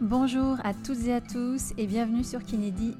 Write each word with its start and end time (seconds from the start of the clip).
Bonjour 0.00 0.56
à 0.64 0.74
toutes 0.74 1.06
et 1.06 1.14
à 1.14 1.20
tous 1.20 1.72
et 1.78 1.86
bienvenue 1.86 2.24
sur 2.24 2.44
Kennedy. 2.44 2.96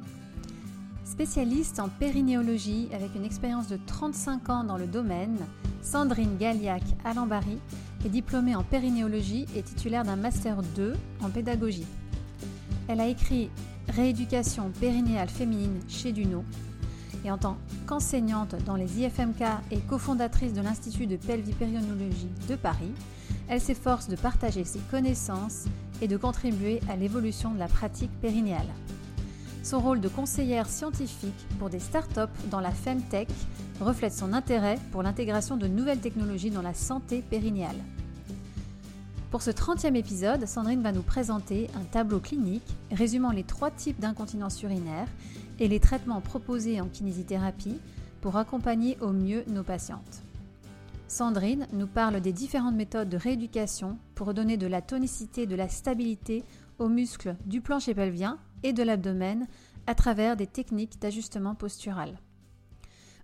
Spécialiste 1.04 1.80
en 1.80 1.88
périnéologie 1.88 2.88
avec 2.92 3.16
une 3.16 3.24
expérience 3.24 3.66
de 3.66 3.80
35 3.84 4.48
ans 4.48 4.62
dans 4.62 4.76
le 4.76 4.86
domaine, 4.86 5.36
Sandrine 5.82 6.36
Galliac 6.38 6.84
Alambari 7.04 7.58
est 8.06 8.08
diplômée 8.08 8.54
en 8.54 8.62
périnéologie 8.62 9.46
et 9.56 9.62
titulaire 9.62 10.04
d'un 10.04 10.14
Master 10.14 10.62
2 10.76 10.94
en 11.20 11.30
pédagogie. 11.30 11.86
Elle 12.86 13.00
a 13.00 13.08
écrit 13.08 13.50
Rééducation 13.88 14.70
périnéale 14.80 15.28
féminine 15.28 15.80
chez 15.88 16.12
Duno 16.12 16.44
et 17.24 17.30
en 17.30 17.38
tant 17.38 17.56
qu'enseignante 17.88 18.54
dans 18.66 18.76
les 18.76 19.00
IFMK 19.00 19.42
et 19.72 19.80
cofondatrice 19.80 20.52
de 20.52 20.62
l'Institut 20.62 21.08
de 21.08 21.16
pelvipérinéologie 21.16 22.30
de 22.48 22.54
Paris, 22.54 22.92
elle 23.48 23.60
s'efforce 23.60 24.08
de 24.08 24.16
partager 24.16 24.62
ses 24.62 24.80
connaissances 24.92 25.64
et 26.00 26.08
de 26.08 26.16
contribuer 26.16 26.80
à 26.88 26.96
l'évolution 26.96 27.52
de 27.52 27.58
la 27.58 27.68
pratique 27.68 28.12
périnéale. 28.20 28.68
Son 29.62 29.80
rôle 29.80 30.00
de 30.00 30.08
conseillère 30.08 30.68
scientifique 30.68 31.46
pour 31.58 31.70
des 31.70 31.78
startups 31.78 32.32
dans 32.50 32.60
la 32.60 32.70
Femtech 32.70 33.28
reflète 33.80 34.12
son 34.12 34.32
intérêt 34.32 34.78
pour 34.92 35.02
l'intégration 35.02 35.56
de 35.56 35.66
nouvelles 35.66 36.00
technologies 36.00 36.50
dans 36.50 36.62
la 36.62 36.74
santé 36.74 37.22
périnéale. 37.22 37.78
Pour 39.30 39.42
ce 39.42 39.50
30e 39.50 39.96
épisode, 39.96 40.46
Sandrine 40.46 40.82
va 40.82 40.92
nous 40.92 41.02
présenter 41.02 41.68
un 41.74 41.84
tableau 41.84 42.20
clinique 42.20 42.76
résumant 42.92 43.32
les 43.32 43.42
trois 43.42 43.70
types 43.70 43.98
d'incontinence 43.98 44.62
urinaire 44.62 45.08
et 45.58 45.66
les 45.66 45.80
traitements 45.80 46.20
proposés 46.20 46.80
en 46.80 46.86
kinésithérapie 46.86 47.80
pour 48.20 48.36
accompagner 48.36 48.96
au 49.00 49.12
mieux 49.12 49.44
nos 49.48 49.64
patientes. 49.64 50.23
Sandrine 51.14 51.68
nous 51.72 51.86
parle 51.86 52.20
des 52.20 52.32
différentes 52.32 52.74
méthodes 52.74 53.08
de 53.08 53.16
rééducation 53.16 53.98
pour 54.16 54.34
donner 54.34 54.56
de 54.56 54.66
la 54.66 54.82
tonicité 54.82 55.46
de 55.46 55.54
la 55.54 55.68
stabilité 55.68 56.42
aux 56.80 56.88
muscles 56.88 57.36
du 57.46 57.60
plancher 57.60 57.94
pelvien 57.94 58.40
et 58.64 58.72
de 58.72 58.82
l'abdomen 58.82 59.46
à 59.86 59.94
travers 59.94 60.36
des 60.36 60.48
techniques 60.48 61.00
d'ajustement 61.00 61.54
postural. 61.54 62.18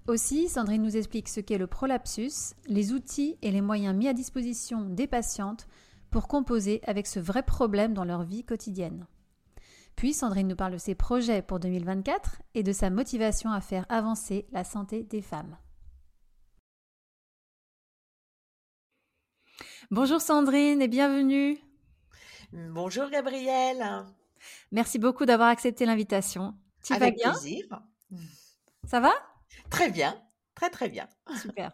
Aussi, 0.06 0.48
Sandrine 0.48 0.83
nous 0.83 0.96
explique 0.96 1.28
ce 1.28 1.41
qu'est 1.41 1.58
le 1.58 1.66
prolapsus, 1.66 2.55
les 2.68 2.92
outils 2.92 3.36
et 3.42 3.50
les 3.50 3.61
moyens 3.61 3.96
mis 3.96 4.06
à 4.06 4.12
disposition 4.12 4.83
des 4.83 5.08
patientes 5.08 5.66
pour 6.11 6.28
composer 6.28 6.80
avec 6.86 7.08
ce 7.08 7.18
vrai 7.18 7.42
problème 7.42 7.92
dans 7.92 8.05
leur 8.05 8.22
vie 8.22 8.44
quotidienne. 8.44 9.05
Puis 9.96 10.12
Sandrine 10.12 10.46
nous 10.46 10.55
parle 10.55 10.74
de 10.74 10.78
ses 10.78 10.94
projets 10.94 11.42
pour 11.42 11.58
2024 11.58 12.41
et 12.55 12.62
de 12.62 12.72
sa 12.72 12.88
motivation 12.88 13.50
à 13.50 13.61
faire 13.61 13.84
avancer 13.88 14.46
la 14.52 14.62
santé 14.62 15.02
des 15.02 15.22
femmes. 15.22 15.56
Bonjour 19.92 20.20
Sandrine 20.20 20.80
et 20.80 20.86
bienvenue. 20.86 21.58
Bonjour 22.52 23.10
Gabrielle. 23.10 23.84
Merci 24.70 25.00
beaucoup 25.00 25.27
d'avoir 25.27 25.48
accepté 25.48 25.84
l'invitation. 25.84 26.55
Tu 26.84 26.94
vas 26.94 27.10
bien? 27.10 27.33
plaisir. 27.33 27.64
Ça 28.84 29.00
va? 29.00 29.11
Très 29.68 29.91
bien, 29.91 30.16
très 30.55 30.70
très 30.70 30.88
bien. 30.88 31.08
Super. 31.42 31.72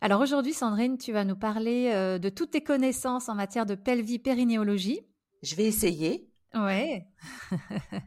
Alors 0.00 0.22
aujourd'hui 0.22 0.54
Sandrine, 0.54 0.96
tu 0.96 1.12
vas 1.12 1.26
nous 1.26 1.36
parler 1.36 1.90
euh, 1.92 2.18
de 2.18 2.30
toutes 2.30 2.52
tes 2.52 2.64
connaissances 2.64 3.28
en 3.28 3.34
matière 3.34 3.66
de 3.66 3.74
pelvipérinéologie. 3.74 5.00
Je 5.42 5.56
vais 5.56 5.64
essayer. 5.64 6.32
Ouais. 6.54 7.06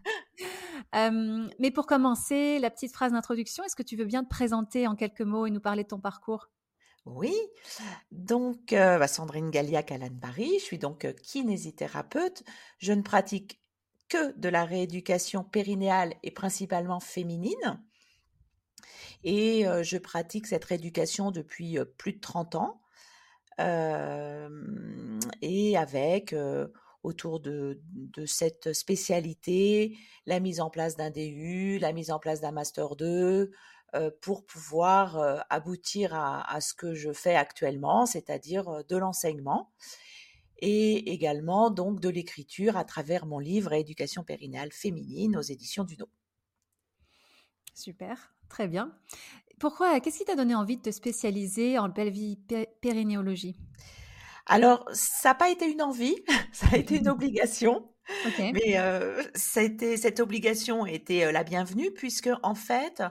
Euh, 0.95 1.47
mais 1.57 1.71
pour 1.71 1.87
commencer, 1.87 2.59
la 2.59 2.69
petite 2.69 2.93
phrase 2.93 3.13
d'introduction, 3.13 3.63
est-ce 3.63 3.75
que 3.75 3.81
tu 3.81 3.95
veux 3.95 4.05
bien 4.05 4.23
te 4.23 4.29
présenter 4.29 4.85
en 4.85 4.95
quelques 4.95 5.21
mots 5.21 5.47
et 5.47 5.49
nous 5.49 5.59
parler 5.59 5.81
de 5.81 5.87
ton 5.87 5.99
parcours? 5.99 6.49
Oui, 7.05 7.35
donc 8.11 8.71
bah, 8.71 9.07
Sandrine 9.07 9.49
Galliac 9.51 9.91
à 9.91 9.97
Paris, 10.21 10.53
je 10.59 10.63
suis 10.63 10.77
donc 10.77 11.05
kinésithérapeute. 11.21 12.43
Je 12.79 12.93
ne 12.93 13.01
pratique 13.01 13.61
que 14.09 14.31
de 14.37 14.49
la 14.49 14.63
rééducation 14.63 15.43
périnéale 15.43 16.13
et 16.23 16.31
principalement 16.31 16.99
féminine. 16.99 17.83
Et 19.23 19.65
je 19.81 19.97
pratique 19.97 20.47
cette 20.47 20.65
rééducation 20.65 21.31
depuis 21.31 21.77
plus 21.97 22.13
de 22.13 22.19
30 22.19 22.55
ans. 22.55 22.81
et 25.41 25.77
avec 25.77 26.33
autour 27.03 27.39
de, 27.39 27.81
de, 27.93 28.25
cette 28.25 28.73
spécialité 28.73 29.97
la 30.25 30.39
mise 30.39 30.61
en 30.61 30.69
place 30.69 30.95
d'un 30.95 31.11
DU, 31.11 31.77
la 31.79 31.93
mise 31.93 32.11
en 32.11 32.19
place 32.19 32.41
d'un 32.41 32.51
Master 32.51 32.95
2, 32.95 33.05
euh, 33.05 33.51
pour 34.21 34.45
pouvoir 34.45 35.17
euh, 35.17 35.39
aboutir 35.49 36.15
à, 36.15 36.59
ce 36.61 36.73
que 36.73 36.95
je 36.95 37.13
fais 37.13 37.35
actuellement, 37.35 38.05
c'est-à-dire 38.05 38.67
euh, 38.69 38.83
de 38.83 38.97
l'enseignement 38.97 39.71
et 40.57 41.11
également 41.11 41.69
donc 41.69 41.99
de 41.99 42.09
l'écriture 42.09 42.77
à 42.77 42.85
travers 42.85 43.25
mon 43.25 43.37
livre 43.37 43.73
Éducation 43.73 44.23
périnale 44.23 44.71
féminine 44.71 45.37
aux 45.37 45.41
éditions 45.41 45.83
du 45.83 45.97
Super, 47.75 48.33
très 48.49 48.67
bien. 48.67 48.97
Pourquoi, 49.59 49.99
qu'est-ce 49.99 50.19
qui 50.19 50.25
t'a 50.25 50.35
donné 50.35 50.55
envie 50.55 50.77
de 50.77 50.81
te 50.81 50.91
spécialiser 50.91 51.77
en 51.77 51.91
pelvipérinéologie 51.91 53.57
Alors, 54.47 54.85
ça 54.93 55.29
n'a 55.29 55.35
pas 55.35 55.49
été 55.49 55.71
une 55.71 55.81
envie, 55.81 56.15
ça 56.51 56.67
a 56.71 56.77
été 56.77 56.97
une 56.97 57.09
obligation. 57.09 57.92
Mais 58.53 58.77
cette 59.35 60.19
obligation 60.19 60.85
était 60.85 61.31
la 61.31 61.43
bienvenue 61.43 61.91
puisque 61.91 62.29
en 62.43 62.55
fait, 62.55 63.03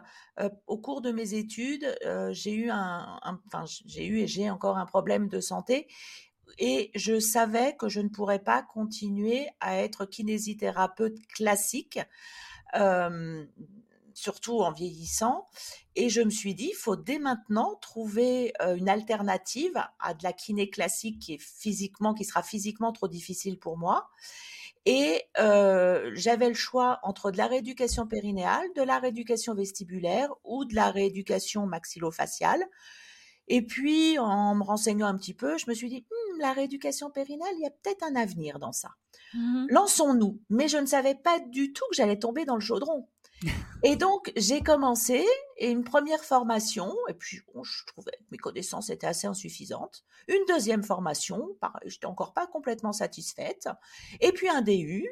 au 0.66 0.78
cours 0.78 1.00
de 1.00 1.10
mes 1.12 1.34
études, 1.34 1.97
j'ai 2.30 2.53
eu 2.53 2.70
un, 2.70 3.20
enfin 3.47 3.64
j'ai 3.86 4.06
eu 4.06 4.19
et 4.20 4.26
j'ai 4.26 4.50
encore 4.50 4.76
un 4.78 4.86
problème 4.86 5.28
de 5.28 5.41
santé 5.41 5.88
et 6.58 6.91
je 6.94 7.19
savais 7.19 7.76
que 7.76 7.88
je 7.88 8.00
ne 8.00 8.08
pourrais 8.08 8.38
pas 8.38 8.62
continuer 8.62 9.48
à 9.60 9.76
être 9.78 10.04
kinésithérapeute 10.04 11.26
classique. 11.28 11.98
surtout 14.14 14.60
en 14.60 14.72
vieillissant. 14.72 15.47
Et 15.97 16.10
je 16.10 16.20
me 16.20 16.31
suis 16.31 16.54
dit, 16.54 16.69
il 16.72 16.76
faut 16.76 16.97
dès 16.97 17.19
maintenant 17.19 17.76
trouver 17.81 18.52
une 18.76 18.88
alternative 18.88 19.72
à 20.00 20.14
de 20.14 20.22
la 20.22 20.32
kiné 20.32 20.69
classique 20.70 21.19
qui 21.19 21.34
est 21.34 21.42
physiquement, 21.42 22.14
qui 22.14 22.25
sera 22.25 22.42
physiquement 22.42 22.92
trop 22.92 23.08
difficile 23.08 23.58
pour 23.58 23.78
moi. 23.78 24.10
Et 24.84 25.22
euh, 25.38 26.10
j'avais 26.15 26.48
le 26.48 26.54
choix 26.54 26.98
entre 27.03 27.31
de 27.31 27.37
la 27.37 27.47
rééducation 27.47 28.06
périnéale, 28.06 28.66
de 28.75 28.82
la 28.82 28.98
rééducation 28.98 29.54
vestibulaire 29.54 30.28
ou 30.44 30.65
de 30.65 30.75
la 30.75 30.91
rééducation 30.91 31.66
maxillofaciale. 31.66 32.65
Et 33.48 33.62
puis, 33.62 34.19
en 34.19 34.54
me 34.54 34.62
renseignant 34.62 35.06
un 35.06 35.16
petit 35.16 35.34
peu, 35.34 35.59
je 35.59 35.66
me 35.69 35.75
suis 35.75 35.88
dit, 35.88 36.06
«Hmm, 36.10 36.41
la 36.41 36.53
rééducation 36.53 37.10
périnéale, 37.10 37.53
il 37.56 37.62
y 37.62 37.66
a 37.66 37.70
peut-être 37.70 38.03
un 38.03 38.16
avenir 38.16 38.59
dans 38.59 38.72
ça. 38.72 38.91
Mmh 39.34 39.66
Lançons-nous. 39.69 40.41
Mais 40.50 40.69
je 40.69 40.78
ne 40.78 40.87
savais 40.87 41.14
pas 41.14 41.41
du 41.41 41.72
tout 41.72 41.84
que 41.91 41.97
j'allais 41.97 42.19
tomber 42.19 42.44
dans 42.44 42.54
le 42.54 42.60
chaudron. 42.60 43.09
Et 43.82 43.97
donc, 43.97 44.32
j'ai 44.36 44.60
commencé 44.60 45.25
une 45.60 45.84
première 45.84 46.25
formation, 46.25 46.94
et 47.08 47.14
puis 47.14 47.41
je 47.62 47.84
trouvais 47.86 48.12
que 48.12 48.25
mes 48.30 48.38
connaissances 48.38 48.91
étaient 48.91 49.06
assez 49.06 49.26
insuffisantes. 49.26 50.04
Une 50.28 50.44
deuxième 50.48 50.82
formation, 50.82 51.56
pareil, 51.60 51.82
j'étais 51.86 52.06
encore 52.06 52.32
pas 52.32 52.47
complètement 52.47 52.92
satisfaite. 52.92 53.69
Et 54.20 54.32
puis 54.32 54.48
un 54.48 54.62
DU. 54.62 55.08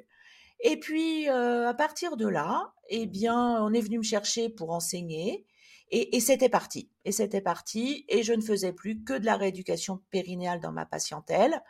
Et 0.63 0.79
puis, 0.79 1.29
euh, 1.29 1.69
à 1.69 1.75
partir 1.75 2.17
de 2.17 2.29
là, 2.29 2.73
eh 2.89 3.07
bien, 3.07 3.63
on 3.63 3.73
est 3.73 3.81
venu 3.81 3.99
me 3.99 4.03
chercher 4.03 4.49
pour 4.49 4.73
enseigner. 4.73 5.47
Et, 5.93 6.21
c'était 6.21 6.49
parti. 6.49 6.89
Et 7.05 7.11
c'était 7.11 7.41
parti. 7.41 8.05
Et 8.09 8.23
je 8.23 8.33
ne 8.33 8.43
faisais 8.43 8.73
plus 8.73 9.03
que 9.03 9.15
de 9.15 9.25
la 9.25 9.37
rééducation 9.37 10.01
périnéale 10.11 10.61
dans 10.61 10.71
ma 10.71 10.87
patientèle. 10.87 11.63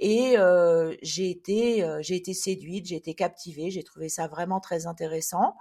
Et 0.00 0.36
euh, 0.36 0.90
euh, 0.92 0.96
j'ai 1.00 1.30
été 1.30 2.34
séduite, 2.34 2.86
j'ai 2.86 2.96
été 2.96 3.14
captivée, 3.14 3.70
j'ai 3.70 3.84
trouvé 3.84 4.08
ça 4.08 4.26
vraiment 4.26 4.58
très 4.58 4.86
intéressant. 4.86 5.54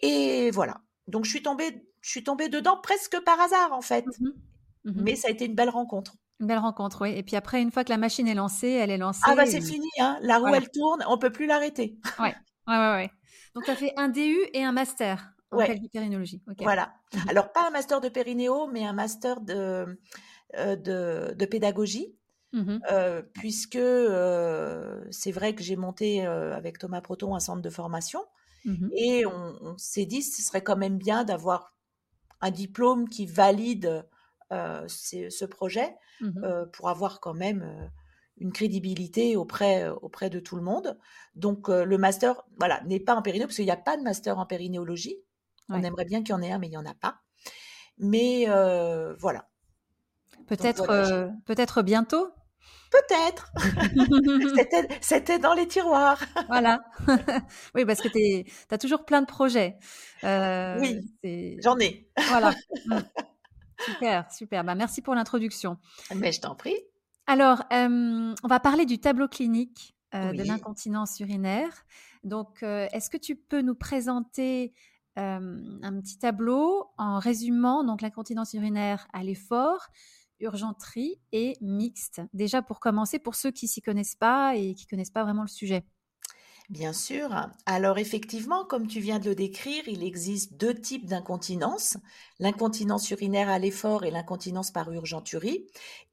Et 0.00 0.50
voilà. 0.50 0.80
Donc 1.06 1.24
je 1.24 1.30
suis 1.30 1.42
tombée, 1.42 1.84
je 2.00 2.10
suis 2.10 2.24
tombée 2.24 2.48
dedans 2.48 2.78
presque 2.82 3.18
par 3.24 3.40
hasard 3.40 3.72
en 3.72 3.80
fait. 3.80 4.04
Mmh 4.20 4.28
mmh 4.84 5.02
Mais 5.02 5.16
ça 5.16 5.28
a 5.28 5.30
été 5.30 5.46
une 5.46 5.54
belle 5.54 5.70
rencontre. 5.70 6.14
Une 6.40 6.46
belle 6.46 6.58
rencontre, 6.58 7.02
oui. 7.02 7.10
Et 7.16 7.22
puis 7.22 7.34
après, 7.34 7.60
une 7.60 7.72
fois 7.72 7.82
que 7.82 7.90
la 7.90 7.96
machine 7.96 8.28
est 8.28 8.34
lancée, 8.34 8.68
elle 8.68 8.90
est 8.90 8.98
lancée. 8.98 9.22
Ah 9.24 9.34
bah 9.34 9.46
c'est 9.46 9.60
fini, 9.60 9.88
hein. 9.98 10.18
La 10.22 10.38
roue 10.38 10.54
elle 10.54 10.70
tourne, 10.70 11.04
on 11.08 11.18
peut 11.18 11.32
plus 11.32 11.46
l'arrêter. 11.46 11.98
ouais, 12.20 12.34
ouais, 12.68 12.78
ouais, 12.78 12.92
ouais. 12.92 13.10
Donc 13.54 13.64
tu 13.64 13.70
as 13.70 13.76
fait 13.76 13.92
un 13.96 14.08
DU 14.08 14.36
et 14.52 14.62
un 14.62 14.72
master 14.72 15.32
en 15.50 15.58
ouais. 15.58 15.80
périnéologie. 15.92 16.42
Voilà. 16.58 16.94
Mmh 17.12 17.18
Alors 17.28 17.52
pas 17.52 17.66
un 17.66 17.70
master 17.70 18.00
de 18.00 18.08
périnéo, 18.08 18.68
mais 18.68 18.84
un 18.84 18.92
master 18.92 19.40
de, 19.40 19.98
euh, 20.56 20.76
de, 20.76 21.34
de, 21.34 21.46
pédagogie. 21.46 22.14
Euh, 22.54 23.20
puisque 23.34 23.76
euh, 23.76 25.04
c'est 25.10 25.32
vrai 25.32 25.54
que 25.54 25.62
j'ai 25.62 25.76
monté 25.76 26.24
avec 26.24 26.78
Thomas 26.78 27.02
Proton 27.02 27.34
un 27.34 27.40
centre 27.40 27.60
de 27.60 27.70
formation 27.70 28.24
Mmh 28.64 28.88
Et 28.92 29.26
on, 29.26 29.76
s'est 29.78 30.06
dit, 30.06 30.22
ce 30.22 30.42
serait 30.42 30.62
quand 30.62 30.76
même 30.76 30.98
bien 30.98 31.24
d'avoir 31.24 31.74
un 32.40 32.50
diplôme 32.50 33.08
qui 33.08 33.26
valide 33.26 34.06
ce 34.50 35.44
projet 35.44 35.94
mmh 36.20 36.66
pour 36.72 36.88
avoir 36.88 37.20
quand 37.20 37.34
même 37.34 37.90
une 38.38 38.52
crédibilité 38.52 39.36
auprès, 39.36 39.88
auprès 39.88 40.30
de 40.30 40.40
tout 40.40 40.56
le 40.56 40.62
monde. 40.62 40.98
Donc 41.34 41.68
le 41.68 41.98
master, 41.98 42.42
voilà, 42.58 42.82
n'est 42.84 43.00
pas 43.00 43.14
en 43.14 43.22
périnéo, 43.22 43.46
parce 43.46 43.56
qu'il 43.56 43.64
n'y 43.64 43.70
a 43.70 43.76
pas 43.76 43.96
de 43.96 44.02
master 44.02 44.38
en 44.38 44.46
périnéologie. 44.46 45.16
On 45.68 45.82
aimerait 45.82 46.06
bien 46.06 46.22
qu'il 46.22 46.30
y 46.30 46.32
en 46.32 46.42
ait 46.42 46.50
un, 46.50 46.58
mais 46.58 46.68
il 46.68 46.70
n'y 46.70 46.76
en 46.76 46.86
a 46.86 46.94
pas. 46.94 47.20
Mais 47.98 48.46
voilà. 49.18 49.48
Peut-être 50.46 51.30
peut-être 51.44 51.82
bientôt? 51.82 52.32
Peut-être. 52.90 53.52
C'était 55.00 55.38
dans 55.38 55.54
les 55.54 55.68
tiroirs. 55.68 56.20
voilà. 56.48 56.80
oui, 57.74 57.84
parce 57.84 58.00
que 58.00 58.08
tu 58.08 58.50
as 58.70 58.78
toujours 58.78 59.04
plein 59.04 59.20
de 59.20 59.26
projets. 59.26 59.76
Euh, 60.24 60.78
oui, 60.80 61.58
j'en 61.62 61.78
ai. 61.78 62.08
voilà. 62.28 62.54
Mmh. 62.86 63.92
Super, 63.92 64.32
super. 64.32 64.64
Bah, 64.64 64.74
merci 64.74 65.02
pour 65.02 65.14
l'introduction. 65.14 65.78
Mais 66.14 66.32
je 66.32 66.40
t'en 66.40 66.56
prie. 66.56 66.74
Alors, 67.28 67.62
on 67.70 68.34
va 68.48 68.58
parler 68.58 68.86
du 68.86 68.98
tableau 68.98 69.28
clinique 69.28 69.94
euh, 70.14 70.32
de 70.32 70.42
l'incontinence 70.42 71.20
urinaire. 71.20 71.84
Donc, 72.24 72.62
euh, 72.62 72.88
est-ce 72.92 73.10
que 73.10 73.16
tu 73.16 73.36
peux 73.36 73.60
nous 73.60 73.74
présenter 73.74 74.72
un 75.16 76.00
petit 76.00 76.18
tableau 76.18 76.86
en 76.96 77.18
résumant 77.18 77.82
donc 77.82 78.02
l'incontinence 78.02 78.52
urinaire 78.54 79.08
à 79.12 79.24
l'effort, 79.24 79.88
urgenterie 80.40 81.20
et 81.32 81.56
mixte. 81.60 82.20
Déjà 82.32 82.62
pour 82.62 82.80
commencer, 82.80 83.18
pour 83.18 83.34
ceux 83.34 83.50
qui 83.50 83.68
s'y 83.68 83.82
connaissent 83.82 84.16
pas 84.16 84.56
et 84.56 84.74
qui 84.74 84.86
connaissent 84.86 85.10
pas 85.10 85.24
vraiment 85.24 85.42
le 85.42 85.48
sujet. 85.48 85.84
Bien 86.68 86.92
sûr. 86.92 87.30
Alors 87.64 87.96
effectivement, 87.96 88.66
comme 88.66 88.88
tu 88.88 89.00
viens 89.00 89.18
de 89.18 89.30
le 89.30 89.34
décrire, 89.34 89.88
il 89.88 90.04
existe 90.04 90.58
deux 90.58 90.74
types 90.74 91.06
d'incontinence, 91.06 91.96
l'incontinence 92.40 93.10
urinaire 93.10 93.48
à 93.48 93.58
l'effort 93.58 94.04
et 94.04 94.10
l'incontinence 94.10 94.70
par 94.70 94.92
urgenturie. 94.92 95.66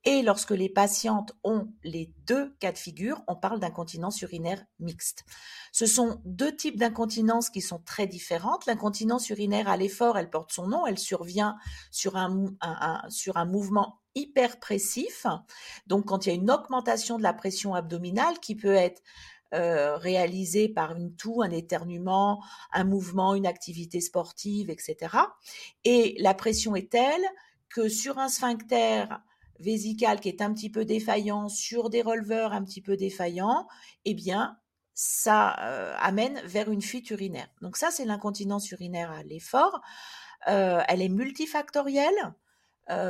Et 0.06 0.22
lorsque 0.22 0.52
les 0.52 0.70
patientes 0.70 1.34
ont 1.44 1.68
les 1.84 2.14
deux 2.26 2.56
cas 2.62 2.72
de 2.72 2.78
figure, 2.78 3.22
on 3.28 3.36
parle 3.36 3.60
d'incontinence 3.60 4.22
urinaire 4.22 4.64
mixte. 4.80 5.26
Ce 5.74 5.86
sont 5.86 6.22
deux 6.24 6.56
types 6.56 6.78
d'incontinence 6.78 7.50
qui 7.50 7.60
sont 7.60 7.80
très 7.80 8.08
différentes. 8.08 8.66
L'incontinence 8.66 9.30
urinaire 9.30 9.68
à 9.68 9.76
l'effort, 9.76 10.18
elle 10.18 10.30
porte 10.30 10.54
son 10.54 10.70
nom, 10.70 10.88
elle 10.88 11.00
survient 11.00 11.58
sur 11.92 12.16
un, 12.16 12.46
sur 13.10 13.36
un 13.36 13.46
mouvement 13.46 14.00
hyperpressif. 14.16 15.26
Donc 15.88 16.06
quand 16.06 16.26
il 16.26 16.30
y 16.30 16.32
a 16.32 16.36
une 16.36 16.52
augmentation 16.52 17.18
de 17.18 17.24
la 17.24 17.34
pression 17.34 17.76
abdominale 17.76 18.40
qui 18.40 18.56
peut 18.56 18.74
être 18.74 19.02
euh, 19.54 19.96
réalisé 19.98 20.68
par 20.68 20.96
une 20.96 21.16
toux, 21.16 21.42
un 21.42 21.52
éternuement, 21.52 22.44
un 22.74 22.84
mouvement, 22.84 23.36
une 23.36 23.46
activité 23.46 24.02
sportive, 24.02 24.70
etc. 24.70 25.16
Et 25.84 26.16
la 26.20 26.34
pression 26.34 26.76
est 26.76 26.92
telle 26.92 27.24
que 27.70 27.88
sur 27.88 28.18
un 28.18 28.28
sphincter 28.28 29.06
vésical 29.60 30.20
qui 30.20 30.30
est 30.30 30.42
un 30.42 30.54
petit 30.54 30.70
peu 30.70 30.84
défaillant, 30.84 31.48
sur 31.48 31.90
des 31.90 32.02
releveurs 32.02 32.54
un 32.54 32.64
petit 32.64 32.82
peu 32.82 32.98
défaillants, 32.98 33.68
eh 34.04 34.14
bien, 34.14 34.58
ça 34.94 35.56
euh, 35.60 35.96
amène 36.00 36.42
vers 36.46 36.72
une 36.72 36.82
fuite 36.82 37.10
urinaire. 37.12 37.50
Donc 37.62 37.78
ça, 37.78 37.92
c'est 37.92 38.06
l'incontinence 38.06 38.72
urinaire 38.72 39.12
à 39.12 39.24
l'effort. 39.24 39.82
Euh, 40.48 40.82
elle 40.88 41.02
est 41.02 41.10
multifactorielle. 41.10 42.34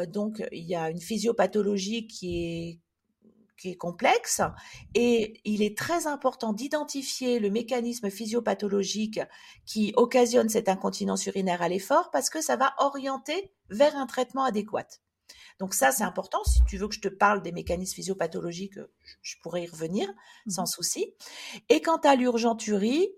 Donc, 0.08 0.44
il 0.52 0.66
y 0.66 0.76
a 0.76 0.90
une 0.90 1.02
physiopathologie 1.02 2.08
qui 2.08 2.38
est 2.38 2.80
qui 3.58 3.70
est 3.70 3.76
complexe 3.76 4.42
et 4.94 5.40
il 5.46 5.62
est 5.62 5.78
très 5.78 6.08
important 6.08 6.54
d'identifier 6.54 7.40
le 7.40 7.50
mécanisme 7.50 8.10
physiopathologique 8.10 9.22
qui 9.66 9.94
occasionne 9.96 10.50
cette 10.50 10.70
incontinence 10.70 11.26
urinaire 11.26 11.62
à 11.62 11.70
l'effort 11.70 12.12
parce 12.12 12.30
que 12.30 12.42
ça 12.42 12.58
va 12.58 12.74
orienter 12.80 13.54
vers 13.70 13.96
un 13.96 14.08
traitement 14.08 14.44
adéquat. 14.44 14.88
Donc 15.60 15.74
ça, 15.74 15.92
c'est 15.92 16.04
important. 16.04 16.44
Si 16.44 16.64
tu 16.66 16.78
veux 16.78 16.88
que 16.88 16.96
je 16.96 17.00
te 17.00 17.08
parle 17.08 17.42
des 17.42 17.54
mécanismes 17.54 17.96
physiopathologiques, 17.96 18.80
je 19.22 19.36
pourrais 19.42 19.64
y 19.64 19.68
revenir 19.68 20.10
mmh 20.10 20.52
sans 20.52 20.66
souci. 20.66 21.14
Et 21.70 21.82
quant 21.82 21.98
à 21.98 22.16
l'urgenturie, 22.16 23.10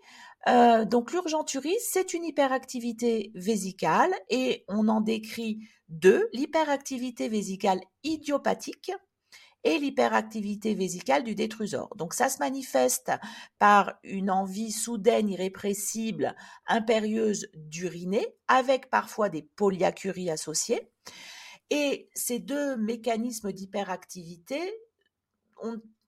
euh, 0.48 0.86
donc 0.86 1.12
l'urgenturie, 1.12 1.76
c'est 1.80 2.14
une 2.14 2.24
hyperactivité 2.24 3.32
vésicale 3.36 4.14
et 4.30 4.64
on 4.68 4.88
en 4.88 5.02
décrit 5.02 5.68
deux, 5.90 6.30
l'hyperactivité 6.34 7.28
vésicale 7.28 7.82
idiopathique 8.04 8.92
et 9.64 9.78
l'hyperactivité 9.80 10.74
vésicale 10.74 11.26
du 11.26 11.36
détrusor. 11.36 11.94
Donc 11.98 12.14
ça 12.14 12.30
se 12.30 12.40
manifeste 12.40 13.12
par 13.60 13.96
une 14.04 14.32
envie 14.32 14.72
soudaine, 14.72 15.30
irrépressible, 15.30 16.36
impérieuse 16.68 17.48
d'uriner, 17.54 18.26
avec 18.48 18.90
parfois 18.90 19.28
des 19.28 19.42
polyacuries 19.42 20.30
associées. 20.30 20.90
Et 21.70 22.10
ces 22.14 22.40
deux 22.40 22.78
mécanismes 22.78 23.52
d'hyperactivité, 23.52 24.62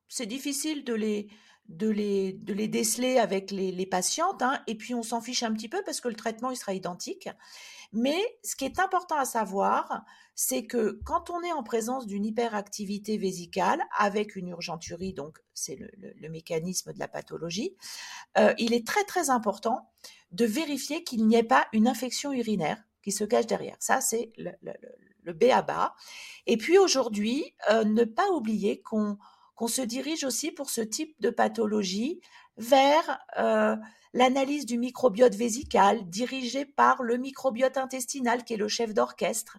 c'est 0.08 0.26
difficile 0.26 0.86
de 0.86 0.94
les, 0.94 1.28
de 1.70 1.88
les, 1.88 2.34
de 2.34 2.52
les 2.52 2.68
déceler 2.68 3.20
avec 3.20 3.52
les, 3.52 3.86
patientes, 3.86 4.42
hein, 4.42 4.60
et 4.66 4.76
puis 4.76 4.96
on 4.96 5.04
s'en 5.04 5.22
fiche 5.22 5.44
un 5.44 5.54
petit 5.54 5.70
peu 5.70 5.82
parce 5.86 6.02
que 6.02 6.08
le 6.08 6.16
traitement 6.16 6.50
il 6.50 6.58
sera 6.58 6.74
identique. 6.74 7.30
Mais 7.94 8.20
ce 8.44 8.56
qui 8.56 8.66
est 8.66 8.80
important 8.80 9.18
à 9.18 9.26
savoir, 9.26 10.04
c'est 10.36 10.66
que 10.66 11.00
quand 11.06 11.30
on 11.30 11.42
est 11.42 11.52
en 11.52 11.64
présence 11.64 12.08
d'une 12.08 12.26
hyperactivité 12.26 13.18
vésicale 13.18 13.82
avec 13.98 14.36
une 14.36 14.50
urgenturie, 14.50 15.14
donc 15.14 15.40
c'est 15.54 15.76
le, 15.76 16.30
mécanisme 16.30 16.92
de 16.92 17.00
la 17.00 17.08
pathologie, 17.08 17.76
euh, 18.38 18.54
il 18.58 18.74
est 18.74 18.86
très 18.86 19.04
très 19.04 19.30
important 19.30 19.90
de 20.32 20.46
vérifier 20.46 21.04
qu'il 21.04 21.26
n'y 21.28 21.36
ait 21.36 21.44
pas 21.44 21.68
une 21.74 21.88
infection 21.88 22.32
urinaire 22.32 22.84
qui 23.04 23.12
se 23.12 23.24
cache 23.24 23.48
derrière. 23.48 23.78
Ça, 23.80 24.02
c'est 24.02 24.32
le, 24.38 24.52
le, 25.24 25.34
B 25.34 25.46
à 25.52 25.62
bas. 25.62 25.94
Et 26.48 26.58
puis 26.58 26.80
aujourd'hui, 26.80 27.54
euh, 27.70 27.84
ne 27.84 28.04
pas 28.04 28.28
oublier 28.32 28.82
qu'on 28.82 29.20
qu'on 29.60 29.68
se 29.68 29.82
dirige 29.82 30.24
aussi 30.24 30.52
pour 30.54 30.70
ce 30.70 30.80
type 30.80 31.14
de 31.20 31.30
pathologie 31.30 32.22
vers 32.56 33.20
euh, 33.38 33.76
l'analyse 34.14 34.66
du 34.66 34.78
microbiote 34.78 35.36
vésical 35.36 36.10
dirigé 36.10 36.64
par 36.64 37.04
le 37.04 37.18
microbiote 37.18 37.76
intestinal 37.76 38.46
qui 38.46 38.54
est 38.54 38.58
le 38.58 38.70
chef 38.70 38.94
d'orchestre. 38.94 39.58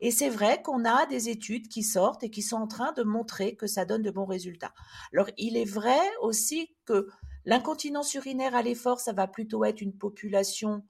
Et 0.00 0.10
c'est 0.10 0.28
vrai 0.28 0.60
qu'on 0.60 0.84
a 0.84 1.06
des 1.06 1.30
études 1.30 1.68
qui 1.68 1.82
sortent 1.82 2.22
et 2.24 2.28
qui 2.28 2.42
sont 2.42 2.56
en 2.56 2.66
train 2.66 2.92
de 2.92 3.04
montrer 3.04 3.56
que 3.56 3.66
ça 3.66 3.86
donne 3.86 4.02
de 4.02 4.10
bons 4.10 4.26
résultats. 4.26 4.74
Alors, 5.14 5.30
il 5.38 5.56
est 5.56 5.64
vrai 5.64 6.00
aussi 6.20 6.76
que 6.84 7.08
l'incontinence 7.46 8.12
urinaire 8.12 8.54
à 8.54 8.60
l'effort, 8.60 9.00
ça 9.00 9.14
va 9.14 9.28
plutôt 9.28 9.64
être 9.64 9.80
une 9.80 9.96
population, 9.96 10.84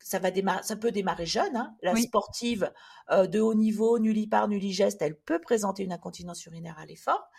ça, 0.00 0.18
va 0.18 0.30
démarrer, 0.30 0.62
ça 0.64 0.76
peut 0.76 0.92
démarrer 0.92 1.24
jeune. 1.24 1.56
Hein. 1.56 1.74
La 1.80 1.96
sportive 1.96 2.70
euh, 3.10 3.26
de 3.26 3.40
haut 3.40 3.54
niveau, 3.54 3.98
nullipare, 3.98 4.48
nulligeste, 4.48 5.00
elle 5.00 5.18
peut 5.18 5.40
présenter 5.40 5.82
une 5.82 5.92
incontinence 5.92 6.44
urinaire 6.44 6.78
à 6.78 6.84
l'effort. 6.84 7.30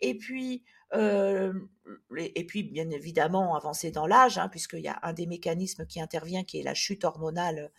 Et 0.00 0.16
puis, 0.16 0.64
et 0.94 2.46
puis, 2.46 2.62
bien 2.62 2.90
évidemment, 2.90 3.56
avancer 3.56 3.90
dans 3.90 4.06
l'âge, 4.06 4.38
hein, 4.38 4.48
puisqu'il 4.48 4.80
y 4.80 4.88
a 4.88 4.98
un 5.02 5.12
des 5.12 5.26
mécanismes 5.26 5.86
qui 5.86 6.00
intervient, 6.00 6.44
qui 6.44 6.58
est 6.60 6.62
la 6.62 6.74
chute 6.74 7.04
hormonale 7.04 7.70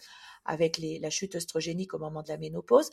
avec 0.48 0.80
la 0.80 1.10
chute 1.10 1.36
œstrogénique 1.36 1.94
au 1.94 2.00
moment 2.00 2.24
de 2.24 2.30
la 2.30 2.38
ménopause. 2.38 2.90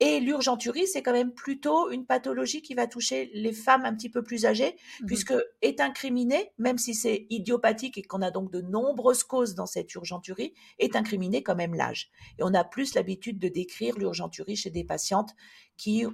Et 0.00 0.20
l'urgenturie, 0.20 0.86
c'est 0.86 1.02
quand 1.02 1.12
même 1.12 1.34
plutôt 1.34 1.90
une 1.90 2.06
pathologie 2.06 2.62
qui 2.62 2.74
va 2.74 2.86
toucher 2.86 3.30
les 3.34 3.52
femmes 3.52 3.84
un 3.84 3.94
petit 3.94 4.08
peu 4.08 4.22
plus 4.22 4.46
âgées, 4.46 4.76
mmh 5.00 5.06
puisque 5.06 5.34
est 5.60 5.80
incriminé, 5.80 6.52
même 6.58 6.78
si 6.78 6.94
c'est 6.94 7.26
idiopathique 7.28 7.98
et 7.98 8.02
qu'on 8.02 8.22
a 8.22 8.30
donc 8.30 8.50
de 8.50 8.60
nombreuses 8.60 9.24
causes 9.24 9.54
dans 9.54 9.66
cette 9.66 9.92
urgenturie, 9.94 10.54
est 10.78 10.96
incriminé 10.96 11.42
quand 11.42 11.56
même 11.56 11.74
l'âge. 11.74 12.10
Et 12.38 12.44
on 12.44 12.54
a 12.54 12.64
plus 12.64 12.94
l'habitude 12.94 13.38
de 13.38 13.48
décrire 13.48 13.98
l'urgenturie 13.98 14.56
chez 14.56 14.70
des 14.70 14.84
patientes 14.84 15.34
qui 15.76 16.04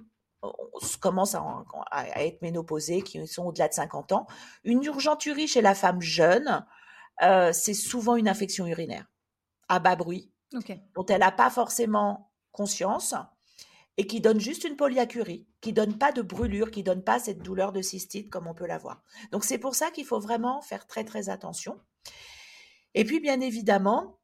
commencent 1.00 1.35
à, 1.35 2.25
être 2.25 2.42
ménopausées, 2.42 3.02
qui 3.02 3.26
sont 3.26 3.47
au-delà 3.47 3.68
de 3.68 3.75
50 3.75 4.12
ans. 4.12 4.26
Une 4.64 4.83
urgenturie 4.85 5.49
chez 5.49 5.61
la 5.61 5.75
femme 5.75 6.00
jeune, 6.00 6.64
euh, 7.23 7.52
c'est 7.52 7.75
souvent 7.75 8.16
une 8.16 8.28
infection 8.28 8.66
urinaire 8.66 9.07
à 9.68 9.80
bas 9.80 9.97
bruit, 9.97 10.33
dont 10.95 11.07
elle 11.09 11.21
n'a 11.21 11.33
pas 11.33 11.50
forcément 11.50 12.30
conscience 12.52 13.14
et 13.99 14.07
qui 14.07 14.21
donne 14.21 14.40
juste 14.40 14.64
une 14.64 14.76
polyacurie, 14.76 15.47
qui 15.61 15.73
donne 15.73 15.99
pas 15.99 16.12
de 16.12 16.23
brûlure, 16.23 16.71
qui 16.71 16.85
donne 16.85 17.02
pas 17.02 17.18
cette 17.18 17.42
douleur 17.42 17.73
de 17.73 17.83
cystite 17.83 18.30
comme 18.30 18.47
on 18.47 18.54
peut 18.54 18.66
l'avoir. 18.66 19.02
Donc 19.33 19.45
c'est 19.45 19.59
pour 19.59 19.75
ça 19.75 19.90
qu'il 19.90 20.07
faut 20.07 20.21
vraiment 20.21 20.62
faire 20.62 20.87
très 20.87 21.04
très 21.04 21.28
attention. 21.28 21.80
Et 22.95 23.04
puis 23.04 23.21
bien 23.21 23.40
évidemment, 23.40 24.21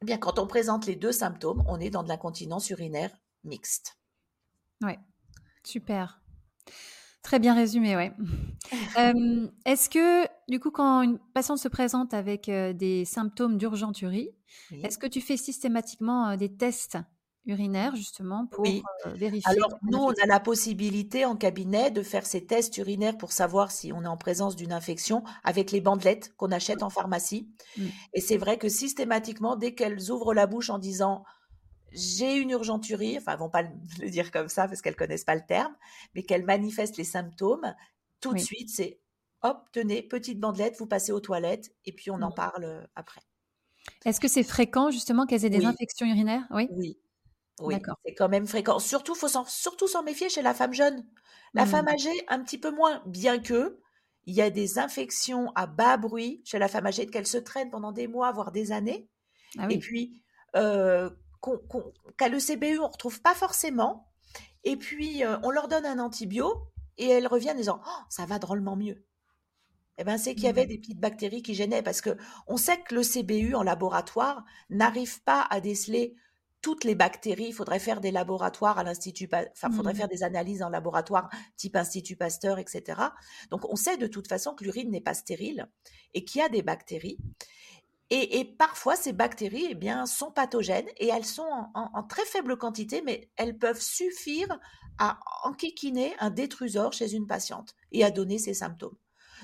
eh 0.00 0.06
bien 0.06 0.16
quand 0.16 0.38
on 0.38 0.46
présente 0.46 0.86
les 0.86 0.96
deux 0.96 1.12
symptômes, 1.12 1.62
on 1.68 1.78
est 1.78 1.90
dans 1.90 2.02
de 2.02 2.08
l'incontinence 2.08 2.70
urinaire 2.70 3.14
mixte. 3.44 3.98
Ouais. 4.82 4.98
Super. 5.70 6.20
Très 7.22 7.38
bien 7.38 7.54
résumé, 7.54 7.94
ouais. 7.96 8.12
est-ce 9.64 9.88
que, 9.88 10.26
du 10.48 10.58
coup, 10.58 10.70
quand 10.70 11.02
une 11.02 11.18
patiente 11.32 11.58
se 11.58 11.68
présente 11.68 12.12
avec 12.12 12.50
des 12.50 13.04
symptômes 13.04 13.56
d'urgenturie, 13.56 14.30
est-ce 14.82 14.98
que 14.98 15.06
tu 15.06 15.20
fais 15.20 15.36
systématiquement 15.36 16.36
des 16.36 16.52
tests 16.52 16.98
urinaires, 17.46 17.94
justement, 17.94 18.46
pour 18.46 18.64
vérifier 19.14 19.50
Alors, 19.50 19.78
nous, 19.82 19.98
on 19.98 20.10
a 20.10 20.26
la 20.26 20.40
possibilité 20.40 21.24
en 21.24 21.36
cabinet 21.36 21.90
de 21.90 22.02
faire 22.02 22.26
ces 22.26 22.46
tests 22.46 22.76
urinaires 22.78 23.16
pour 23.16 23.32
savoir 23.32 23.70
si 23.70 23.92
on 23.92 24.02
est 24.02 24.08
en 24.08 24.16
présence 24.16 24.56
d'une 24.56 24.72
infection 24.72 25.22
avec 25.44 25.70
les 25.70 25.80
bandelettes 25.80 26.34
qu'on 26.36 26.50
achète 26.50 26.82
en 26.82 26.90
pharmacie. 26.90 27.48
Mmh. 27.76 27.82
Et 28.14 28.20
c'est 28.20 28.38
vrai 28.38 28.58
que 28.58 28.68
systématiquement, 28.68 29.56
dès 29.56 29.74
qu'elles 29.74 30.10
ouvrent 30.10 30.34
la 30.34 30.46
bouche 30.46 30.70
en 30.70 30.78
disant 30.78 31.24
j'ai 31.92 32.36
une 32.36 32.50
urgenturie, 32.50 33.18
enfin, 33.18 33.32
elles 33.32 33.38
vont 33.38 33.50
pas 33.50 33.62
le 33.62 34.10
dire 34.10 34.30
comme 34.30 34.48
ça 34.48 34.68
parce 34.68 34.82
qu'elles 34.82 34.96
connaissent 34.96 35.24
pas 35.24 35.34
le 35.34 35.44
terme, 35.46 35.74
mais 36.14 36.22
qu'elles 36.22 36.44
manifestent 36.44 36.96
les 36.96 37.04
symptômes, 37.04 37.74
tout 38.20 38.34
de 38.34 38.38
suite, 38.38 38.70
c'est 38.70 39.00
hop, 39.42 39.66
tenez, 39.72 40.02
petite 40.02 40.38
bandelette, 40.38 40.76
vous 40.78 40.86
passez 40.86 41.12
aux 41.12 41.20
toilettes 41.20 41.74
et 41.86 41.92
puis 41.92 42.10
on 42.10 42.20
en 42.22 42.30
mmh. 42.30 42.34
parle 42.34 42.64
euh, 42.64 42.86
après. 42.94 43.22
Est-ce 44.04 44.20
que 44.20 44.28
c'est 44.28 44.42
fréquent 44.42 44.90
justement 44.90 45.26
qu'elles 45.26 45.44
aient 45.44 45.50
des 45.50 45.64
infections 45.64 46.06
urinaires? 46.06 46.46
Oui. 46.50 46.68
Oui. 46.72 46.98
Oui, 47.62 47.74
c'est 48.06 48.14
quand 48.14 48.30
même 48.30 48.46
fréquent. 48.46 48.78
Surtout, 48.78 49.14
faut 49.14 49.28
surtout 49.46 49.86
s'en 49.86 50.02
méfier 50.02 50.30
chez 50.30 50.40
la 50.40 50.54
femme 50.54 50.72
jeune. 50.72 51.04
La 51.52 51.66
femme 51.66 51.84
mmh. 51.84 51.88
âgée, 51.88 52.24
un 52.28 52.42
petit 52.42 52.56
peu 52.56 52.70
moins, 52.70 53.02
bien 53.04 53.38
que 53.38 53.78
il 54.24 54.34
y 54.34 54.40
a 54.40 54.50
des 54.50 54.78
infections 54.78 55.50
à 55.54 55.66
bas 55.66 55.96
bruit 55.96 56.40
chez 56.44 56.58
la 56.58 56.68
femme 56.68 56.86
âgée, 56.86 57.06
qu'elle 57.06 57.26
se 57.26 57.38
traîne 57.38 57.70
pendant 57.70 57.92
des 57.92 58.06
mois, 58.06 58.32
voire 58.32 58.52
des 58.52 58.72
années. 58.72 59.08
Ah 59.58 59.66
Et 59.68 59.78
puis, 59.78 60.22
euh, 60.56 61.10
qu'à 61.40 62.28
le 62.28 62.38
CBU, 62.38 62.78
on 62.78 62.88
ne 62.88 62.92
retrouve 62.92 63.20
pas 63.22 63.34
forcément. 63.34 64.08
Et 64.64 64.76
puis, 64.76 65.24
euh, 65.24 65.38
on 65.42 65.50
leur 65.50 65.68
donne 65.68 65.86
un 65.86 65.98
antibio 65.98 66.70
et 66.98 67.08
elles 67.08 67.26
reviennent 67.26 67.56
en 67.56 67.60
disant 67.60 67.80
oh, 67.84 68.02
ça 68.08 68.26
va 68.26 68.38
drôlement 68.38 68.76
mieux. 68.76 69.04
Eh 69.98 70.04
ben, 70.04 70.16
c'est 70.16 70.34
qu'il 70.34 70.44
y 70.44 70.48
avait 70.48 70.66
des 70.66 70.78
petites 70.78 71.00
bactéries 71.00 71.42
qui 71.42 71.54
gênaient 71.54 71.82
parce 71.82 72.00
que 72.00 72.16
on 72.46 72.56
sait 72.56 72.80
que 72.80 72.94
le 72.94 73.02
CBU 73.02 73.54
en 73.54 73.62
laboratoire 73.62 74.44
n'arrive 74.70 75.22
pas 75.24 75.46
à 75.50 75.60
déceler 75.60 76.14
toutes 76.62 76.84
les 76.84 76.94
bactéries. 76.94 77.48
Il 77.48 77.52
faudrait 77.52 77.78
faire 77.78 78.00
des 78.00 78.10
laboratoires 78.10 78.78
à 78.78 78.84
l'Institut, 78.84 79.28
enfin, 79.32 79.70
faudrait 79.70 79.92
mmh. 79.92 79.96
faire 79.96 80.08
des 80.08 80.22
analyses 80.22 80.62
en 80.62 80.68
laboratoire 80.68 81.28
type 81.56 81.76
Institut 81.76 82.16
Pasteur, 82.16 82.58
etc. 82.58 83.00
Donc, 83.50 83.70
on 83.70 83.76
sait 83.76 83.96
de 83.96 84.06
toute 84.06 84.28
façon 84.28 84.54
que 84.54 84.64
l'urine 84.64 84.90
n'est 84.90 85.00
pas 85.00 85.14
stérile 85.14 85.68
et 86.14 86.24
qu'il 86.24 86.40
y 86.40 86.44
a 86.44 86.48
des 86.48 86.62
bactéries. 86.62 87.18
Et, 88.12 88.44
parfois, 88.44 88.96
ces 88.96 89.12
bactéries 89.12 89.68
eh 89.70 89.74
bien, 89.76 90.04
sont 90.04 90.32
pathogènes 90.32 90.88
et 90.96 91.08
elles 91.08 91.24
sont 91.24 91.48
en, 91.74 92.02
très 92.02 92.24
faible 92.24 92.56
quantité, 92.56 93.02
mais 93.02 93.30
elles 93.36 93.56
peuvent 93.56 93.80
suffire 93.80 94.58
à 94.98 95.20
enquiquiner 95.44 96.12
un 96.18 96.30
détrusor 96.30 96.92
chez 96.92 97.14
une 97.14 97.28
patiente 97.28 97.76
et 97.92 98.04
à 98.04 98.10
donner 98.10 98.38
ses 98.38 98.54
symptômes. 98.54 98.96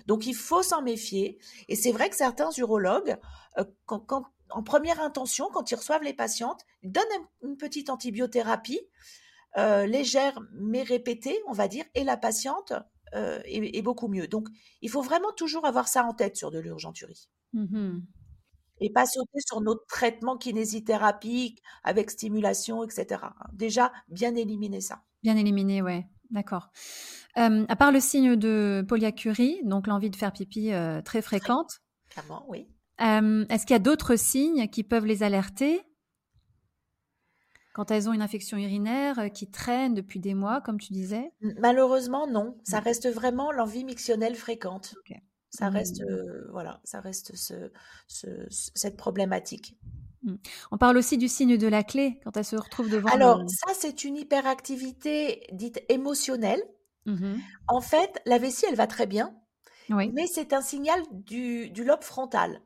Donc, 0.07 0.27
il 0.27 0.35
faut 0.35 0.65
s'en 0.65 0.83
méfier. 0.83 1.39
Et 1.69 1.77
c'est 1.77 1.93
vrai 1.93 2.11
que 2.11 2.17
certains 2.17 2.51
urologues, 2.59 3.17
euh, 3.59 3.65
en 4.51 4.63
première 4.65 5.01
intention, 5.01 5.49
quand 5.53 5.71
ils 5.71 5.77
reçoivent 5.77 6.03
les 6.03 6.13
patientes, 6.13 6.65
ils 6.83 6.91
donnent 6.91 7.05
une 7.43 7.57
petite 7.57 7.89
antibiothérapie 7.89 8.81
euh, 9.59 9.87
légère 9.87 10.39
mais 10.53 10.83
répétée, 10.83 11.41
on 11.47 11.53
va 11.53 11.69
dire, 11.69 11.85
et 11.95 12.05
la 12.05 12.17
patiente 12.17 12.75
euh, 13.15 13.41
est, 13.45 13.81
beaucoup 13.81 14.09
mieux. 14.09 14.27
Donc, 14.27 14.49
il 14.83 14.91
faut 14.91 15.01
vraiment 15.01 15.33
toujours 15.33 15.65
avoir 15.65 15.89
ça 15.89 16.05
en 16.05 16.13
tête 16.13 16.37
sur 16.37 16.51
de 16.51 16.59
l'urgenturie. 16.59 17.29
Mmh 17.53 18.01
et 18.81 18.91
pas 18.91 19.07
sauter 19.07 19.39
sur 19.47 19.61
notre 19.61 19.87
traitement 19.87 20.37
kinésithérapie 20.37 21.57
avec 21.85 22.11
stimulation, 22.11 22.85
etc. 22.85 23.23
Déjà, 23.53 23.93
bien 24.09 24.35
éliminer 24.35 24.81
ça. 24.81 25.03
Bien 25.23 25.37
éliminer, 25.37 25.83
ouais. 25.83 26.07
D'accord. 26.31 26.71
à 27.35 27.77
part 27.77 27.93
le 27.93 28.01
signe 28.01 28.35
de 28.37 28.85
polyacurie, 28.89 29.61
donc 29.65 29.87
l'envie 29.87 30.11
de 30.11 30.17
faire 30.17 30.33
pipi 30.33 30.73
euh, 30.73 31.01
très 31.03 31.23
fréquente. 31.23 31.81
Clairement, 32.11 32.45
oui. 32.49 32.69
Est-ce 32.99 33.67
qu'il 33.67 33.75
y 33.75 33.77
a 33.77 33.81
d'autres 33.81 34.17
signes 34.17 34.69
qui 34.69 34.83
peuvent 34.83 35.07
les 35.07 35.23
alerter? 35.23 35.83
Quand 37.77 37.91
elles 37.91 38.09
ont 38.09 38.15
une 38.15 38.23
infection 38.23 38.57
urinaire 38.57 39.19
euh, 39.19 39.29
qui 39.29 39.51
traîne 39.51 39.93
depuis 39.93 40.19
des 40.19 40.33
mois, 40.33 40.63
comme 40.63 40.81
tu 40.81 40.95
disais? 40.95 41.31
Malheureusement, 41.61 42.27
non. 42.27 42.57
Ça 42.65 42.81
reste 42.81 43.07
vraiment 43.07 43.53
l'envie 43.53 43.85
mictionnelle 43.85 44.35
fréquente. 44.35 44.95
Ça 45.51 45.69
reste, 45.69 46.03
mmh. 46.03 46.11
euh, 46.11 46.49
voilà, 46.51 46.81
ça 46.85 47.01
reste 47.01 47.33
cette 47.37 48.97
problématique. 48.97 49.77
Mmh. 50.23 50.35
On 50.73 50.79
parle 50.79 50.97
aussi 50.97 51.19
du 51.19 51.29
signe 51.29 51.57
de 51.57 51.69
la 51.69 51.83
clé 51.83 52.21
quand 52.25 52.37
elle 52.37 52.45
se 52.45 52.57
retrouve 52.57 52.91
devant. 52.91 53.09
Alors, 53.09 53.43
ça, 53.49 53.73
c'est 53.79 54.05
une 54.05 54.17
hyperactivité 54.17 55.47
dite 55.53 55.83
émotionnelle. 55.89 56.63
Mmh 57.07 57.37
en 57.69 57.81
fait, 57.81 58.21
la 58.27 58.39
vessie, 58.39 58.67
elle 58.69 58.75
va 58.75 58.89
très 58.89 59.07
bien, 59.07 59.33
mais 59.89 60.27
c'est 60.27 60.53
un 60.53 60.61
signal 60.61 61.01
du, 61.13 61.71
du 61.71 61.85
lobe 61.85 62.03
frontal 62.03 62.61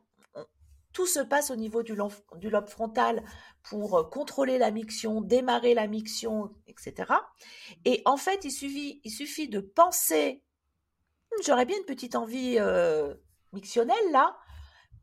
tout 0.93 1.05
se 1.05 1.19
passe 1.19 1.51
au 1.51 1.55
niveau 1.55 1.83
du, 1.83 1.95
lobe 1.95 2.67
frontal 2.67 3.23
pour 3.63 4.09
contrôler 4.09 4.57
la 4.57 4.71
miction, 4.71 5.21
démarrer 5.21 5.73
la 5.73 5.87
miction, 5.87 6.51
etc. 6.67 7.13
Et 7.85 8.01
en 8.05 8.17
fait, 8.17 8.43
il 8.43 8.51
suffit, 8.51 9.01
il 9.03 9.11
suffit 9.11 9.47
de 9.47 9.59
penser, 9.59 10.43
«Hmm, 10.43 10.50
j'aurais 11.45 11.65
bien 11.65 11.77
une 11.77 11.85
petite 11.85 12.15
envie 12.15 12.57
euh, 12.59 13.13
mictionnelle 13.53 14.11
là, 14.11 14.37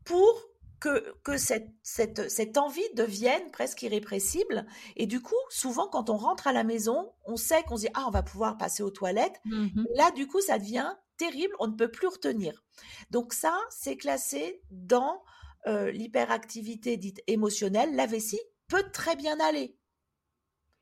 pour 0.05 0.49
que, 0.79 1.13
que 1.23 1.37
cette, 1.37 1.69
cette, 1.83 2.29
cette, 2.29 2.57
envie 2.57 2.87
devienne 2.95 3.51
presque 3.51 3.81
irrépressible. 3.81 4.65
Et 4.95 5.07
du 5.07 5.21
coup, 5.21 5.35
souvent, 5.49 5.87
quand 5.87 6.09
on 6.09 6.17
rentre 6.17 6.47
à 6.47 6.53
la 6.53 6.63
maison, 6.63 7.11
on 7.25 7.35
sait 7.35 7.63
qu'on 7.63 7.75
se 7.75 7.81
dit, 7.81 7.91
ah, 7.93 8.05
on 8.07 8.11
va 8.11 8.23
pouvoir 8.23 8.57
passer 8.57 8.81
aux 8.81 8.91
toilettes. 8.91 9.39
Mmh 9.45 9.83
là, 9.95 10.11
du 10.11 10.27
coup, 10.27 10.41
ça 10.41 10.57
devient 10.57 10.95
terrible, 11.17 11.53
on 11.59 11.67
ne 11.67 11.75
peut 11.75 11.91
plus 11.91 12.07
retenir. 12.07 12.63
Donc 13.11 13.33
ça, 13.33 13.57
c'est 13.69 13.97
classé 13.97 14.61
dans 14.71 15.21
euh, 15.67 15.91
l'hyperactivité 15.91 16.95
dite 16.95 17.21
émotionnelle, 17.27 17.95
la 17.95 18.05
vessie 18.05 18.39
peut 18.67 18.89
très 18.93 19.15
bien 19.15 19.37
aller. 19.39 19.75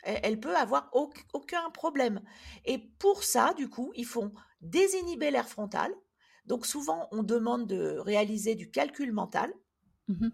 Elle, 0.03 0.39
peut 0.39 0.55
avoir 0.55 0.89
aucun 1.33 1.69
problème. 1.71 2.21
Et 2.63 2.77
pour 2.77 3.23
ça, 3.23 3.53
du 3.57 3.67
coup, 3.67 3.91
ils 3.95 4.05
font 4.05 4.31
désinhiber 4.61 5.31
l'air 5.31 5.47
frontal. 5.47 5.91
Donc 6.45 6.65
souvent, 6.65 7.07
on 7.11 7.23
demande 7.23 7.67
de 7.67 7.97
réaliser 7.97 8.55
du 8.55 8.71
calcul 8.71 9.11
mental 9.11 9.51
mmh 10.07 10.29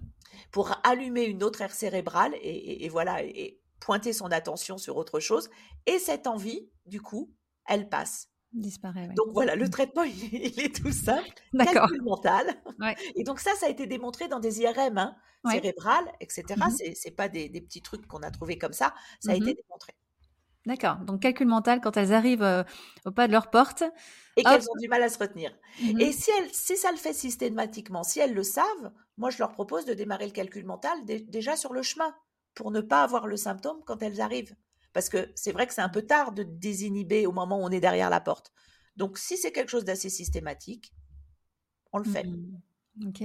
pour 0.52 0.72
allumer 0.84 1.26
une 1.26 1.44
autre 1.44 1.62
aire 1.62 1.74
cérébrale 1.74 2.34
et, 2.42 2.90
voilà, 2.90 3.24
et 3.24 3.60
pointer 3.80 4.14
son 4.14 4.32
attention 4.32 4.80
sur 4.80 4.98
autre 4.98 5.20
chose. 5.20 5.50
Et 5.86 6.00
cette 6.00 6.26
envie, 6.26 6.70
du 6.88 7.02
coup, 7.02 7.32
elle 7.68 7.88
passe 7.88 8.30
disparaît. 8.52 9.10
Donc 9.16 9.28
voilà, 9.34 9.56
le 9.56 9.66
mmh. 9.66 9.70
traitement, 9.70 10.04
il, 10.04 10.60
est 10.60 10.76
tout 10.76 10.92
simple, 10.92 11.30
calcul 11.58 12.02
mental. 12.02 12.48
Et 13.16 13.24
donc 13.24 13.40
ça, 13.40 13.52
ça 13.60 13.68
a 13.68 13.70
été 13.70 13.88
démontré 13.88 14.28
dans 14.28 14.40
des 14.40 14.62
IRM 14.62 14.98
hein, 14.98 15.16
cérébrales, 15.50 16.12
etc. 16.20 16.44
Ce 16.72 16.92
C'est 16.96 17.12
pas 17.12 17.30
des, 17.30 17.50
petits 17.50 17.82
trucs 17.82 18.08
qu'on 18.08 18.22
a 18.22 18.32
trouvés 18.32 18.58
comme 18.58 18.74
ça, 18.74 18.94
ça 19.20 19.32
a 19.32 19.34
mmh 19.36 19.44
été 19.44 19.54
démontré. 19.56 19.94
D'accord. 20.66 20.98
Donc 20.98 21.22
calcul 21.22 21.48
mental 21.48 21.82
quand 21.82 21.98
elles 21.98 22.14
arrivent 22.14 22.44
euh, 22.44 22.64
au 23.06 23.12
pas 23.12 23.28
de 23.28 23.34
leur 23.34 23.50
porte. 23.50 23.84
Et 24.38 24.44
qu'elles 24.44 24.70
ont 24.70 24.80
du 24.80 24.88
mal 24.88 25.04
à 25.04 25.10
se 25.10 25.20
retenir. 25.20 25.52
Et 26.00 26.12
si, 26.12 26.32
elles, 26.32 26.50
si 26.54 26.78
ça 26.78 26.92
le 26.92 26.98
fait 26.98 27.14
systématiquement, 27.14 28.04
si 28.04 28.20
elles 28.20 28.34
le 28.34 28.44
savent, 28.44 28.92
moi 29.18 29.30
je 29.30 29.38
leur 29.40 29.52
propose 29.52 29.86
de 29.86 29.94
démarrer 29.94 30.26
le 30.26 30.32
calcul 30.32 30.66
mental 30.66 30.98
déjà 31.06 31.56
sur 31.56 31.74
le 31.74 31.84
chemin 31.84 32.16
pour 32.56 32.72
ne 32.72 32.82
pas 32.82 33.04
avoir 33.04 33.28
le 33.28 33.36
symptôme 33.36 33.82
quand 33.86 34.02
elles 34.02 34.22
arrivent. 34.22 34.56
Parce 34.94 35.10
que 35.10 35.32
c'est 35.36 35.52
vrai 35.52 35.68
que 35.68 35.74
c'est 35.74 35.82
un 35.82 35.90
peu 35.90 36.04
tard 36.04 36.32
de 36.32 36.44
désinhiber 36.44 37.26
au 37.26 37.32
moment 37.32 37.60
où 37.60 37.64
on 37.64 37.70
est 37.70 37.80
derrière 37.80 38.10
la 38.10 38.22
porte. 38.22 38.54
Donc, 38.96 39.18
si 39.18 39.38
c'est 39.38 39.52
quelque 39.52 39.70
chose 39.70 39.86
d'assez 39.86 40.10
systématique, 40.10 40.94
on 41.92 41.98
le 41.98 42.10
fait. 42.10 42.24
Mmh 42.24 43.08
ok. 43.08 43.24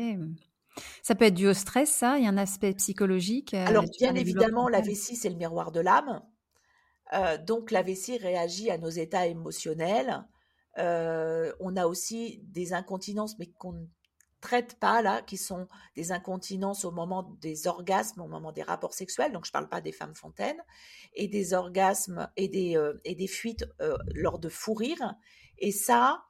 Ça 1.02 1.14
peut 1.14 1.26
être 1.26 1.34
dû 1.34 1.46
au 1.46 1.54
stress, 1.54 1.90
ça? 1.90 2.18
Il 2.18 2.24
y 2.24 2.26
a 2.26 2.30
un 2.30 2.38
aspect 2.38 2.72
psychologique 2.74 3.52
euh, 3.52 3.66
Alors, 3.66 3.84
bien 3.98 4.14
évidemment, 4.14 4.68
la 4.68 4.80
vessie, 4.80 5.16
c'est 5.16 5.28
le 5.28 5.36
miroir 5.36 5.72
de 5.72 5.80
l'âme. 5.80 6.22
Euh, 7.12 7.38
donc, 7.38 7.70
la 7.70 7.82
vessie 7.82 8.18
réagit 8.18 8.70
à 8.70 8.78
nos 8.78 8.90
états 8.90 9.26
émotionnels. 9.26 10.24
Euh, 10.78 11.52
on 11.60 11.76
a 11.76 11.86
aussi 11.86 12.40
des 12.44 12.72
incontinences, 12.72 13.38
mais 13.38 13.46
qu'on 13.46 13.88
traite 14.40 14.78
pas 14.78 15.02
là, 15.02 15.22
qui 15.22 15.36
sont 15.36 15.66
des 15.96 16.12
incontinences 16.12 16.84
au 16.84 16.92
moment 16.92 17.34
des 17.40 17.66
orgasmes, 17.66 18.20
au 18.20 18.28
moment 18.28 18.52
des 18.52 18.62
rapports 18.62 18.94
sexuels, 18.94 19.32
donc 19.32 19.44
je 19.44 19.50
ne 19.50 19.52
parle 19.54 19.68
pas 19.68 19.80
des 19.80 19.90
femmes 19.90 20.14
fontaines, 20.14 20.62
et 21.14 21.26
des 21.26 21.54
orgasmes 21.54 22.30
et 22.36 22.46
des, 22.46 22.76
euh, 22.76 23.00
et 23.04 23.16
des 23.16 23.26
fuites 23.26 23.64
lors 24.14 24.38
de 24.38 24.48
fou 24.48 24.74
rire. 24.74 25.14
Et 25.58 25.72
ça, 25.72 26.22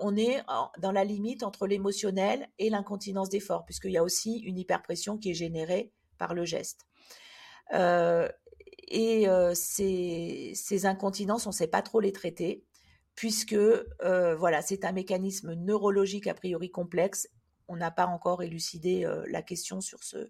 on 0.00 0.16
est 0.16 0.42
dans 0.78 0.92
la 0.92 1.04
limite 1.04 1.42
entre 1.42 1.66
l'émotionnel 1.66 2.48
et 2.58 2.70
l'incontinence 2.70 3.28
d'effort, 3.28 3.66
puisqu'il 3.66 3.90
y 3.90 3.98
a 3.98 4.04
aussi 4.04 4.38
une 4.38 4.56
hyperpression 4.56 5.18
qui 5.18 5.32
est 5.32 5.34
générée 5.34 5.92
par 6.16 6.32
le 6.32 6.46
geste. 6.46 6.86
Et 8.88 9.26
ces, 9.54 10.52
ces, 10.54 10.86
incontinences, 10.86 11.46
on 11.46 11.50
ne 11.50 11.54
sait 11.54 11.66
pas 11.66 11.82
trop 11.82 12.00
les 12.00 12.12
traiter 12.12 12.64
puisque 13.14 13.54
euh, 13.54 14.36
voilà, 14.36 14.62
c'est 14.62 14.84
un 14.84 14.92
mécanisme 14.92 15.54
neurologique 15.54 16.26
a 16.26 16.34
priori 16.34 16.70
complexe. 16.70 17.28
On 17.68 17.76
n'a 17.76 17.90
pas 17.90 18.06
encore 18.06 18.42
élucidé 18.42 19.04
euh, 19.04 19.24
la 19.28 19.42
question 19.42 19.80
sur, 19.80 20.02
ce, 20.02 20.28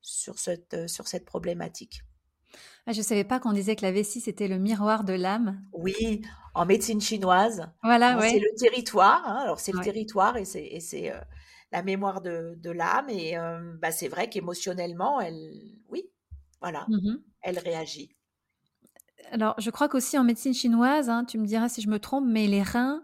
sur, 0.00 0.38
cette, 0.38 0.74
euh, 0.74 0.88
sur 0.88 1.06
cette 1.06 1.24
problématique. 1.24 2.02
Ah, 2.86 2.92
je 2.92 2.98
ne 2.98 3.04
savais 3.04 3.24
pas 3.24 3.38
qu'on 3.38 3.52
disait 3.52 3.76
que 3.76 3.82
la 3.82 3.92
vessie, 3.92 4.20
c'était 4.20 4.48
le 4.48 4.58
miroir 4.58 5.04
de 5.04 5.12
l'âme. 5.12 5.62
Oui, 5.72 6.22
en 6.54 6.66
médecine 6.66 7.00
chinoise. 7.00 7.66
Voilà, 7.82 8.18
C'est 8.20 8.40
le 8.40 8.54
territoire. 8.58 9.22
Hein. 9.24 9.40
alors, 9.44 9.60
c'est 9.60 9.72
le 9.72 9.80
territoire 9.80 10.36
et 10.36 10.44
c'est 10.44 11.12
la 11.70 11.82
mémoire 11.82 12.20
de, 12.20 12.54
de 12.58 12.70
l'âme. 12.70 13.08
Et 13.08 13.36
bah, 13.80 13.90
c'est 13.90 14.08
vrai 14.08 14.28
qu'émotionnellement, 14.28 15.18
elle, 15.18 15.78
oui, 15.88 16.11
voilà, 16.62 16.86
mmh 16.88 17.16
elle 17.44 17.58
réagit. 17.58 18.14
Alors, 19.32 19.54
je 19.58 19.70
crois 19.70 19.88
qu'aussi 19.88 20.16
en 20.16 20.24
médecine 20.24 20.54
chinoise, 20.54 21.10
hein, 21.10 21.24
tu 21.24 21.38
me 21.38 21.46
diras 21.46 21.68
si 21.68 21.82
je 21.82 21.88
me 21.88 21.98
trompe, 21.98 22.24
mais 22.28 22.46
les 22.46 22.62
reins, 22.62 23.02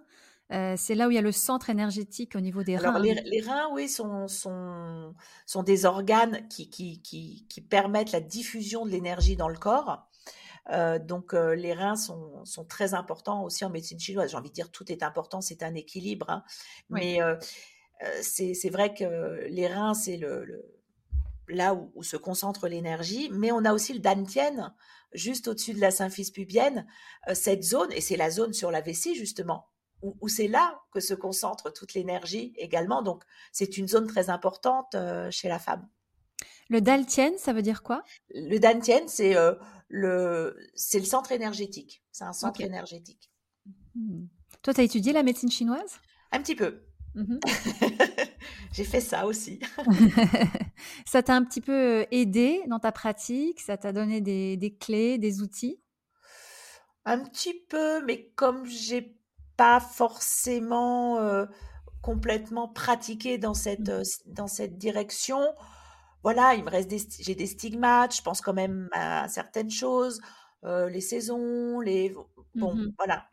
euh, 0.52 0.74
c'est 0.76 0.94
là 0.94 1.08
où 1.08 1.10
il 1.10 1.14
y 1.14 1.18
a 1.18 1.22
le 1.22 1.32
centre 1.32 1.70
énergétique 1.70 2.34
au 2.36 2.40
niveau 2.40 2.62
des 2.62 2.76
reins. 2.76 2.94
Alors, 2.94 3.02
les, 3.02 3.40
reins, 3.40 3.68
oui, 3.72 3.88
sont, 3.88 4.28
sont, 4.28 5.14
sont 5.46 5.62
des 5.62 5.84
organes 5.84 6.46
qui, 6.48 6.70
qui, 6.70 7.02
qui, 7.02 7.46
qui, 7.48 7.60
permettent 7.60 8.12
la 8.12 8.20
diffusion 8.20 8.86
de 8.86 8.90
l'énergie 8.90 9.36
dans 9.36 9.48
le 9.48 9.58
corps. 9.58 10.08
Euh, 10.70 10.98
donc, 10.98 11.34
euh, 11.34 11.54
les 11.54 11.74
reins 11.74 11.96
sont, 11.96 12.44
sont, 12.44 12.64
très 12.64 12.94
importants 12.94 13.42
aussi 13.42 13.64
en 13.64 13.70
médecine 13.70 13.98
chinoise. 13.98 14.30
J'ai 14.30 14.36
envie 14.36 14.50
de 14.50 14.54
dire, 14.54 14.70
tout 14.70 14.90
est 14.90 15.02
important, 15.02 15.40
c'est 15.40 15.62
un 15.62 15.74
équilibre. 15.74 16.30
Hein. 16.30 16.44
Mais 16.90 17.18
c'est 18.22 18.70
vrai 18.70 18.94
que 18.94 19.46
les 19.48 19.66
reins, 19.66 19.94
c'est 19.94 20.16
le 20.16 20.77
là 21.48 21.74
où, 21.74 22.02
se 22.02 22.16
concentre 22.16 22.68
l'énergie, 22.68 23.30
mais 23.32 23.52
on 23.52 23.64
a 23.64 23.72
aussi 23.72 23.92
le 23.92 24.00
dantian, 24.00 24.72
juste 25.12 25.48
au-dessus 25.48 25.74
de 25.74 25.80
la 25.80 25.90
symphyse 25.90 26.30
pubienne, 26.30 26.86
euh, 27.28 27.34
cette 27.34 27.62
zone, 27.62 27.90
et 27.92 28.00
c'est 28.00 28.16
la 28.16 28.30
zone 28.30 28.52
sur 28.52 28.70
la 28.70 28.80
vessie 28.80 29.14
justement, 29.14 29.68
où, 30.02 30.28
c'est 30.28 30.48
là 30.48 30.80
que 30.92 31.00
se 31.00 31.14
concentre 31.14 31.72
toute 31.72 31.94
l'énergie 31.94 32.52
également. 32.56 33.02
Donc 33.02 33.24
c'est 33.52 33.78
une 33.78 33.88
zone 33.88 34.06
très 34.06 34.30
importante 34.30 34.94
euh, 34.94 35.30
chez 35.30 35.48
la 35.48 35.58
femme. 35.58 35.88
Le 36.70 36.80
daltian, 36.80 37.32
ça 37.38 37.52
veut 37.52 37.62
dire 37.62 37.82
quoi? 37.82 38.04
Le 38.28 38.58
dantian, 38.58 39.08
c'est 39.08 39.36
euh, 39.36 39.54
le, 39.88 40.56
c'est 40.74 40.98
le 40.98 41.04
centre 41.04 41.32
énergétique. 41.32 42.04
C'est 42.12 42.24
un 42.24 42.32
centre 42.32 42.60
énergétique. 42.60 43.30
Hmm. 43.94 44.26
Toi, 44.62 44.74
tu 44.74 44.80
as 44.80 44.84
étudié 44.84 45.12
la 45.12 45.22
médecine 45.22 45.50
chinoise? 45.50 45.98
Un 46.30 46.42
petit 46.42 46.54
peu. 46.54 46.82
Mmh 47.18 47.38
J'ai 48.72 48.84
fait 48.84 49.00
ça 49.00 49.26
aussi. 49.26 49.58
ça 51.06 51.22
t'a 51.22 51.34
un 51.34 51.42
petit 51.42 51.60
peu 51.60 52.06
aidé 52.12 52.62
dans 52.68 52.78
ta 52.78 52.92
pratique? 52.92 53.60
Ça 53.60 53.76
t'a 53.76 53.92
donné 53.92 54.20
des, 54.20 54.76
clés, 54.78 55.18
des 55.18 55.42
outils? 55.42 55.80
Un 57.04 57.18
petit 57.24 57.54
peu, 57.68 58.04
mais 58.04 58.30
comme 58.36 58.66
j'ai 58.66 59.16
pas 59.56 59.80
forcément 59.80 61.18
complètement 62.02 62.68
pratiqué 62.68 63.38
dans 63.38 63.54
cette, 63.54 63.88
mmh. 63.88 64.02
dans 64.26 64.46
cette 64.46 64.78
direction, 64.78 65.40
voilà, 66.22 66.54
il 66.54 66.62
me 66.62 66.70
reste 66.70 66.92
j'ai 67.20 67.34
des 67.34 67.46
stigmates, 67.46 68.14
je 68.16 68.22
pense 68.22 68.40
quand 68.40 68.54
même 68.54 68.88
à 68.92 69.26
certaines 69.28 69.70
choses, 69.70 70.20
les 70.62 71.00
saisons, 71.00 71.80
les 71.80 72.14
bon, 72.54 72.74
mmh 72.74 72.92
voilà. 72.96 73.26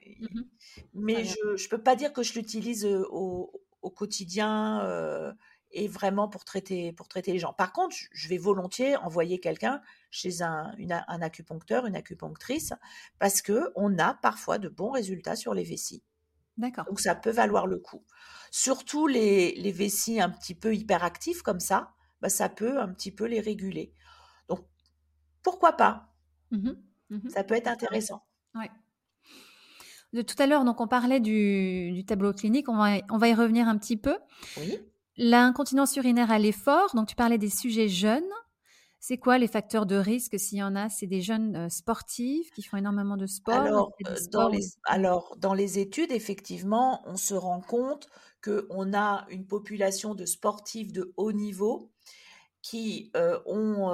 Mais 0.94 1.24
je 1.26 1.36
ne 1.36 1.70
peux 1.70 1.82
pas 1.82 1.96
dire 1.96 2.14
que 2.14 2.24
je 2.24 2.34
l'utilise 2.34 2.86
au, 2.86 3.52
au 3.86 3.92
quotidien 3.92 4.82
euh, 4.82 5.32
et 5.70 5.88
vraiment 5.88 6.28
pour 6.28 6.44
traiter, 6.44 6.92
pour 6.92 7.08
traiter 7.08 7.32
les 7.34 7.40
gens. 7.40 7.54
Par 7.54 7.72
contre, 7.72 7.96
je 8.12 8.28
vais 8.28 8.38
volontiers 8.38 8.96
envoyer 8.98 9.40
quelqu'un 9.40 9.82
chez 10.10 10.42
un, 10.42 10.74
un 10.90 11.22
acupuncteur, 11.22 11.86
une 11.86 11.96
acupunctrice, 11.96 12.74
parce 13.20 13.42
que 13.42 13.72
on 13.76 14.00
a 14.00 14.16
parfois 14.16 14.58
de 14.58 14.70
bons 14.70 14.92
résultats 14.92 15.36
sur 15.36 15.54
les 15.54 15.64
vessies. 15.64 16.04
D'accord. 16.58 16.86
Donc 16.86 17.00
ça 17.00 17.14
peut 17.14 17.32
valoir 17.32 17.68
le 17.68 17.78
coup. 17.78 18.04
Surtout 18.50 19.06
les, 19.06 19.54
les 19.56 19.72
vessies 19.72 20.20
un 20.20 20.30
petit 20.30 20.56
peu 20.56 20.74
hyperactifs 20.74 21.44
comme 21.44 21.60
ça, 21.60 21.94
bah, 22.22 22.30
ça 22.30 22.50
peut 22.50 22.80
un 22.80 22.88
petit 22.92 23.12
peu 23.12 23.26
les 23.26 23.42
réguler. 23.42 23.94
Donc 24.48 24.66
pourquoi 25.44 25.74
pas? 25.74 26.16
Mmh 26.52 26.72
mmh 27.10 27.30
Ça 27.30 27.44
peut 27.44 27.56
être 27.56 27.68
intéressant. 27.68 28.26
Ouais 28.56 28.72
de 30.16 30.22
tout 30.22 30.36
à 30.40 30.48
l'heure, 30.48 30.64
donc 30.64 30.82
on 30.82 30.88
parlait 30.88 31.20
du, 31.20 32.04
tableau 32.08 32.34
clinique, 32.34 32.70
on 32.70 32.78
va, 32.78 32.98
on 33.12 33.18
va 33.18 33.28
y 33.28 33.34
revenir 33.34 33.68
un 33.68 33.78
petit 33.78 33.98
peu. 33.98 34.16
Oui. 34.58 34.80
L'incontinence 35.18 35.96
urinaire 35.96 36.32
à 36.32 36.40
l'effort, 36.40 36.96
donc 36.96 37.08
tu 37.08 37.16
parlais 37.16 37.38
des 37.38 37.50
sujets 37.50 37.88
jeunes. 37.88 38.24
C'est 39.00 39.18
quoi 39.18 39.38
les 39.38 39.48
facteurs 39.48 39.86
de 39.86 39.96
risque 39.96 40.40
s'il 40.40 40.58
y 40.58 40.64
en 40.64 40.76
a? 40.76 40.90
C'est 40.90 41.06
des 41.06 41.22
jeunes 41.22 41.56
euh, 41.56 41.70
sportifs 41.70 42.50
qui 42.52 42.64
font 42.64 42.78
énormément 42.78 43.18
de 43.18 43.28
sport 43.28 43.54
alors 43.54 43.92
euh, 44.08 44.16
dans, 44.32 44.50
les, 44.50 44.66
alors, 44.86 45.36
dans 45.38 45.54
les 45.54 45.78
études, 45.78 46.12
effectivement, 46.12 47.04
on 47.06 47.16
se 47.16 47.36
rend 47.36 47.62
compte 47.62 48.08
qu'on 48.44 48.94
a 48.94 49.28
une 49.30 49.46
population 49.46 50.16
de 50.16 50.26
sportifs 50.26 50.92
de 50.92 51.14
haut 51.18 51.34
niveau 51.34 51.92
qui 52.62 53.12
euh, 53.16 53.40
ont 53.46 53.92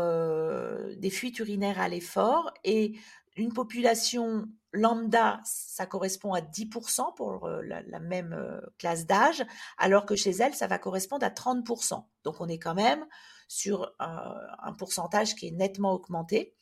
des 0.95 1.09
fuites 1.09 1.39
urinaires 1.39 1.79
à 1.81 1.89
l'effort 1.89 2.53
et 2.63 2.93
une 3.35 3.53
population 3.53 4.47
lambda, 4.73 5.41
ça 5.43 5.85
correspond 5.85 6.33
à 6.33 6.41
10% 6.41 7.15
pour 7.15 7.45
euh, 7.45 7.61
la, 7.61 7.99
même 7.99 8.33
euh, 8.33 8.61
classe 8.77 9.05
d'âge, 9.05 9.45
alors 9.77 10.05
que 10.05 10.15
chez 10.15 10.31
elle, 10.31 10.53
ça 10.53 10.67
va 10.67 10.77
correspondre 10.77 11.25
à 11.25 11.29
30%. 11.29 12.03
Donc 12.23 12.39
on 12.39 12.47
est 12.47 12.59
quand 12.59 12.75
même 12.75 13.05
sur 13.47 13.93
un, 13.99 14.73
pourcentage 14.77 15.35
qui 15.35 15.47
est 15.47 15.51
nettement 15.51 15.93
augmenté. 15.93 16.55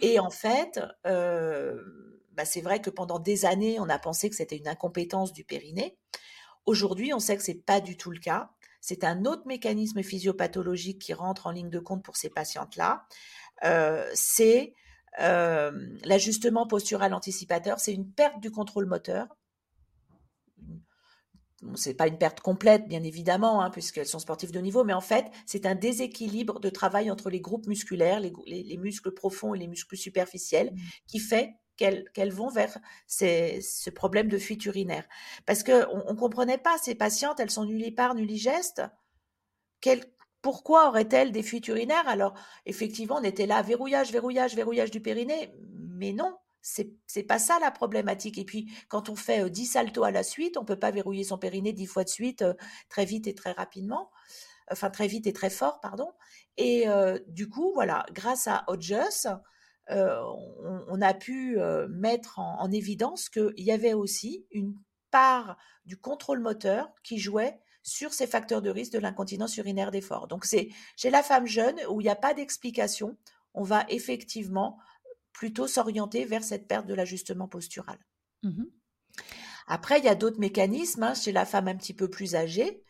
Et 0.00 0.20
en 0.20 0.30
fait, 0.30 0.80
euh, 1.06 1.82
bah, 2.32 2.44
c'est 2.44 2.60
vrai 2.60 2.80
que 2.80 2.90
pendant 2.90 3.18
des 3.18 3.44
années, 3.44 3.80
on 3.80 3.88
a 3.88 3.98
pensé 3.98 4.30
que 4.30 4.36
c'était 4.36 4.56
une 4.56 4.68
incompétence 4.68 5.32
du 5.32 5.44
périnée. 5.44 5.98
Aujourd'hui, 6.64 7.12
on 7.12 7.18
sait 7.18 7.36
que 7.36 7.42
c'est 7.42 7.54
pas 7.54 7.80
du 7.80 7.96
tout 7.96 8.12
le 8.12 8.20
cas. 8.20 8.50
C'est 8.80 9.02
un 9.02 9.24
autre 9.24 9.42
mécanisme 9.46 10.04
physiopathologique 10.04 11.00
qui 11.00 11.12
rentre 11.12 11.48
en 11.48 11.50
ligne 11.50 11.70
de 11.70 11.80
compte 11.80 12.04
pour 12.04 12.16
ces 12.16 12.30
patientes-là. 12.30 13.04
c'est 14.14 14.74
euh, 15.20 15.72
l'ajustement 16.04 16.66
postural 16.66 17.14
anticipateur, 17.14 17.80
c'est 17.80 17.92
une 17.92 18.10
perte 18.10 18.40
du 18.40 18.50
contrôle 18.50 18.86
moteur. 18.86 19.26
Ce 21.74 21.88
n'est 21.88 21.94
pas 21.94 22.06
une 22.06 22.18
perte 22.18 22.40
complète, 22.40 22.86
bien 22.86 23.02
évidemment, 23.02 23.60
hein, 23.62 23.70
puisqu'elles 23.70 24.06
sont 24.06 24.20
sportives 24.20 24.52
de 24.52 24.60
niveau, 24.60 24.84
mais 24.84 24.92
en 24.92 25.00
fait, 25.00 25.26
c'est 25.44 25.66
un 25.66 25.74
déséquilibre 25.74 26.60
de 26.60 26.70
travail 26.70 27.10
entre 27.10 27.30
les 27.30 27.40
groupes 27.40 27.66
musculaires, 27.66 28.20
les, 28.20 28.76
muscles 28.76 29.10
profonds 29.10 29.54
et 29.54 29.58
les 29.58 29.66
muscles 29.66 29.96
superficiels, 29.96 30.72
mmh. 30.72 30.78
qui 31.08 31.18
fait 31.18 31.56
qu'elles 31.76 32.32
vont 32.32 32.48
vers 32.48 32.76
ce 33.06 33.90
problème 33.90 34.28
de 34.28 34.38
fuite 34.38 34.64
urinaire. 34.66 35.04
Parce 35.46 35.62
qu'on 35.62 36.12
ne 36.12 36.18
comprenait 36.18 36.58
pas, 36.58 36.76
ces 36.78 36.94
patientes, 36.94 37.40
elles 37.40 37.50
sont 37.50 37.64
nullipares, 37.64 38.14
nulligestes. 38.14 38.82
Quel, 39.80 40.04
pourquoi 40.48 40.88
aurait-elle 40.88 41.30
des 41.30 41.42
fuites 41.42 41.68
urinaires? 41.68 42.08
Alors, 42.08 42.32
effectivement, 42.64 43.16
on 43.16 43.22
était 43.22 43.44
là, 43.44 43.60
verrouillage, 43.60 44.12
verrouillage, 44.12 44.56
verrouillage 44.56 44.90
du 44.90 45.02
périnée, 45.02 45.52
mais 45.90 46.14
non, 46.14 46.38
c'est 46.62 46.90
n'est 47.14 47.22
pas 47.22 47.38
ça 47.38 47.58
la 47.60 47.70
problématique. 47.70 48.38
Et 48.38 48.46
puis, 48.46 48.72
quand 48.88 49.10
on 49.10 49.14
fait 49.14 49.50
10 49.50 49.62
euh, 49.68 49.72
saltos 49.72 50.04
à 50.04 50.10
la 50.10 50.22
suite, 50.22 50.56
on 50.56 50.64
peut 50.64 50.78
pas 50.78 50.90
verrouiller 50.90 51.24
son 51.24 51.36
périnée 51.36 51.74
10 51.74 51.84
fois 51.84 52.02
de 52.02 52.08
suite, 52.08 52.40
euh, 52.40 52.54
très 52.88 53.04
vite 53.04 53.26
et 53.26 53.34
très 53.34 53.52
rapidement, 53.52 54.10
enfin 54.70 54.88
très 54.88 55.06
vite 55.06 55.26
et 55.26 55.34
très 55.34 55.50
fort, 55.50 55.80
pardon. 55.82 56.08
Et 56.56 56.88
euh, 56.88 57.18
du 57.26 57.50
coup, 57.50 57.72
voilà, 57.74 58.06
grâce 58.12 58.48
à 58.48 58.64
Hodges, 58.68 59.28
on, 59.90 61.02
a 61.02 61.12
pu 61.12 61.58
mettre 61.90 62.38
en, 62.38 62.58
en 62.58 62.72
évidence 62.72 63.28
qu'il 63.28 63.52
y 63.58 63.70
avait 63.70 63.92
aussi 63.92 64.46
une 64.50 64.74
part 65.10 65.58
du 65.84 65.98
contrôle 65.98 66.40
moteur 66.40 66.90
qui 67.04 67.18
jouait 67.18 67.60
sur 67.82 68.12
ces 68.12 68.26
facteurs 68.26 68.62
de 68.62 68.70
risque 68.70 68.92
de 68.92 68.98
l'incontinence 68.98 69.56
urinaire 69.56 69.90
d'effort. 69.90 70.28
Donc 70.28 70.44
c'est 70.44 70.68
chez 70.96 71.10
la 71.10 71.22
femme 71.22 71.46
jeune 71.46 71.78
où 71.90 72.00
il 72.00 72.04
n'y 72.04 72.10
a 72.10 72.16
pas 72.16 72.34
d'explication, 72.34 73.16
on 73.54 73.62
va 73.62 73.84
effectivement 73.88 74.78
plutôt 75.32 75.66
s'orienter 75.66 76.24
vers 76.24 76.42
cette 76.42 76.66
perte 76.66 76.86
de 76.86 76.94
l'ajustement 76.94 77.48
postural. 77.48 77.98
Mmh 78.42 78.64
Après, 79.66 79.98
il 79.98 80.04
y 80.04 80.08
a 80.08 80.14
d'autres 80.14 80.40
mécanismes 80.40 81.02
hein, 81.04 81.14
chez 81.14 81.32
la 81.32 81.44
femme 81.44 81.68
un 81.68 81.76
petit 81.76 81.94
peu 81.94 82.08
plus 82.08 82.34
âgée. 82.34 82.82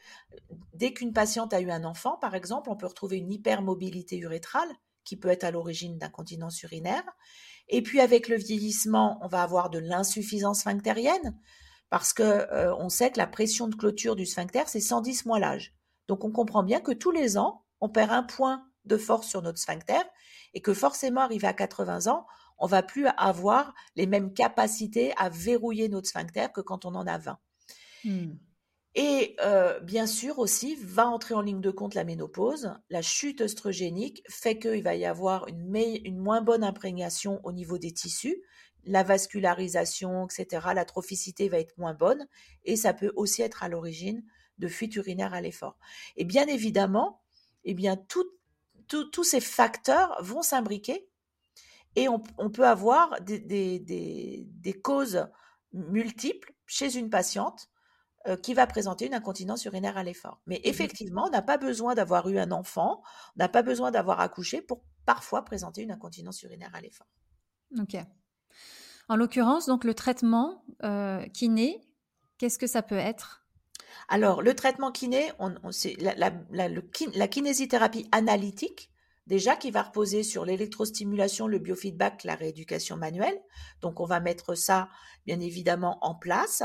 Dès 0.74 0.92
qu'une 0.92 1.12
patiente 1.12 1.52
a 1.52 1.60
eu 1.60 1.70
un 1.70 1.84
enfant, 1.84 2.16
par 2.16 2.34
exemple, 2.34 2.70
on 2.70 2.76
peut 2.76 2.86
retrouver 2.86 3.18
une 3.18 3.32
hypermobilité 3.32 4.16
urétrale 4.18 4.70
qui 5.04 5.16
peut 5.16 5.28
être 5.28 5.44
à 5.44 5.50
l'origine 5.50 5.98
d'incontinence 5.98 6.62
urinaire. 6.62 7.04
Et 7.68 7.82
puis 7.82 8.00
avec 8.00 8.28
le 8.28 8.36
vieillissement, 8.36 9.18
on 9.22 9.28
va 9.28 9.42
avoir 9.42 9.70
de 9.70 9.78
l'insuffisance 9.78 10.60
sphinctérienne 10.60 11.38
parce 11.90 12.12
que 12.12 12.22
euh, 12.22 12.74
on 12.76 12.88
sait 12.88 13.10
que 13.10 13.18
la 13.18 13.26
pression 13.26 13.68
de 13.68 13.74
clôture 13.74 14.16
du 14.16 14.26
sphincter, 14.26 14.64
c'est 14.66 14.80
110 14.80 15.26
moins 15.26 15.38
l'âge. 15.38 15.74
Donc 16.06 16.24
on 16.24 16.30
comprend 16.30 16.62
bien 16.62 16.80
que 16.80 16.92
tous 16.92 17.10
les 17.10 17.38
ans, 17.38 17.64
on 17.80 17.88
perd 17.88 18.10
un 18.10 18.22
point 18.22 18.66
de 18.84 18.96
force 18.96 19.28
sur 19.28 19.42
notre 19.42 19.58
sphincter 19.58 20.02
et 20.54 20.60
que 20.60 20.74
forcément, 20.74 21.20
arrivé 21.20 21.46
à 21.46 21.52
80 21.52 22.06
ans, 22.06 22.26
on 22.58 22.66
va 22.66 22.82
plus 22.82 23.06
avoir 23.16 23.74
les 23.94 24.06
mêmes 24.06 24.32
capacités 24.32 25.12
à 25.16 25.28
verrouiller 25.28 25.88
notre 25.88 26.08
sphincter 26.08 26.46
que 26.54 26.60
quand 26.60 26.84
on 26.84 26.94
en 26.94 27.06
a 27.06 27.18
20. 27.18 27.38
Hmm. 28.04 28.34
Et 28.94 29.36
euh, 29.42 29.78
bien 29.80 30.06
sûr 30.06 30.38
aussi, 30.38 30.76
va 30.82 31.06
entrer 31.06 31.34
en 31.34 31.40
ligne 31.40 31.60
de 31.60 31.70
compte 31.70 31.94
la 31.94 32.04
ménopause. 32.04 32.74
La 32.90 33.02
chute 33.02 33.42
œstrogénique 33.42 34.24
fait 34.28 34.58
qu'il 34.58 34.82
va 34.82 34.96
y 34.96 35.04
avoir 35.04 35.46
une, 35.46 35.76
une 36.04 36.18
moins 36.18 36.40
bonne 36.40 36.64
imprégnation 36.64 37.40
au 37.44 37.52
niveau 37.52 37.78
des 37.78 37.92
tissus 37.92 38.42
la 38.88 39.02
vascularisation, 39.02 40.26
etc., 40.26 40.68
la 40.74 40.84
trophicité 40.84 41.48
va 41.48 41.58
être 41.58 41.76
moins 41.76 41.94
bonne 41.94 42.26
et 42.64 42.74
ça 42.74 42.94
peut 42.94 43.12
aussi 43.16 43.42
être 43.42 43.62
à 43.62 43.68
l'origine 43.68 44.24
de 44.56 44.66
fuite 44.66 44.96
urinaire 44.96 45.34
à 45.34 45.40
l'effort. 45.40 45.78
Et 46.16 46.24
bien 46.24 46.46
évidemment, 46.46 47.22
eh 47.64 47.74
bien, 47.74 47.96
tous 47.96 49.24
ces 49.24 49.40
facteurs 49.40 50.16
vont 50.22 50.42
s'imbriquer 50.42 51.08
et 51.96 52.08
on, 52.08 52.20
peut 52.20 52.66
avoir 52.66 53.20
des, 53.20 54.80
causes 54.82 55.26
multiples 55.72 56.54
chez 56.66 56.96
une 56.96 57.10
patiente 57.10 57.68
euh, 58.26 58.36
qui 58.36 58.54
va 58.54 58.66
présenter 58.66 59.06
une 59.06 59.14
incontinence 59.14 59.64
urinaire 59.64 59.98
à 59.98 60.02
l'effort. 60.02 60.40
Mais 60.46 60.58
mmh 60.58 60.68
effectivement, 60.68 61.26
on 61.26 61.30
n'a 61.30 61.42
pas 61.42 61.58
besoin 61.58 61.94
d'avoir 61.94 62.28
eu 62.28 62.38
un 62.38 62.52
enfant, 62.52 63.02
on 63.36 63.38
n'a 63.38 63.48
pas 63.48 63.62
besoin 63.62 63.90
d'avoir 63.90 64.20
accouché 64.20 64.62
pour 64.62 64.82
parfois 65.04 65.44
présenter 65.44 65.82
une 65.82 65.90
incontinence 65.90 66.42
urinaire 66.42 66.74
à 66.74 66.80
l'effort. 66.80 67.08
Ok. 67.78 67.96
En 69.08 69.16
l'occurrence, 69.16 69.66
donc 69.66 69.84
le 69.84 69.94
traitement 69.94 70.62
euh, 70.84 71.24
kiné, 71.28 71.80
qu'est-ce 72.36 72.58
que 72.58 72.66
ça 72.66 72.82
peut 72.82 72.98
être? 72.98 73.42
Alors, 74.08 74.42
le 74.42 74.54
traitement 74.54 74.92
kiné, 74.92 75.32
on, 75.38 75.54
la, 75.98 77.26
kinésithérapie 77.28 78.06
analytique, 78.12 78.90
déjà 79.26 79.56
qui 79.56 79.70
va 79.70 79.82
reposer 79.82 80.22
sur 80.22 80.44
l'électrostimulation, 80.44 81.46
le 81.46 81.58
biofeedback, 81.58 82.24
la 82.24 82.34
rééducation 82.34 82.96
manuelle. 82.96 83.38
Donc, 83.80 84.00
on 84.00 84.04
va 84.04 84.20
mettre 84.20 84.54
ça, 84.54 84.88
bien 85.26 85.40
évidemment, 85.40 85.98
en 86.02 86.14
place. 86.14 86.62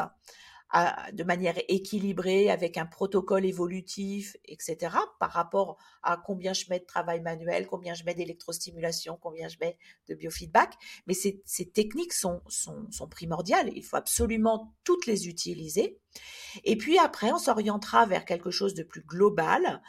De 1.12 1.24
manière 1.24 1.56
équilibrée 1.68 2.50
avec 2.50 2.78
un 2.78 2.88
protocole 2.88 3.46
évolutif, 3.46 4.36
etc., 4.46 4.96
par 5.20 5.32
rapport 5.32 5.78
à 6.02 6.18
combien 6.18 6.54
je 6.54 6.66
mets 6.70 6.80
de 6.80 6.86
travail 6.86 7.22
manuel, 7.22 7.68
combien 7.68 7.94
je 7.94 8.04
mets 8.04 8.16
d'électrostimulation, 8.16 9.20
combien 9.22 9.48
je 9.48 9.58
mets 9.62 9.78
de 10.10 10.16
biofeedback. 10.16 10.74
Mais 11.06 11.14
ces, 11.14 11.44
techniques 11.72 12.14
sont, 12.14 12.42
primordiales. 13.12 13.70
Il 13.76 13.84
faut 13.84 13.98
absolument 13.98 14.74
toutes 14.84 15.06
les 15.06 15.28
utiliser. 15.28 16.00
Et 16.64 16.76
puis 16.76 16.98
après, 16.98 17.32
on 17.32 17.38
s'orientera 17.38 18.08
vers 18.08 18.26
quelque 18.26 18.50
chose 18.50 18.74
de 18.74 18.84
plus 18.84 19.04
global 19.04 19.80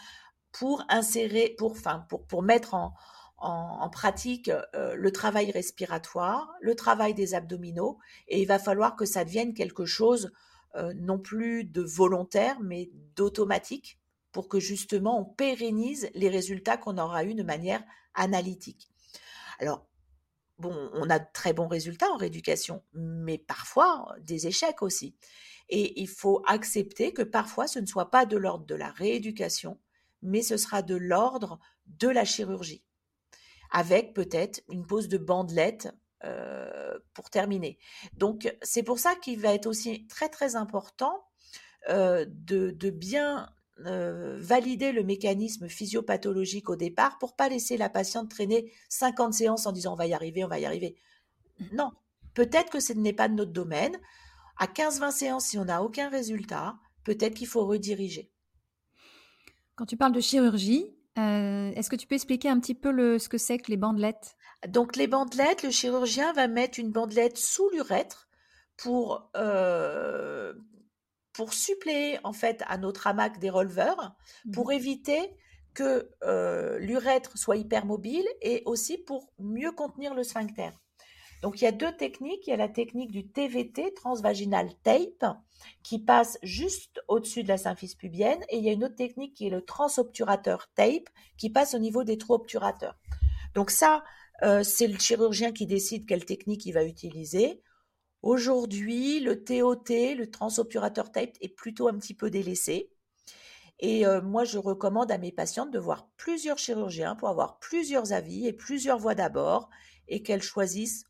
pour 0.53 0.85
insérer, 0.91 1.55
pour, 1.57 1.73
enfin, 1.73 2.07
pour, 2.29 2.43
mettre 2.43 2.75
en, 2.75 2.93
pratique 3.91 4.51
euh, 4.75 4.95
le 4.95 5.13
travail 5.13 5.51
respiratoire, 5.51 6.51
le 6.61 6.75
travail 6.75 7.15
des 7.15 7.35
abdominaux, 7.35 7.99
et 8.29 8.43
il 8.43 8.47
va 8.47 8.59
falloir 8.59 8.97
que 8.97 9.07
ça 9.07 9.25
devienne 9.25 9.55
quelque 9.55 9.87
chose 9.87 10.31
non 10.97 11.19
plus 11.19 11.65
de 11.65 11.83
volontaire, 11.83 12.61
mais 12.61 12.91
d'automatique, 13.17 13.99
pour 14.33 14.49
que 14.49 14.59
justement 14.59 15.21
on 15.21 15.25
pérennise 15.25 16.11
les 16.15 16.29
résultats 16.29 16.77
qu'on 16.77 16.99
aura 16.99 17.25
eus 17.25 17.35
de 17.35 17.45
manière 17.45 17.85
analytique. 18.15 18.91
Alors, 19.61 19.87
bon, 20.59 20.91
on 20.93 21.09
a 21.11 21.19
de 21.19 21.27
très 21.33 21.53
bons 21.53 21.69
résultats 21.69 22.11
en 22.11 22.17
rééducation, 22.17 22.83
mais 22.93 23.39
parfois 23.39 24.15
des 24.21 24.47
échecs 24.47 24.83
aussi. 24.83 25.15
Et 25.69 26.01
il 26.01 26.09
faut 26.09 26.43
accepter 26.47 27.13
que 27.13 27.23
parfois 27.23 27.67
ce 27.67 27.79
ne 27.79 27.87
soit 27.87 28.11
pas 28.11 28.27
de 28.27 28.37
l'ordre 28.37 28.67
de 28.67 28.75
la 28.75 28.91
rééducation, 28.91 29.79
mais 30.23 30.43
ce 30.43 30.57
sera 30.57 30.83
de 30.83 30.97
l'ordre 30.97 31.61
de 31.87 32.09
la 32.09 32.25
chirurgie, 32.25 32.85
avec 33.71 34.15
peut-être 34.15 34.63
une 34.69 34.87
pose 34.87 35.09
de 35.09 35.19
bandelette 35.19 35.89
euh, 36.25 36.99
pour 37.13 37.31
terminer. 37.31 37.79
Donc 38.17 38.57
c'est 38.63 38.83
pour 38.83 38.99
ça 38.99 39.15
qu'il 39.15 39.39
va 39.41 39.53
être 39.53 39.67
aussi 39.67 40.07
très 40.07 40.29
très 40.29 40.57
important 40.57 41.25
euh, 41.91 42.25
de, 42.29 42.91
bien 42.91 43.51
euh, 43.81 44.39
valider 44.41 44.93
le 44.93 45.03
mécanisme 45.03 45.69
physiopathologique 45.69 46.71
au 46.71 46.77
départ 46.77 47.19
pour 47.19 47.37
pas 47.37 47.49
laisser 47.49 47.77
la 47.77 47.91
patiente 47.91 48.31
traîner 48.31 48.73
50 48.89 49.35
séances 49.35 49.67
en 49.67 49.73
disant 49.73 49.93
on 49.93 49.97
va 49.97 50.07
y 50.07 50.15
arriver, 50.15 50.45
on 50.45 50.49
va 50.49 50.59
y 50.59 50.65
arriver. 50.65 50.97
Non, 51.73 51.93
peut-être 52.33 52.71
que 52.71 52.81
ce 52.81 52.93
n'est 52.93 53.13
pas 53.13 53.29
de 53.29 53.35
notre 53.35 53.53
domaine. 53.53 53.97
À 54.59 54.67
15-20 54.67 55.11
séances, 55.11 55.47
si 55.47 55.59
on 55.59 55.67
n'a 55.67 55.83
aucun 55.83 56.09
résultat, 56.09 56.77
peut-être 57.03 57.35
qu'il 57.35 57.49
faut 57.49 57.67
rediriger. 57.67 58.31
Quand 59.75 59.87
tu 59.87 59.97
parles 59.97 60.13
de 60.13 60.21
chirurgie, 60.21 60.97
euh, 61.19 61.71
est-ce 61.75 61.91
que 61.91 61.97
tu 61.97 62.07
peux 62.07 62.15
expliquer 62.15 62.49
un 62.49 62.59
petit 62.59 62.75
peu 62.75 62.91
le, 62.91 63.19
ce 63.19 63.29
que 63.29 63.39
c'est 63.39 63.59
que 63.59 63.71
les 63.71 63.77
bandelettes? 63.77 64.37
Donc 64.69 64.97
les 64.97 65.07
bandelettes, 65.07 65.63
le 65.63 65.71
chirurgien 65.71 66.33
va 66.33 66.49
mettre 66.49 66.79
une 66.79 66.91
bandelette 66.91 67.39
sous 67.39 67.69
l'urètre 67.71 68.29
pour, 68.77 69.31
euh, 69.37 70.55
pour 71.33 71.53
suppléer 71.53 72.19
en 72.25 72.33
fait 72.33 72.63
à 72.67 72.79
notre 72.79 73.07
hamac 73.07 73.39
des 73.39 73.51
releveurs, 73.51 74.17
pour 74.53 74.69
mmh 74.69 74.73
éviter 74.73 75.37
que 75.75 76.09
euh, 76.23 76.79
l'urètre 76.79 77.37
soit 77.37 77.57
hypermobile 77.57 78.27
et 78.41 78.63
aussi 78.65 78.97
pour 78.97 79.33
mieux 79.39 79.73
contenir 79.73 80.15
le 80.15 80.23
sphincter. 80.23 80.71
Donc 81.45 81.61
il 81.61 81.65
y 81.65 81.69
a 81.69 81.73
deux 81.73 81.95
techniques. 81.95 82.47
Il 82.47 82.51
y 82.51 82.53
a 82.55 82.57
la 82.57 82.71
technique 82.71 83.11
du 83.11 83.29
TVT, 83.29 83.93
transvaginal 83.93 84.71
tape, 84.83 85.27
qui 85.83 85.99
passe 85.99 86.39
juste 86.43 87.03
au-dessus 87.07 87.43
de 87.43 87.49
la 87.49 87.59
symphyse 87.59 87.95
pubienne. 87.95 88.43
Et 88.49 88.57
il 88.57 88.65
y 88.65 88.71
a 88.71 88.73
une 88.73 88.83
autre 88.83 88.97
technique 88.97 89.35
qui 89.35 89.49
est 89.49 89.51
le 89.51 89.61
transobturateur 89.61 90.71
tape, 90.75 91.11
qui 91.37 91.51
passe 91.51 91.75
au 91.75 91.79
niveau 91.79 92.03
des 92.03 92.17
trous 92.17 92.33
obturateurs. 92.33 92.97
Donc 93.55 93.71
ça, 93.71 94.05
euh, 94.43 94.63
c'est 94.63 94.87
le 94.87 94.99
chirurgien 94.99 95.53
qui 95.53 95.67
décide 95.67 96.07
quelle 96.07 96.25
technique 96.25 96.65
il 96.65 96.73
va 96.73 96.83
utiliser. 96.83 97.61
Aujourd'hui, 98.23 99.21
le 99.21 99.45
TOT, 99.45 100.15
le 100.17 100.31
transobturateur 100.31 101.13
tape, 101.13 101.37
est 101.43 101.55
plutôt 101.55 101.89
un 101.89 101.99
petit 101.99 102.15
peu 102.15 102.31
délaissé. 102.31 102.91
Et 103.81 104.07
euh, 104.07 104.23
moi, 104.23 104.45
je 104.45 104.57
recommande 104.57 105.13
à 105.13 105.19
mes 105.19 105.31
patientes 105.31 105.73
de 105.73 105.79
voir 105.79 106.09
plusieurs 106.17 106.57
chirurgiens 106.57 107.17
pour 107.17 107.29
avoir 107.29 107.59
plusieurs 107.59 108.15
avis 108.15 108.47
et 108.47 108.55
plusieurs 108.55 108.99
voix 108.99 109.15
d'abord 109.15 109.69
et 110.09 110.23
qu'elles 110.23 110.43
choisissent 110.43 111.05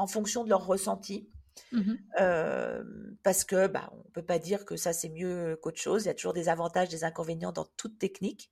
en 0.00 0.06
fonction 0.06 0.44
de 0.44 0.48
leur 0.48 0.66
ressenti. 0.66 1.28
Mmh 1.72 1.94
parce 3.22 3.44
que 3.44 3.66
bah, 3.66 3.92
on 3.92 4.10
peut 4.10 4.24
pas 4.24 4.38
dire 4.38 4.64
que 4.64 4.76
ça 4.76 4.92
c'est 4.94 5.10
mieux 5.10 5.58
qu'autre 5.62 5.80
chose. 5.80 6.04
Il 6.04 6.06
y 6.06 6.10
a 6.10 6.14
toujours 6.14 6.32
des 6.32 6.48
avantages, 6.48 6.88
des 6.88 7.04
inconvénients 7.04 7.52
dans 7.52 7.66
toute 7.76 7.98
technique, 7.98 8.50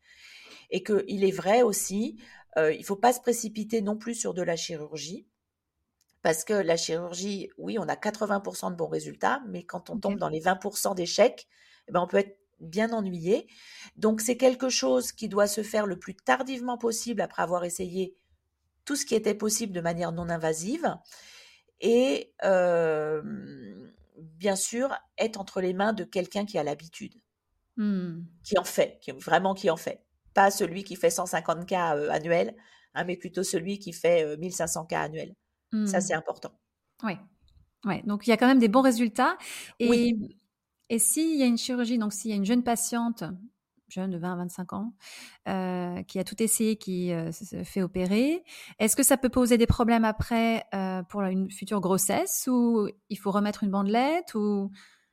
et 0.71 0.83
qu'il 0.83 1.25
est 1.25 1.33
vrai 1.33 1.63
aussi, 1.63 2.21
euh, 2.59 2.73
il 2.73 2.85
faut 2.85 2.97
pas 2.97 3.13
se 3.13 3.21
précipiter 3.21 3.81
non 3.81 3.97
plus 3.97 4.15
sur 4.15 4.35
de 4.35 4.43
la 4.43 4.57
chirurgie, 4.57 5.27
parce 6.23 6.45
que 6.45 6.53
la 6.53 6.77
chirurgie, 6.77 7.51
oui, 7.57 7.79
on 7.79 7.89
a 7.89 7.95
80% 7.95 8.73
de 8.73 8.77
bons 8.77 8.89
résultats, 8.89 9.41
mais 9.49 9.65
quand 9.65 9.91
on 9.91 9.99
tombe 9.99 10.19
dans 10.19 10.29
les 10.29 10.41
20% 10.41 10.95
d'échecs, 10.95 11.49
eh 11.89 11.93
ben 11.93 12.01
on 12.01 12.07
peut 12.07 12.19
être 12.19 12.39
bien 12.61 12.93
ennuyé. 12.93 13.47
Donc 13.97 14.21
c'est 14.21 14.37
quelque 14.37 14.69
chose 14.69 15.13
qui 15.13 15.29
doit 15.29 15.47
se 15.47 15.63
faire 15.63 15.87
le 15.87 15.99
plus 15.99 16.15
tardivement 16.15 16.77
possible 16.77 17.21
après 17.21 17.43
avoir 17.43 17.65
essayé 17.65 18.17
tout 18.85 18.97
ce 18.97 19.07
qui 19.07 19.15
était 19.15 19.35
possible 19.35 19.73
de 19.73 19.81
manière 19.81 20.13
non 20.13 20.29
invasive 20.29 20.97
et 21.81 22.33
bien 24.17 24.57
sûr 24.57 24.95
être 25.17 25.41
entre 25.41 25.61
les 25.61 25.75
mains 25.75 25.93
de 25.93 26.05
quelqu'un 26.05 26.45
qui 26.45 26.59
a 26.59 26.63
l'habitude, 26.63 27.15
mmh. 27.77 28.21
qui 28.45 28.59
en 28.59 28.65
fait, 28.65 28.99
qui, 29.01 29.13
vraiment 29.13 29.55
qui 29.55 29.71
en 29.71 29.77
fait. 29.77 30.05
Pas 30.35 30.51
celui 30.51 30.85
qui 30.85 30.95
fait 30.95 31.11
150 31.11 31.67
cas 31.67 31.91
annuels, 32.11 32.55
hein, 32.95 33.05
mais 33.05 33.17
plutôt 33.17 33.43
celui 33.43 33.79
qui 33.79 33.93
fait 33.93 34.37
1500 34.37 34.87
cas 34.87 35.03
annuels. 35.03 35.35
Ça, 35.87 36.01
c'est 36.01 36.15
mmh. 36.15 36.19
important. 36.19 36.53
Oui. 37.03 37.13
Ouais, 37.85 38.03
donc 38.07 38.27
il 38.27 38.31
y 38.31 38.33
a 38.33 38.37
quand 38.37 38.47
même 38.47 38.59
des 38.59 38.69
bons 38.69 38.83
résultats. 38.83 39.37
Et, 39.79 39.89
oui. 39.89 40.39
et 40.89 40.99
s'il 40.99 41.37
y 41.37 41.43
a 41.43 41.47
une 41.47 41.59
chirurgie, 41.59 41.99
donc 41.99 42.13
s'il 42.13 42.31
y 42.31 42.35
a 42.35 42.37
une 42.37 42.45
jeune 42.45 42.65
patiente 42.65 43.25
jeune 43.89 44.11
de 44.11 44.19
20 44.19 44.33
à 44.33 44.37
25 44.37 44.73
ans, 44.73 44.93
euh, 45.49 46.03
qui 46.05 46.19
a 46.19 46.25
tout 46.25 46.41
essayé, 46.43 46.77
qui 46.77 47.13
euh, 47.13 47.33
se 47.33 47.65
fait 47.65 47.83
opérer. 47.83 48.45
Est-ce 48.79 48.97
que 48.97 49.03
ça 49.03 49.17
peut 49.17 49.29
poser 49.29 49.59
des 49.59 49.67
problèmes 49.67 50.05
après 50.05 50.65
euh, 50.75 51.03
pour 51.05 51.23
une 51.23 51.51
future 51.51 51.81
grossesse 51.81 52.49
ou 52.51 52.89
il 53.09 53.19
faut 53.19 53.31
remettre 53.31 53.65
une 53.65 53.71
bandelette 53.71 54.35
ou? 54.35 54.71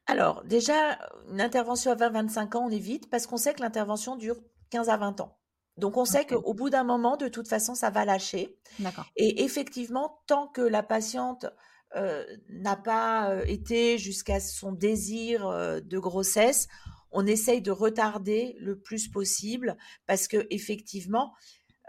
Alors, 0.07 0.43
déjà, 0.43 0.99
une 1.31 1.41
intervention 1.41 1.91
à 1.91 1.95
20-25 1.95 2.57
ans, 2.57 2.65
on 2.67 2.69
évite 2.69 3.09
parce 3.09 3.25
qu'on 3.25 3.37
sait 3.37 3.53
que 3.53 3.61
l'intervention 3.61 4.15
dure 4.15 4.37
15 4.69 4.89
à 4.89 4.97
20 4.97 5.21
ans. 5.21 5.37
Donc, 5.77 5.97
on 5.97 6.05
sait 6.05 6.25
qu'au 6.25 6.53
bout 6.53 6.69
d'un 6.69 6.83
moment, 6.83 7.17
de 7.17 7.27
toute 7.27 7.47
façon, 7.47 7.75
ça 7.75 7.89
va 7.89 8.05
lâcher. 8.05 8.55
D'accord. 8.79 9.05
Et 9.17 9.43
effectivement, 9.43 10.21
tant 10.27 10.47
que 10.47 10.61
la 10.61 10.83
patiente 10.83 11.47
n'a 12.49 12.75
pas 12.75 13.35
été 13.47 13.97
jusqu'à 13.97 14.39
son 14.39 14.73
désir 14.73 15.49
de 15.81 15.97
grossesse, 15.97 16.67
on 17.15 17.25
essaye 17.25 17.61
de 17.61 17.71
retarder 17.71 18.57
le 18.59 18.77
plus 18.77 19.07
possible 19.07 19.77
parce 20.05 20.27
que 20.27 20.45
effectivement, 20.49 21.33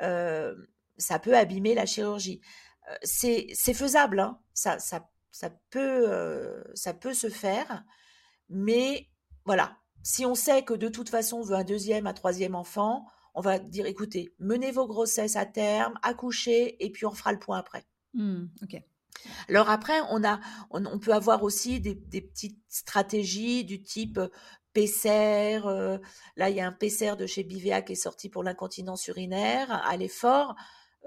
euh, 0.02 0.54
ça 0.98 1.18
peut 1.18 1.36
abîmer 1.36 1.74
la 1.74 1.84
chirurgie. 1.84 2.40
Euh, 2.88 2.94
c'est, 3.02 3.74
faisable, 3.74 4.20
hein. 4.20 4.38
ça, 4.54 4.78
ça, 4.78 5.10
ça, 5.32 5.50
peut, 5.70 6.08
euh, 6.08 6.62
ça 6.74 6.94
peut 6.94 7.12
se 7.12 7.28
faire, 7.28 7.84
mais 8.48 9.08
voilà, 9.44 9.76
si 10.04 10.24
on 10.24 10.36
sait 10.36 10.62
que 10.62 10.74
de 10.74 10.88
toute 10.88 11.08
façon 11.08 11.38
on 11.38 11.42
veut 11.42 11.56
un 11.56 11.64
deuxième, 11.64 12.06
un 12.06 12.14
troisième 12.14 12.54
enfant, 12.54 13.04
on 13.34 13.40
va 13.40 13.58
dire 13.58 13.86
écoutez, 13.86 14.32
menez 14.38 14.70
vos 14.70 14.86
grossesses 14.86 15.34
à 15.34 15.44
terme, 15.44 15.98
accouchez, 16.02 16.82
et 16.84 16.90
puis 16.90 17.04
on 17.04 17.10
fera 17.10 17.32
le 17.32 17.40
point 17.40 17.58
après. 17.58 17.84
Mmh, 18.14 18.44
Alors 19.48 19.68
après, 19.70 20.00
on, 20.10 20.22
a, 20.24 20.40
on, 20.70 20.98
peut 21.00 21.12
avoir 21.12 21.42
aussi 21.42 21.80
des, 21.80 21.96
des, 21.96 22.22
petites 22.22 22.62
stratégies 22.68 23.64
du 23.64 23.82
type 23.82 24.20
PCR. 24.76 25.66
Euh, 25.66 25.96
là, 26.36 26.50
il 26.50 26.56
y 26.56 26.60
a 26.60 26.66
un 26.66 26.72
PCR 26.72 27.16
de 27.16 27.26
chez 27.26 27.44
Bivea 27.44 27.80
qui 27.80 27.92
est 27.92 27.94
sorti 27.94 28.28
pour 28.28 28.42
l'incontinence 28.42 29.06
urinaire 29.06 29.72
à 29.72 29.96
l'effort. 29.96 30.54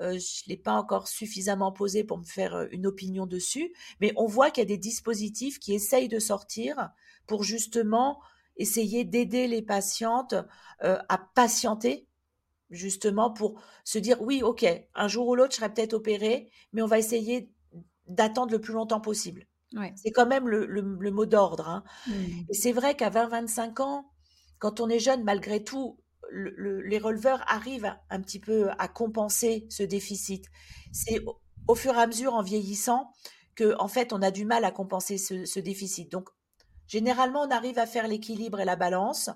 Euh, 0.01 0.13
je 0.13 0.43
ne 0.45 0.49
l'ai 0.49 0.57
pas 0.57 0.73
encore 0.73 1.07
suffisamment 1.07 1.71
posé 1.71 2.03
pour 2.03 2.17
me 2.17 2.23
faire 2.23 2.55
euh, 2.55 2.67
une 2.71 2.87
opinion 2.87 3.27
dessus, 3.27 3.71
mais 4.01 4.11
on 4.15 4.25
voit 4.25 4.49
qu'il 4.49 4.63
y 4.63 4.65
a 4.65 4.67
des 4.67 4.77
dispositifs 4.79 5.59
qui 5.59 5.75
essayent 5.75 6.07
de 6.07 6.17
sortir 6.17 6.89
pour 7.27 7.43
justement 7.43 8.19
essayer 8.57 9.03
d'aider 9.05 9.47
les 9.47 9.61
patientes 9.61 10.35
à 10.81 11.17
patienter, 11.33 12.07
justement 12.71 13.31
pour 13.31 13.61
se 13.85 13.99
dire 13.99 14.21
oui, 14.21 14.41
ok, 14.43 14.65
un 14.95 15.07
jour 15.07 15.27
ou 15.27 15.35
l'autre, 15.35 15.51
je 15.51 15.57
serai 15.57 15.73
peut-être 15.73 15.93
opérée, 15.93 16.49
mais 16.73 16.81
on 16.81 16.87
va 16.87 16.99
essayer 16.99 17.53
d'attendre 18.07 18.51
le 18.51 18.59
plus 18.59 18.73
longtemps 18.73 18.99
possible. 18.99 19.48
C'est 19.95 20.11
quand 20.11 20.25
même 20.25 20.47
le, 20.47 21.11
mot 21.11 21.25
d'ordre. 21.25 21.67
Hein. 21.67 21.83
Mmh. 22.07 22.11
Et 22.49 22.53
c'est 22.53 22.71
vrai 22.71 22.95
qu'à 22.95 23.09
20-25 23.09 23.81
ans, 23.81 24.09
quand 24.57 24.79
on 24.79 24.89
est 24.89 24.99
jeune, 24.99 25.23
malgré 25.23 25.63
tout, 25.63 25.99
les 26.31 26.99
releveurs 26.99 27.43
arrivent 27.47 27.95
un 28.09 28.21
petit 28.21 28.39
peu 28.39 28.69
à 28.77 28.87
compenser 28.87 29.65
ce 29.69 29.83
déficit. 29.83 30.45
C'est 30.91 31.23
au, 31.67 31.75
fur 31.75 31.95
et 31.95 32.01
à 32.01 32.07
mesure, 32.07 32.33
en 32.33 32.41
vieillissant, 32.41 33.11
que 33.55 33.75
en 33.79 33.87
fait, 33.87 34.13
on 34.13 34.21
a 34.21 34.31
du 34.31 34.45
mal 34.45 34.65
à 34.65 34.71
compenser 34.71 35.17
ce, 35.17 35.59
déficit. 35.59 36.11
Donc, 36.11 36.29
généralement, 36.87 37.43
on 37.43 37.51
arrive 37.51 37.79
à 37.79 37.85
faire 37.85 38.07
l'équilibre 38.07 38.59
et 38.59 38.65
la 38.65 38.75
balance 38.75 39.29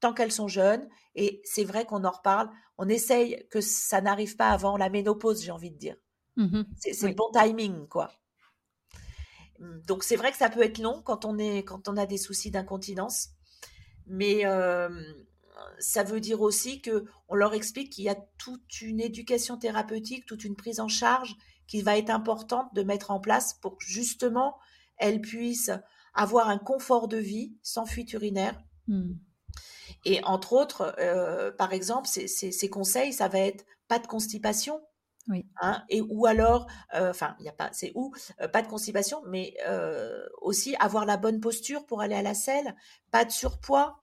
tant 0.00 0.14
qu'elles 0.14 0.32
sont 0.32 0.48
jeunes. 0.48 0.88
Et 1.14 1.42
c'est 1.44 1.64
vrai 1.64 1.84
qu'on 1.84 2.04
en 2.04 2.10
reparle. 2.10 2.50
On 2.78 2.88
essaye 2.88 3.46
que 3.50 3.60
ça 3.60 4.00
n'arrive 4.00 4.36
pas 4.36 4.50
avant 4.50 4.76
la 4.76 4.88
ménopause, 4.88 5.42
j'ai 5.42 5.50
envie 5.50 5.70
de 5.70 5.78
dire. 5.78 5.96
Mmh 6.36 6.62
c'est 6.78 7.08
le 7.08 7.14
bon 7.14 7.30
timing, 7.32 7.86
quoi. 7.88 8.10
Donc 9.86 10.04
c'est 10.04 10.16
vrai 10.16 10.30
que 10.32 10.38
ça 10.38 10.48
peut 10.48 10.62
être 10.62 10.78
long 10.78 11.02
quand 11.02 11.24
on, 11.24 11.38
est, 11.38 11.64
quand 11.64 11.88
on 11.88 11.96
a 11.96 12.06
des 12.06 12.18
soucis 12.18 12.50
d'incontinence. 12.50 13.28
Mais 14.06 14.44
ça 15.78 16.02
veut 16.02 16.20
dire 16.20 16.40
aussi 16.40 16.80
que 16.80 17.04
on 17.28 17.34
leur 17.34 17.54
explique 17.54 17.90
qu'il 17.92 18.04
y 18.04 18.08
a 18.08 18.16
toute 18.38 18.80
une 18.80 19.00
éducation 19.00 19.56
thérapeutique, 19.56 20.26
toute 20.26 20.44
une 20.44 20.56
prise 20.56 20.80
en 20.80 20.88
charge 20.88 21.36
qui 21.66 21.82
va 21.82 21.96
être 21.96 22.10
importante 22.10 22.74
de 22.74 22.82
mettre 22.82 23.10
en 23.10 23.20
place 23.20 23.54
pour 23.54 23.78
que 23.78 23.84
justement 23.84 24.58
elles 24.96 25.20
puissent 25.20 25.70
avoir 26.14 26.48
un 26.48 26.58
confort 26.58 27.08
de 27.08 27.16
vie 27.16 27.54
sans 27.62 27.86
fuite 27.86 28.12
urinaire. 28.12 28.60
Mmh. 28.88 29.12
Et 30.04 30.22
entre 30.24 30.52
autres, 30.52 30.94
euh, 30.98 31.52
par 31.52 31.72
exemple, 31.72 32.08
ces, 32.08 32.70
conseils, 32.70 33.12
ça 33.12 33.28
va 33.28 33.38
être 33.38 33.64
pas 33.88 33.98
de 33.98 34.06
constipation. 34.06 34.80
Hein, 35.60 35.82
et 35.88 36.00
ou 36.00 36.26
alors, 36.26 36.66
euh, 36.94 37.10
enfin, 37.10 37.36
il 37.38 37.46
y 37.46 37.48
a 37.48 37.52
pas, 37.52 37.70
c'est 37.72 37.92
où, 37.94 38.12
euh, 38.40 38.48
pas 38.48 38.62
de 38.62 38.68
constipation, 38.68 39.22
mais 39.26 39.54
aussi 40.40 40.76
avoir 40.80 41.06
la 41.06 41.16
bonne 41.16 41.40
posture 41.40 41.86
pour 41.86 42.00
aller 42.00 42.14
à 42.14 42.22
la 42.22 42.34
selle, 42.34 42.74
pas 43.10 43.24
de 43.24 43.30
surpoids 43.30 44.02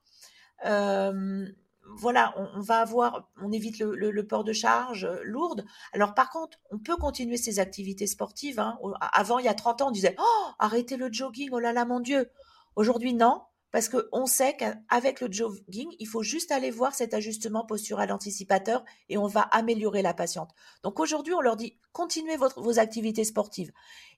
voilà, 1.95 2.33
on, 2.37 2.59
va 2.59 2.79
avoir, 2.79 3.29
on 3.41 3.51
évite 3.51 3.79
le, 3.79 4.27
port 4.27 4.43
de 4.43 4.53
charge 4.53 5.05
euh, 5.05 5.21
lourde. 5.23 5.65
Alors 5.93 6.13
par 6.13 6.29
contre, 6.29 6.57
on 6.71 6.79
peut 6.79 6.95
continuer 6.97 7.37
ses 7.37 7.59
activités 7.59 8.07
sportives. 8.07 8.59
Hein. 8.59 8.77
Avant, 9.13 9.39
il 9.39 9.45
y 9.45 9.49
a 9.49 9.53
30 9.53 9.81
ans, 9.81 9.87
on 9.87 9.91
disait 9.91 10.15
oh, 10.19 10.45
arrêtez 10.59 10.97
le 10.97 11.11
jogging, 11.11 11.49
oh 11.51 11.59
là 11.59 11.73
là, 11.73 11.85
mon 11.85 11.99
Dieu. 11.99 12.29
Aujourd'hui, 12.75 13.13
non, 13.13 13.41
parce 13.77 13.89
qu'on 13.89 14.25
sait 14.25 14.57
qu'avec 14.57 15.21
le 15.21 15.31
jogging, 15.31 15.87
il 15.99 16.07
faut 16.07 16.23
juste 16.23 16.51
aller 16.51 16.71
voir 16.71 16.95
cet 16.95 17.13
ajustement 17.13 17.63
postural 17.63 18.11
anticipateur 18.11 18.83
et 19.07 19.19
on 19.19 19.27
va 19.27 19.41
améliorer 19.41 20.01
la 20.01 20.15
patiente. 20.15 20.49
Donc 20.81 20.99
aujourd'hui, 20.99 21.35
on 21.35 21.41
leur 21.41 21.55
dit 21.57 21.77
continuez 21.91 22.37
vos 22.37 22.79
activités 22.79 23.23
sportives. 23.23 23.71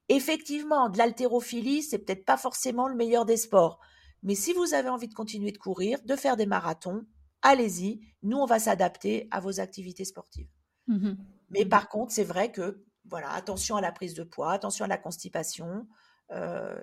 Effectivement, 0.07 0.87
de 0.87 0.97
l'haltérophilie, 0.97 1.83
c'est 1.83 1.97
peut-être 1.97 2.23
pas 2.23 2.37
forcément 2.37 2.87
le 2.87 2.95
meilleur 2.95 3.25
des 3.25 3.35
sports. 3.35 3.81
Mais 4.23 4.33
si 4.33 4.53
vous 4.53 4.73
avez 4.73 4.87
envie 4.87 5.09
de 5.09 5.13
continuer 5.13 5.51
de 5.51 5.57
courir, 5.57 5.99
de 6.05 6.15
faire 6.15 6.37
des 6.37 6.45
marathons, 6.45 7.05
allez-y, 7.41 7.99
nous, 8.23 8.37
on 8.37 8.45
va 8.45 8.59
s'adapter 8.59 9.27
à 9.29 9.41
vos 9.41 9.59
activités 9.59 10.05
sportives. 10.05 10.47
Mmh 10.87 11.15
Mais 11.49 11.65
mmh 11.65 11.69
par 11.69 11.89
contre, 11.89 12.13
c'est 12.13 12.23
vrai 12.23 12.49
que, 12.53 12.85
voilà, 13.03 13.29
attention 13.31 13.75
à 13.75 13.81
la 13.81 13.91
prise 13.91 14.13
de 14.13 14.23
poids, 14.23 14.53
attention 14.53 14.85
à 14.85 14.87
la 14.87 14.97
constipation. 14.97 15.85
Euh, 16.31 16.79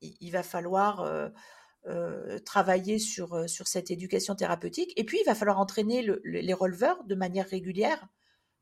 il, 0.00 0.30
va 0.30 0.42
falloir 0.42 1.00
euh, 1.00 1.30
euh, 1.86 2.38
travailler 2.40 2.98
sur, 2.98 3.48
sur 3.48 3.68
cette 3.68 3.90
éducation 3.90 4.34
thérapeutique. 4.34 4.92
Et 4.96 5.04
puis, 5.04 5.18
il 5.20 5.26
va 5.26 5.34
falloir 5.34 5.60
entraîner 5.60 6.06
les 6.24 6.54
releveurs 6.54 7.02
de 7.04 7.14
manière 7.14 7.48
régulière. 7.48 8.08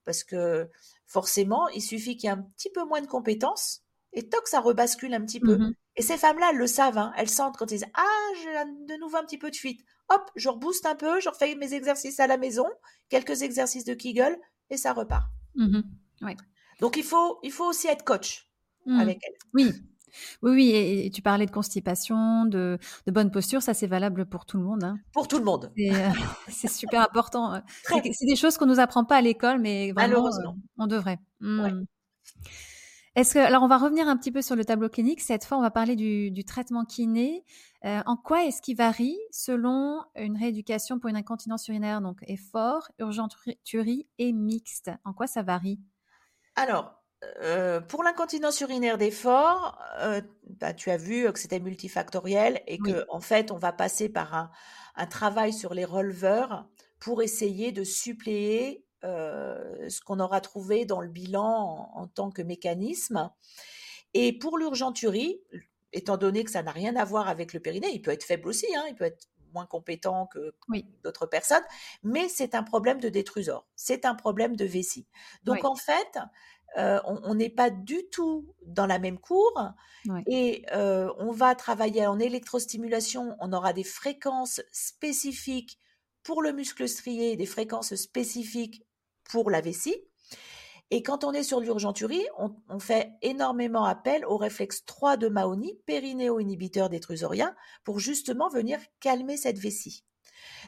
Parce 0.05 0.25
que 0.25 0.69
forcément, 1.07 1.69
il 1.69 1.83
suffit 1.83 2.17
qu'il 2.17 2.29
y 2.29 2.33
ait 2.33 2.37
un 2.37 2.43
petit 2.57 2.71
peu 2.71 2.85
moins 2.85 3.03
de 3.03 3.07
compétences 3.07 3.83
et 4.15 4.29
toc, 4.29 4.49
ça 4.49 4.61
rebascule 4.61 5.13
un 5.15 5.25
petit 5.25 5.41
peu. 5.41 5.57
Mmh 5.57 5.75
et 5.97 6.03
ces 6.03 6.17
femmes-là, 6.17 6.51
elles 6.53 6.59
le 6.59 6.69
savent, 6.69 6.97
hein. 6.97 7.13
elles 7.17 7.29
sentent 7.29 7.57
quand 7.57 7.73
ils 7.73 7.79
disent 7.79 7.91
Ah, 7.95 8.29
j'ai 8.37 8.53
de 8.87 9.01
nouveau 9.01 9.17
un 9.17 9.25
petit 9.25 9.37
peu 9.37 9.51
de 9.51 9.57
fuite 9.57 9.81
hop, 10.09 10.31
je 10.37 10.49
rebooste 10.49 10.87
un 10.87 10.95
peu, 10.95 11.21
je 11.21 11.29
refais 11.29 11.55
mes 11.55 11.75
exercices 11.75 12.21
à 12.21 12.27
la 12.27 12.37
maison, 12.37 12.67
quelques 13.09 13.43
exercices 13.43 13.85
de 13.85 13.95
Kegel, 13.95 14.39
et 14.71 14.77
ça 14.77 14.93
repart. 14.93 15.27
Mmh 15.55 15.81
Donc 16.81 16.97
il 16.97 17.05
faut, 17.05 17.39
il 17.43 17.53
faut 17.53 17.67
aussi 17.67 17.89
être 17.89 18.05
coach 18.05 18.49
mmh. 18.87 19.01
avec 19.01 19.21
elle. 19.25 19.35
Oui. 19.55 19.73
Oui, 20.43 20.53
oui, 20.53 20.71
et, 20.75 21.11
tu 21.11 21.23
parlais 21.23 21.47
de 21.47 21.51
constipation, 21.51 22.45
de, 22.45 22.79
bonne 23.07 23.31
posture, 23.31 23.63
ça 23.63 23.75
c'est 23.75 23.87
valable 23.87 24.27
pour 24.27 24.47
tout 24.47 24.59
le 24.59 24.65
monde. 24.65 24.85
Hein. 24.85 24.99
Pour 25.13 25.29
tout 25.29 25.39
le 25.39 25.45
monde. 25.45 25.73
C'est 25.77 25.93
euh, 25.93 26.69
super 26.69 27.03
important. 27.03 27.61
C'est 27.85 28.27
des 28.27 28.37
choses 28.37 28.57
qu'on 28.57 28.67
ne 28.67 28.73
nous 28.73 28.81
apprend 28.81 29.05
pas 29.05 29.17
à 29.17 29.21
l'école, 29.21 29.59
mais 29.59 29.93
vraiment, 29.93 30.27
euh, 30.27 30.51
on 30.79 30.87
devrait. 30.87 31.19
Mmh. 31.41 31.85
Est-ce 33.19 33.35
que, 33.35 33.41
alors 33.41 33.65
on 33.65 33.69
va 33.69 33.79
revenir 33.79 34.07
un 34.07 34.17
petit 34.17 34.31
peu 34.31 34.43
sur 34.43 34.55
le 34.55 34.65
tableau 34.65 34.89
clinique. 34.89 35.21
Cette 35.21 35.45
fois, 35.45 35.59
on 35.59 35.61
va 35.61 35.73
parler 35.73 35.97
du, 35.97 36.45
traitement 36.45 36.85
kiné. 36.85 37.45
Euh, 37.85 38.01
en 38.07 38.17
quoi 38.17 38.45
est-ce 38.45 38.63
qu'il 38.63 38.77
varie 38.77 39.19
selon 39.33 40.05
une 40.15 40.37
rééducation 40.37 41.01
pour 41.01 41.11
une 41.11 41.17
incontinence 41.17 41.67
urinaire, 41.67 42.01
donc 42.01 42.19
effort, 42.29 42.89
urgenturie 43.01 44.07
et 44.19 44.33
mixte? 44.33 44.93
En 45.05 45.13
quoi 45.13 45.27
ça 45.27 45.43
varie? 45.43 45.81
Alors, 46.55 46.98
euh, 47.43 47.81
pour 47.81 48.05
l'incontinence 48.05 48.61
urinaire 48.61 48.99
d'effort, 48.99 49.79
euh, 50.01 50.21
bah, 50.61 50.73
tu 50.73 50.91
as 50.91 50.97
vu 50.97 51.33
que 51.33 51.39
c'était 51.39 51.59
multifactoriel 51.59 52.63
et 52.67 52.79
que 52.79 53.05
en 53.09 53.21
fait, 53.21 53.51
on 53.51 53.57
va 53.57 53.73
passer 53.73 54.09
par 54.09 54.35
un, 54.35 54.51
un 54.95 55.07
travail 55.07 55.53
sur 55.53 55.75
les 55.75 55.85
releveurs 55.85 56.69
pour 57.01 57.23
essayer 57.23 57.73
de 57.73 57.85
suppléer 57.85 58.85
euh, 59.05 59.89
ce 59.89 60.01
qu'on 60.01 60.19
aura 60.19 60.41
trouvé 60.41 60.85
dans 60.85 61.01
le 61.01 61.09
bilan 61.09 61.91
en, 61.95 62.07
tant 62.09 62.31
que 62.33 62.43
mécanisme. 62.43 63.31
Et 64.13 64.37
pour 64.37 64.59
l'urgenturie, 64.59 65.41
étant 65.93 66.17
donné 66.17 66.43
que 66.43 66.51
ça 66.51 66.65
n'a 66.65 66.73
rien 66.73 66.97
à 66.97 67.05
voir 67.05 67.29
avec 67.29 67.53
le 67.53 67.61
périnée, 67.61 67.91
il 67.93 68.03
peut 68.03 68.11
être 68.11 68.25
faible 68.25 68.49
aussi, 68.49 68.67
hein, 68.75 68.85
il 68.89 68.97
peut 68.97 69.05
être 69.05 69.29
moins 69.55 69.67
compétent 69.67 70.27
que 70.27 70.53
d'autres 71.05 71.27
personnes, 71.27 71.63
mais 72.03 72.29
c'est 72.29 72.55
un 72.55 72.65
problème 72.65 73.01
de 73.01 73.09
détrusor, 73.09 73.67
c'est 73.77 74.05
un 74.05 74.15
problème 74.15 74.57
de 74.57 74.65
vessie. 74.65 75.07
Donc 75.45 75.65
en 75.65 75.77
fait, 75.77 76.19
euh, 76.77 77.01
on 77.05 77.35
n'est 77.35 77.49
pas 77.49 77.71
du 77.71 78.09
tout 78.11 78.55
dans 78.67 78.87
la 78.87 78.99
même 78.99 79.19
cour 79.19 79.53
et 80.27 80.65
euh, 80.73 81.13
on 81.19 81.33
va 81.33 81.55
travailler 81.55 82.07
en 82.07 82.19
électrostimulation, 82.19 83.37
on 83.41 83.53
aura 83.53 83.73
des 83.73 83.85
fréquences 83.85 84.61
spécifiques 84.71 85.79
pour 86.23 86.43
le 86.43 86.53
muscle 86.53 86.89
strié, 86.89 87.37
des 87.37 87.47
fréquences 87.47 87.95
spécifiques 87.95 88.85
pour 89.25 89.51
la 89.51 89.61
vessie. 89.61 89.97
Et 90.91 91.03
quand 91.03 91.25
on 91.25 91.33
est 91.33 91.43
sur 91.43 91.61
l'urgenturie, 91.61 92.27
on, 92.39 92.79
fait 92.79 93.13
énormément 93.21 93.85
appel 93.85 94.25
au 94.25 94.39
réflexe 94.39 94.87
3 94.87 95.19
de 95.19 95.29
Mahony, 95.29 95.75
périnéo-inhibiteur 95.85 96.89
détrusorien, 96.89 97.55
pour 97.85 97.99
justement 97.99 98.49
venir 98.49 98.79
calmer 99.01 99.37
cette 99.37 99.59
vessie. 99.59 100.05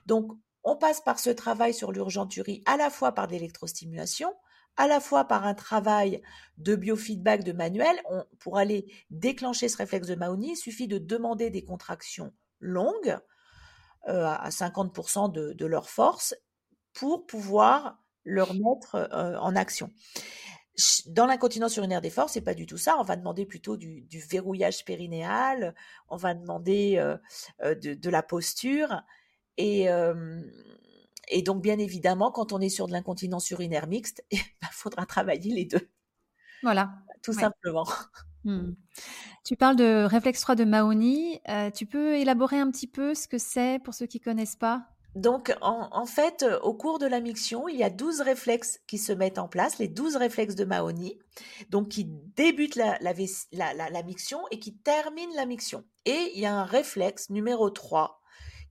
Donc, 0.04 0.32
on 0.62 0.76
passe 0.76 1.00
par 1.00 1.18
ce 1.18 1.30
travail 1.30 1.72
sur 1.72 1.90
l'urgenturie 1.90 2.62
à 2.66 2.76
la 2.76 2.90
fois 2.90 3.12
par 3.12 3.28
l'électrostimulation, 3.28 4.34
à 4.76 4.86
la 4.86 5.00
fois 5.00 5.24
par 5.24 5.46
un 5.46 5.54
travail 5.54 6.22
de 6.58 6.74
biofeedback 6.74 7.44
de 7.44 7.52
manuel. 7.52 8.00
pour 8.38 8.58
aller 8.58 8.92
déclencher 9.10 9.68
ce 9.68 9.76
réflexe 9.76 10.06
de 10.06 10.14
Mahony, 10.14 10.52
il 10.52 10.56
suffit 10.56 10.88
de 10.88 10.98
demander 10.98 11.50
des 11.50 11.64
contractions 11.64 12.32
longues, 12.60 13.18
euh, 14.08 14.26
à 14.26 14.48
50% 14.48 15.32
de, 15.32 15.52
de, 15.52 15.66
leur 15.66 15.90
force, 15.90 16.34
pour 16.92 17.26
pouvoir 17.26 17.98
le 18.24 18.42
remettre 18.42 19.08
en 19.12 19.56
action. 19.56 19.90
Dans 21.06 21.26
l'incontinence 21.26 21.76
urinaire 21.76 22.00
des 22.00 22.10
forces, 22.10 22.34
c'est 22.34 22.40
pas 22.40 22.54
du 22.54 22.66
tout 22.66 22.78
ça. 22.78 22.96
On 22.98 23.02
va 23.02 23.16
demander 23.16 23.44
plutôt 23.44 23.76
du, 23.76 24.06
verrouillage 24.30 24.84
périnéal, 24.84 25.74
on 26.08 26.16
va 26.16 26.34
demander 26.34 26.96
de, 27.60 28.10
la 28.10 28.22
posture. 28.22 29.02
Et, 29.56 29.88
et, 31.30 31.42
donc, 31.42 31.62
bien 31.62 31.78
évidemment, 31.78 32.30
quand 32.30 32.52
on 32.52 32.60
est 32.60 32.68
sur 32.68 32.86
de 32.86 32.92
l'incontinence 32.92 33.50
urinaire 33.50 33.86
mixte, 33.86 34.24
il 34.30 34.38
bah, 34.62 34.68
faudra 34.72 35.06
travailler 35.06 35.54
les 35.54 35.64
deux. 35.64 35.88
Voilà. 36.62 36.90
Tout 37.22 37.32
simplement. 37.32 37.86
Mmh. 38.44 38.72
Tu 39.44 39.56
parles 39.56 39.76
de 39.76 40.04
réflexe 40.04 40.40
3 40.40 40.54
de 40.54 40.64
Mahoney. 40.64 41.42
tu 41.74 41.86
peux 41.86 42.16
élaborer 42.16 42.58
un 42.58 42.70
petit 42.70 42.86
peu 42.86 43.14
ce 43.14 43.28
que 43.28 43.38
c'est 43.38 43.82
pour 43.84 43.92
ceux 43.94 44.06
qui 44.06 44.20
connaissent 44.20 44.56
pas? 44.56 44.86
Donc, 45.16 45.52
en, 45.60 46.06
fait, 46.06 46.44
euh, 46.44 46.60
au 46.60 46.72
cours 46.72 47.00
de 47.00 47.06
la 47.06 47.20
miction, 47.20 47.68
il 47.68 47.76
y 47.76 47.82
a 47.82 47.90
12 47.90 48.20
réflexes 48.20 48.80
qui 48.86 48.96
se 48.96 49.12
mettent 49.12 49.38
en 49.38 49.48
place, 49.48 49.78
les 49.78 49.88
12 49.88 50.16
réflexes 50.16 50.54
de 50.54 50.64
Mahoney, 50.64 51.18
donc 51.68 51.88
qui 51.88 52.04
débutent 52.36 52.76
la, 52.76 52.96
la, 53.00 54.02
miction 54.04 54.40
et 54.52 54.60
qui 54.60 54.76
terminent 54.76 55.34
la 55.34 55.46
miction. 55.46 55.84
Et 56.04 56.30
il 56.34 56.40
y 56.40 56.46
a 56.46 56.54
un 56.54 56.64
réflexe 56.64 57.28
numéro 57.28 57.70
3, 57.70 58.19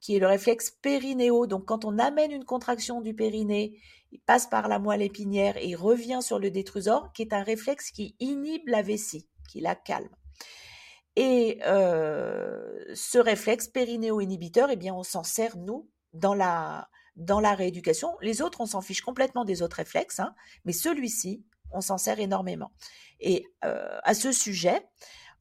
qui 0.01 0.15
est 0.15 0.19
le 0.19 0.27
réflexe 0.27 0.71
périnéo. 0.71 1.47
Donc, 1.47 1.65
quand 1.65 1.85
on 1.85 1.97
amène 1.99 2.31
une 2.31 2.45
contraction 2.45 3.01
du 3.01 3.13
périnée, 3.13 3.79
il 4.11 4.19
passe 4.21 4.47
par 4.47 4.67
la 4.67 4.79
moelle 4.79 5.01
épinière 5.01 5.55
et 5.57 5.75
revient 5.75 6.19
sur 6.21 6.39
le 6.39 6.51
détrusor, 6.51 7.11
qui 7.13 7.21
est 7.21 7.33
un 7.33 7.43
réflexe 7.43 7.91
qui 7.91 8.15
inhibe 8.19 8.67
la 8.67 8.81
vessie, 8.81 9.27
qui 9.49 9.61
la 9.61 9.75
calme. 9.75 10.09
Et 11.15 11.59
euh, 11.65 12.83
ce 12.93 13.17
réflexe 13.17 13.67
périnéo-inhibiteur, 13.67 14.69
eh 14.71 14.75
bien, 14.75 14.93
on 14.93 15.03
s'en 15.03 15.23
sert, 15.23 15.57
nous, 15.57 15.89
dans 16.13 16.33
la, 16.33 16.89
dans 17.15 17.39
la 17.39 17.53
rééducation. 17.53 18.15
Les 18.21 18.41
autres, 18.41 18.61
on 18.61 18.65
s'en 18.65 18.81
fiche 18.81 19.01
complètement 19.01 19.45
des 19.45 19.61
autres 19.61 19.77
réflexes, 19.77 20.19
hein, 20.19 20.33
mais 20.65 20.73
celui-ci, 20.73 21.43
on 21.71 21.81
s'en 21.81 21.97
sert 21.97 22.19
énormément. 22.19 22.71
Et 23.19 23.45
euh, 23.65 23.99
à 24.03 24.13
ce 24.13 24.31
sujet, 24.31 24.81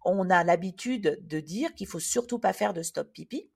on 0.04 0.30
a 0.30 0.44
l'habitude 0.44 1.18
de 1.22 1.40
dire 1.40 1.74
qu'il 1.74 1.86
faut 1.86 2.00
surtout 2.00 2.38
pas 2.38 2.52
faire 2.52 2.74
de 2.74 2.82
stop 2.82 3.12
pipi. 3.12 3.50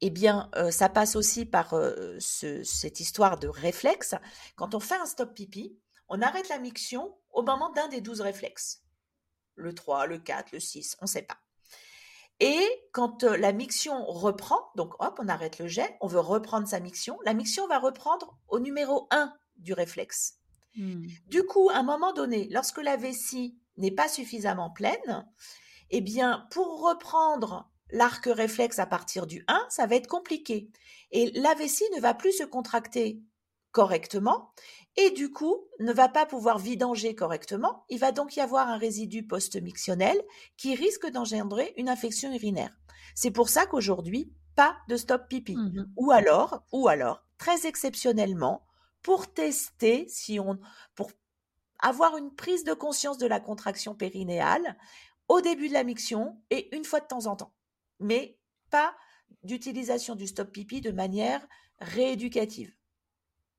Eh 0.00 0.10
bien, 0.10 0.50
euh, 0.56 0.70
ça 0.70 0.88
passe 0.88 1.16
aussi 1.16 1.46
par 1.46 1.74
euh, 1.74 2.18
cette 2.20 3.00
histoire 3.00 3.38
de 3.38 3.48
réflexe. 3.48 4.14
Quand 4.56 4.74
on 4.74 4.80
fait 4.80 4.96
un 4.96 5.06
stop 5.06 5.34
pipi, 5.34 5.78
on 6.08 6.20
arrête 6.20 6.48
la 6.48 6.58
miction 6.58 7.16
au 7.30 7.42
moment 7.42 7.70
d'un 7.72 7.88
des 7.88 8.00
douze 8.00 8.20
réflexes. 8.20 8.82
Le 9.54 9.74
3, 9.74 10.06
le 10.06 10.18
4, 10.18 10.52
le 10.52 10.60
6, 10.60 10.96
on 11.00 11.04
ne 11.04 11.10
sait 11.10 11.22
pas. 11.22 11.38
Et 12.40 12.62
quand 12.92 13.22
la 13.22 13.52
miction 13.52 14.04
reprend, 14.04 14.60
donc 14.76 14.92
hop, 15.02 15.18
on 15.22 15.28
arrête 15.28 15.58
le 15.58 15.68
jet, 15.68 15.96
on 16.02 16.06
veut 16.06 16.20
reprendre 16.20 16.68
sa 16.68 16.80
miction, 16.80 17.18
la 17.24 17.32
miction 17.32 17.66
va 17.66 17.78
reprendre 17.78 18.36
au 18.48 18.58
numéro 18.60 19.08
1 19.10 19.32
du 19.56 19.72
réflexe. 19.72 20.34
Mmh. 20.76 21.06
Du 21.28 21.44
coup, 21.44 21.70
à 21.70 21.78
un 21.78 21.82
moment 21.82 22.12
donné, 22.12 22.48
lorsque 22.50 22.82
la 22.82 22.98
vessie 22.98 23.58
n'est 23.78 23.90
pas 23.90 24.08
suffisamment 24.08 24.70
pleine, 24.70 25.26
eh 25.88 26.02
bien, 26.02 26.46
pour 26.50 26.82
reprendre 26.82 27.70
l'arc 27.90 28.26
réflexe 28.26 28.78
à 28.78 28.86
partir 28.86 29.26
du 29.26 29.44
1, 29.48 29.66
ça 29.68 29.86
va 29.86 29.96
être 29.96 30.06
compliqué. 30.06 30.70
Et 31.12 31.30
la 31.32 31.54
vessie 31.54 31.88
ne 31.94 32.00
va 32.00 32.14
plus 32.14 32.32
se 32.32 32.44
contracter 32.44 33.20
correctement 33.72 34.52
et 34.96 35.10
du 35.10 35.30
coup 35.30 35.68
ne 35.80 35.92
va 35.92 36.08
pas 36.08 36.26
pouvoir 36.26 36.58
vidanger 36.58 37.14
correctement. 37.14 37.84
Il 37.88 37.98
va 37.98 38.12
donc 38.12 38.36
y 38.36 38.40
avoir 38.40 38.68
un 38.68 38.78
résidu 38.78 39.26
post-mictionnel 39.26 40.20
qui 40.56 40.74
risque 40.74 41.06
d'engendrer 41.10 41.74
une 41.76 41.88
infection 41.88 42.32
urinaire. 42.32 42.74
C'est 43.14 43.30
pour 43.30 43.48
ça 43.48 43.66
qu'aujourd'hui, 43.66 44.32
pas 44.54 44.76
de 44.88 44.96
stop 44.96 45.28
pipi. 45.28 45.56
Mmh 45.56 45.86
ou 45.96 46.10
alors, 46.10 46.62
ou 46.72 46.88
alors, 46.88 47.22
très 47.38 47.66
exceptionnellement, 47.66 48.64
pour 49.02 49.32
tester 49.32 50.06
si 50.08 50.40
on, 50.40 50.58
pour 50.94 51.10
avoir 51.78 52.16
une 52.16 52.34
prise 52.34 52.64
de 52.64 52.72
conscience 52.72 53.18
de 53.18 53.26
la 53.26 53.40
contraction 53.40 53.94
périnéale 53.94 54.76
au 55.28 55.40
début 55.40 55.68
de 55.68 55.74
la 55.74 55.84
miction 55.84 56.40
et 56.50 56.74
une 56.74 56.84
fois 56.84 57.00
de 57.00 57.06
temps 57.06 57.26
en 57.26 57.36
temps. 57.36 57.52
Mais 58.00 58.38
pas 58.70 58.94
d'utilisation 59.42 60.14
du 60.14 60.26
stop 60.26 60.50
pipi 60.50 60.80
de 60.80 60.90
manière 60.90 61.46
rééducative. 61.80 62.74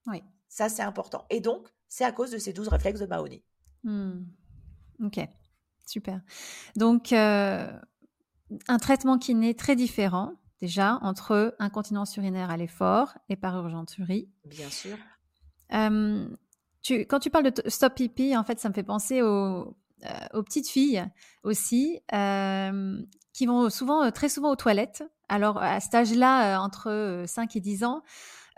Oui. 0.05 0.23
Ça, 0.49 0.69
c'est 0.69 0.83
important. 0.83 1.25
Et 1.29 1.39
donc, 1.39 1.67
c'est 1.87 2.03
à 2.03 2.11
cause 2.11 2.31
de 2.31 2.37
ces 2.37 2.53
douze 2.53 2.67
réflexes 2.67 2.99
de 2.99 3.05
Mahoney. 3.05 3.43
Mmh. 3.83 4.23
Ok, 5.03 5.19
super. 5.85 6.21
Donc, 6.75 7.13
euh, 7.13 7.71
un 8.67 8.77
traitement 8.77 9.17
qui 9.17 9.35
n'est 9.35 9.53
très 9.53 9.75
différent, 9.75 10.33
déjà, 10.59 10.99
entre 11.01 11.55
incontinence 11.59 12.15
urinaire 12.17 12.49
à 12.49 12.57
l'effort 12.57 13.17
et 13.29 13.35
par 13.35 13.55
urgenturie. 13.57 14.29
Bien 14.45 14.69
sûr. 14.69 14.97
tu, 16.81 17.05
quand 17.05 17.19
tu 17.19 17.29
parles 17.29 17.51
de 17.51 17.69
stop 17.69 17.95
pipi, 17.95 18.35
en 18.35 18.43
fait, 18.43 18.59
ça 18.59 18.69
me 18.69 18.73
fait 18.73 18.83
penser 18.83 19.21
euh, 19.21 19.63
aux 20.33 20.43
petites 20.43 20.67
filles 20.67 21.05
aussi, 21.43 21.99
qui 23.33 23.45
vont 23.45 23.69
souvent, 23.69 24.11
très 24.11 24.29
souvent 24.29 24.51
aux 24.51 24.55
toilettes. 24.55 25.03
Alors, 25.29 25.57
à 25.61 25.79
cet 25.79 25.93
âge-là, 25.95 26.59
entre 26.59 27.23
5 27.27 27.55
et 27.55 27.59
10 27.59 27.83
ans, 27.83 28.01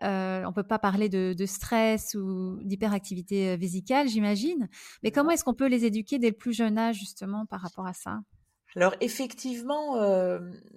euh, 0.02 0.43
on 0.45 0.54
peut 0.54 0.63
pas 0.63 0.80
parler 0.80 1.10
de, 1.10 1.45
stress 1.45 2.15
ou 2.15 2.60
d'hyperactivité 2.63 3.58
vésicale, 3.58 4.08
j'imagine. 4.08 4.69
Mais 5.04 5.12
comment 5.12 5.32
est-ce 5.32 5.43
qu'on 5.43 5.54
peut 5.54 5.67
les 5.67 5.86
éduquer 5.86 6.19
dès 6.19 6.30
le 6.30 6.36
plus 6.36 6.54
jeune 6.54 6.78
âge, 6.78 6.97
justement, 6.97 7.45
par 7.45 7.62
rapport 7.62 7.88
à 7.88 7.93
ça? 7.93 8.19
Alors 8.75 8.93
effectivement, 9.02 9.97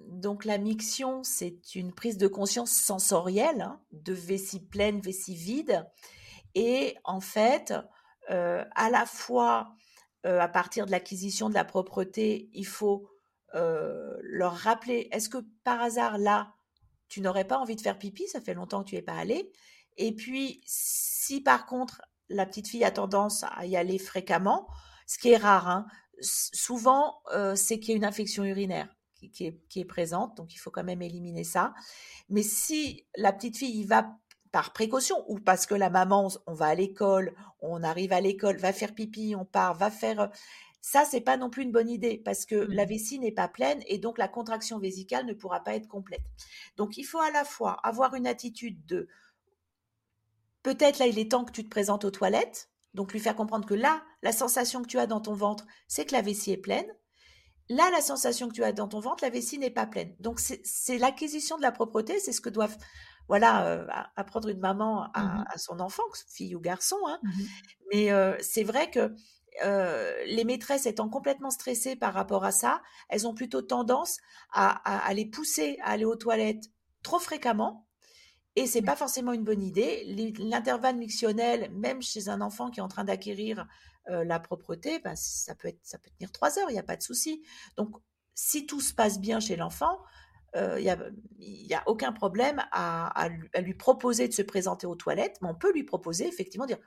donc 0.09 0.45
la 0.45 0.57
miction, 0.57 1.21
c'est 1.21 1.75
une 1.75 1.93
prise 1.93 2.17
de 2.17 2.27
conscience 2.27 2.71
sensorielle 2.71 3.61
hein, 3.61 3.79
de 3.91 4.13
vessie 4.13 4.61
pleine, 4.61 4.99
vessie 4.99 5.35
vide, 5.35 5.85
et 6.55 6.95
en 7.03 7.19
fait, 7.19 7.71
à 8.29 8.89
la 8.89 9.05
fois 9.05 9.75
à 10.23 10.47
partir 10.47 10.85
de 10.85 10.91
l'acquisition 10.91 11.49
de 11.49 11.53
la 11.53 11.65
propreté, 11.65 12.49
il 12.53 12.65
faut 12.65 13.09
leur 13.53 14.53
rappeler, 14.53 15.07
est-ce 15.11 15.29
que 15.29 15.37
par 15.63 15.81
hasard 15.81 16.17
là, 16.17 16.53
tu 17.07 17.21
n'aurais 17.21 17.45
pas 17.45 17.59
envie 17.59 17.75
de 17.75 17.81
faire 17.81 17.99
pipi, 17.99 18.27
ça 18.27 18.41
fait 18.41 18.55
longtemps 18.55 18.83
que 18.83 18.89
tu 18.89 18.95
n'y 18.95 18.99
es 18.99 19.03
pas 19.03 19.15
allé. 19.15 19.51
Et 19.97 20.15
puis, 20.15 20.61
si 20.65 21.41
par 21.41 21.65
contre, 21.67 22.01
la 22.29 22.45
petite 22.45 22.67
fille 22.67 22.83
a 22.83 22.91
tendance 22.91 23.43
à 23.43 23.65
y 23.65 23.77
aller 23.77 23.99
fréquemment, 23.99 24.67
ce 25.05 25.17
qui 25.17 25.29
est 25.29 25.37
rare, 25.37 25.69
hein, 25.69 25.85
souvent, 26.21 27.21
euh, 27.33 27.55
c'est 27.55 27.79
qu'il 27.79 27.89
y 27.89 27.93
a 27.93 27.97
une 27.97 28.05
infection 28.05 28.43
urinaire 28.43 28.95
qui, 29.31 29.45
est, 29.75 29.85
présente, 29.85 30.35
donc 30.35 30.53
il 30.53 30.57
faut 30.57 30.71
quand 30.71 30.83
même 30.83 31.01
éliminer 31.01 31.43
ça. 31.43 31.73
Mais 32.29 32.43
si 32.43 33.07
la 33.15 33.31
petite 33.31 33.57
fille 33.57 33.79
y 33.79 33.85
va 33.85 34.17
par 34.53 34.71
précaution 34.71 35.25
ou 35.27 35.39
parce 35.39 35.65
que 35.65 35.73
la 35.73 35.89
maman, 35.89 36.29
on 36.45 36.53
va 36.53 36.67
à 36.67 36.75
l'école, 36.75 37.33
on 37.59 37.83
arrive 37.83 38.13
à 38.13 38.21
l'école, 38.21 38.57
va 38.57 38.71
faire 38.71 38.93
pipi, 38.93 39.35
on 39.35 39.45
part, 39.45 39.73
va 39.73 39.91
faire 39.91 40.29
ça, 40.79 41.05
c'est 41.05 41.21
pas 41.21 41.37
non 41.37 41.49
plus 41.49 41.63
une 41.63 41.71
bonne 41.71 41.89
idée 41.89 42.21
parce 42.23 42.45
que 42.45 42.55
la 42.55 42.85
mmh. 42.85 42.89
vessie 42.89 43.19
n'est 43.19 43.31
pas 43.31 43.47
pleine 43.47 43.81
et 43.87 43.97
donc 43.97 44.17
la 44.17 44.27
contraction 44.27 44.79
vésicale 44.79 45.25
ne 45.25 45.33
pourra 45.33 45.63
pas 45.63 45.75
être 45.75 45.87
complète. 45.87 46.21
Donc, 46.75 46.97
il 46.97 47.03
faut 47.03 47.21
à 47.21 47.31
la 47.31 47.45
fois 47.45 47.79
avoir 47.83 48.15
une 48.15 48.27
attitude 48.27 48.85
de 48.85 49.07
peut-être 50.61 50.99
là, 50.99 51.07
il 51.07 51.17
est 51.17 51.31
temps 51.31 51.45
que 51.45 51.53
tu 51.53 51.63
te 51.63 51.69
présentes 51.69 52.03
aux 52.03 52.11
toilettes. 52.11 52.69
Donc, 52.93 53.13
lui 53.13 53.21
faire 53.21 53.35
comprendre 53.35 53.65
que 53.65 53.73
là, 53.73 54.03
la 54.21 54.33
sensation 54.33 54.81
que 54.81 54.87
tu 54.87 54.99
as 54.99 55.07
dans 55.07 55.21
ton 55.21 55.33
ventre, 55.33 55.65
c'est 55.87 56.05
que 56.05 56.13
la 56.13 56.21
vessie 56.21 56.51
est 56.51 56.57
pleine. 56.57 56.85
Là, 57.69 57.89
la 57.91 58.01
sensation 58.01 58.49
que 58.49 58.53
tu 58.53 58.63
as 58.63 58.73
dans 58.73 58.89
ton 58.89 58.99
ventre, 58.99 59.23
la 59.23 59.29
vessie 59.29 59.57
n'est 59.57 59.71
pas 59.71 59.87
pleine. 59.87 60.13
Donc, 60.19 60.41
c'est 60.41 60.97
l'acquisition 60.97 61.55
de 61.55 61.61
la 61.61 61.71
propreté, 61.71 62.19
c'est 62.19 62.33
ce 62.33 62.41
que 62.41 62.49
doivent 62.49 62.77
voilà, 63.27 63.67
euh, 63.67 63.87
apprendre 64.15 64.49
une 64.49 64.59
maman 64.59 65.03
à, 65.13 65.23
mmh 65.23 65.45
son 65.57 65.79
enfant, 65.79 66.03
fille 66.27 66.55
ou 66.55 66.59
garçon. 66.59 66.97
Hein. 67.07 67.19
Mmh 67.23 67.41
Mais 67.91 68.11
euh, 68.11 68.35
c'est 68.41 68.63
vrai 68.63 68.89
que 68.89 69.13
euh, 69.63 70.23
les 70.25 70.43
maîtresses 70.43 70.85
étant 70.85 71.09
complètement 71.09 71.51
stressées 71.51 71.95
par 71.95 72.13
rapport 72.13 72.43
à 72.43 72.51
ça, 72.51 72.81
elles 73.09 73.27
ont 73.27 73.33
plutôt 73.33 73.61
tendance 73.61 74.17
à, 74.51 75.11
les 75.13 75.25
pousser 75.25 75.77
à 75.81 75.91
aller 75.91 76.05
aux 76.05 76.15
toilettes 76.15 76.65
trop 77.03 77.19
fréquemment. 77.19 77.87
Et 78.55 78.67
c'est 78.67 78.83
pas 78.83 78.95
forcément 78.95 79.33
une 79.33 79.43
bonne 79.43 79.63
idée. 79.63 80.33
L'intervalle 80.37 80.97
mictionnel, 80.97 81.71
même 81.71 82.01
chez 82.01 82.29
un 82.29 82.39
enfant 82.41 82.69
qui 82.69 82.79
est 82.79 82.83
en 82.83 82.87
train 82.87 83.03
d'acquérir 83.03 83.67
la 84.07 84.39
propreté, 84.39 84.99
ben, 84.99 85.15
ça 85.15 85.55
peut 85.55 85.69
être, 85.69 85.79
ça 85.81 85.97
peut 85.97 86.11
tenir 86.17 86.31
trois 86.31 86.59
heures, 86.59 86.69
il 86.69 86.73
n'y 86.73 86.79
a 86.79 86.83
pas 86.83 86.97
de 86.97 87.01
souci. 87.01 87.41
Donc, 87.77 87.95
si 88.35 88.65
tout 88.65 88.81
se 88.81 88.93
passe 88.93 89.19
bien 89.19 89.39
chez 89.39 89.55
l'enfant, 89.55 89.99
euh, 90.55 90.79
il 90.79 91.65
n'y 91.67 91.73
a, 91.73 91.83
aucun 91.87 92.11
problème 92.11 92.63
à, 92.71 93.29
lui 93.59 93.73
proposer 93.73 94.27
de 94.27 94.33
se 94.33 94.41
présenter 94.41 94.87
aux 94.87 94.95
toilettes, 94.95 95.37
mais 95.41 95.49
on 95.49 95.55
peut 95.55 95.73
lui 95.73 95.83
proposer 95.83 96.27
effectivement 96.27 96.65
dire 96.65 96.79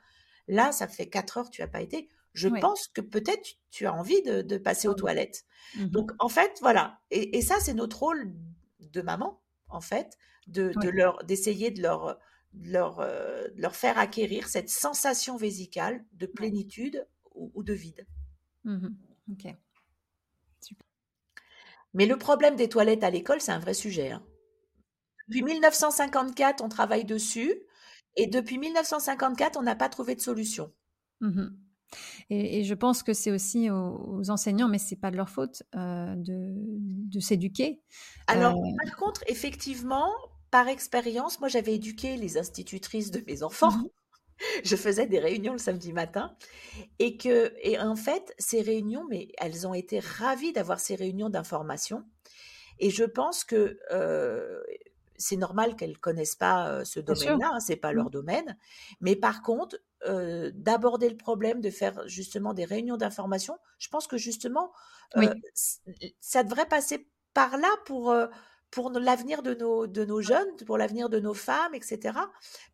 là, 0.47 0.71
ça 0.71 0.87
fait 0.87 1.09
quatre 1.09 1.37
heures, 1.37 1.49
tu 1.49 1.61
n'as 1.61 1.67
pas 1.67 1.81
été 1.81 2.09
je 2.37 2.49
pense 2.49 2.87
que 2.87 3.01
peut-être 3.01 3.57
tu 3.71 3.87
as 3.87 3.93
envie 3.93 4.21
de, 4.21 4.57
passer 4.57 4.87
aux 4.87 4.93
toilettes. 4.93 5.43
Mmh 5.75 5.85
Donc, 5.85 6.11
en 6.19 6.29
fait, 6.29 6.57
voilà. 6.61 6.99
Et, 7.09 7.41
ça, 7.41 7.55
c'est 7.59 7.73
notre 7.73 7.99
rôle 7.99 8.31
de 8.79 9.01
maman, 9.01 9.41
en 9.69 9.81
fait, 9.81 10.17
de, 10.45 10.71
leur, 10.89 11.23
d'essayer 11.23 11.71
de 11.71 11.81
leur, 11.81 12.19
leur, 12.53 12.99
euh, 12.99 13.47
leur 13.55 13.75
faire 13.75 13.97
acquérir 13.97 14.47
cette 14.47 14.69
sensation 14.69 15.35
vésicale 15.35 16.05
de 16.13 16.27
plénitude 16.27 17.07
ou, 17.33 17.63
de 17.63 17.73
vide. 17.73 18.05
Mmh 18.63 18.87
ok. 19.31 19.55
Mais 21.93 22.05
le 22.05 22.17
problème 22.17 22.55
des 22.55 22.69
toilettes 22.69 23.03
à 23.03 23.09
l'école, 23.09 23.41
c'est 23.41 23.51
un 23.51 23.59
vrai 23.59 23.73
sujet. 23.73 24.11
Hein. 24.11 24.23
Depuis 25.27 25.43
1954, 25.43 26.63
on 26.63 26.69
travaille 26.69 27.05
dessus. 27.05 27.53
Et 28.15 28.27
depuis 28.27 28.57
1954, 28.57 29.57
on 29.57 29.63
n'a 29.63 29.75
pas 29.75 29.89
trouvé 29.89 30.15
de 30.15 30.21
solution. 30.21 30.71
Mmh 31.21 31.47
et, 32.29 32.65
je 32.65 32.73
pense 32.73 33.01
que 33.01 33.13
c'est 33.13 33.31
aussi 33.31 33.69
aux, 33.69 34.29
enseignants, 34.29 34.67
mais 34.67 34.77
c'est 34.77 34.97
pas 34.97 35.09
de 35.09 35.15
leur 35.15 35.29
faute, 35.29 35.63
euh, 35.73 36.15
de, 36.17 37.19
s'éduquer. 37.21 37.81
Alors, 38.27 38.57
euh, 38.57 38.69
par 38.83 38.97
contre, 38.97 39.23
effectivement, 39.27 40.09
par 40.51 40.67
expérience, 40.67 41.39
moi 41.39 41.47
j'avais 41.47 41.75
éduqué 41.75 42.17
les 42.17 42.37
institutrices 42.37 43.09
de 43.09 43.23
mes 43.25 43.41
enfants. 43.41 43.71
Mmh 43.71 43.87
je 44.63 44.75
faisais 44.75 45.07
des 45.07 45.19
réunions 45.19 45.53
le 45.53 45.59
samedi 45.59 45.93
matin 45.93 46.35
et 46.99 47.17
que 47.17 47.53
et 47.61 47.79
en 47.79 47.95
fait 47.95 48.33
ces 48.37 48.61
réunions 48.61 49.05
mais 49.09 49.29
elles 49.37 49.67
ont 49.67 49.73
été 49.73 49.99
ravies 49.99 50.53
d'avoir 50.53 50.79
ces 50.79 50.95
réunions 50.95 51.29
d'information 51.29 52.03
et 52.79 52.89
je 52.89 53.03
pense 53.03 53.43
que 53.43 53.79
euh, 53.91 54.61
c'est 55.17 55.37
normal 55.37 55.75
qu'elles 55.75 55.97
connaissent 55.97 56.35
pas 56.35 56.85
ce 56.85 56.99
domaine-là, 56.99 57.49
hein, 57.53 57.59
c'est 57.59 57.75
pas 57.75 57.91
leur 57.91 58.05
mmh. 58.05 58.11
domaine. 58.11 58.57
Mais 59.01 59.15
par 59.15 59.41
contre, 59.41 59.79
d'aborder 60.53 61.09
le 61.09 61.17
problème, 61.17 61.59
de 61.59 61.71
faire 61.71 62.07
justement 62.07 62.53
des 62.53 62.65
réunions 62.65 62.97
d'information. 62.97 63.57
Je 63.79 63.89
pense 63.89 64.05
que 64.07 64.17
justement, 64.17 64.71
ça 66.19 66.43
devrait 66.43 66.67
passer 66.67 67.09
par 67.33 67.57
là 67.57 67.69
pour, 67.85 68.15
pour 68.71 68.91
l'avenir 68.91 69.41
de 69.43 69.53
nos, 69.53 69.87
de 69.87 70.03
nos 70.05 70.21
jeunes, 70.21 70.55
pour 70.65 70.77
l'avenir 70.77 71.09
de 71.09 71.19
nos 71.19 71.33
femmes, 71.33 71.73
etc. 71.73 72.17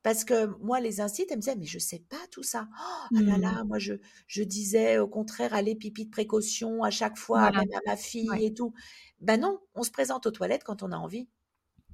Parce 0.02 0.24
que 0.24 0.48
moi, 0.62 0.80
les 0.80 1.02
incites, 1.02 1.32
elles 1.32 1.38
me 1.38 1.42
disaient, 1.42 1.56
mais 1.56 1.66
je 1.66 1.80
sais 1.80 2.04
pas 2.10 2.18
tout 2.32 2.44
ça. 2.44 2.68
Oh 3.12 3.20
là 3.20 3.38
là, 3.38 3.64
mmh. 3.64 3.68
moi, 3.68 3.80
je, 3.80 3.94
je 4.28 4.44
disais 4.44 4.98
au 4.98 5.08
contraire, 5.08 5.54
allez, 5.54 5.76
pipi 5.76 6.06
de 6.06 6.12
précaution 6.12 6.84
à 6.84 6.90
chaque 6.90 7.18
fois, 7.18 7.52
même 7.52 7.70
à 7.74 7.80
ma 7.86 7.96
fille 7.96 8.30
et 8.42 8.54
tout. 8.54 8.74
Ben 9.22 9.40
non, 9.40 9.60
on 9.76 9.84
se 9.84 9.92
présente 9.92 10.26
aux 10.26 10.32
toilettes 10.32 10.64
quand 10.64 10.84
on 10.84 10.92
a 10.92 10.98
envie. 10.98 11.28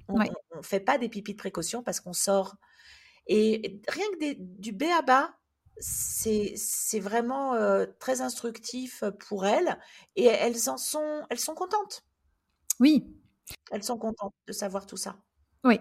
On 0.08 0.18
ne 0.18 0.62
fait 0.62 0.80
pas 0.80 0.98
des 0.98 1.08
pipis 1.08 1.32
de 1.32 1.38
précaution 1.38 1.82
parce 1.84 2.00
qu'on 2.00 2.12
sort 2.12 2.56
et 3.26 3.80
rien 3.86 4.04
que 4.18 4.34
du 4.38 4.72
B 4.72 4.84
à 4.98 5.02
bas, 5.02 5.32
c'est 5.78 6.98
vraiment 6.98 7.54
très 8.00 8.20
instructif 8.20 9.04
pour 9.28 9.46
elles 9.46 9.78
et 10.16 10.24
elles 10.24 10.68
en 10.68 10.76
sont, 10.76 11.22
elles 11.30 11.38
sont 11.38 11.54
contentes. 11.54 12.04
Oui. 12.80 13.06
Elles 13.70 13.82
sont 13.82 13.98
contentes 13.98 14.34
de 14.46 14.52
savoir 14.52 14.86
tout 14.86 14.96
ça. 14.96 15.16
Oui, 15.64 15.78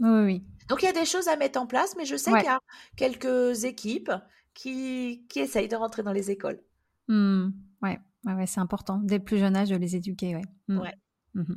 oui, 0.00 0.24
oui. 0.24 0.44
Donc 0.68 0.82
il 0.82 0.86
y 0.86 0.88
a 0.88 0.92
des 0.92 1.04
choses 1.04 1.28
à 1.28 1.36
mettre 1.36 1.60
en 1.60 1.66
place, 1.66 1.94
mais 1.96 2.04
je 2.04 2.16
sais 2.16 2.30
qu'il 2.32 2.44
y 2.44 2.48
a 2.48 2.60
quelques 2.96 3.64
équipes 3.64 4.12
qui, 4.54 5.26
qui 5.28 5.40
essayent 5.40 5.68
de 5.68 5.76
rentrer 5.76 6.02
dans 6.02 6.12
les 6.12 6.30
écoles. 6.30 6.60
Mmh. 7.08 7.48
Ouais, 7.82 7.98
ouais, 8.26 8.46
c'est 8.46 8.60
important 8.60 9.00
dès 9.02 9.18
le 9.18 9.24
plus 9.24 9.38
jeune 9.38 9.56
âge 9.56 9.70
de 9.70 9.76
les 9.76 9.96
éduquer. 9.96 10.36
Ouais. 10.36 10.44
Mmh. 10.68 10.78
ouais. 10.78 10.94
Mmh 11.34 11.54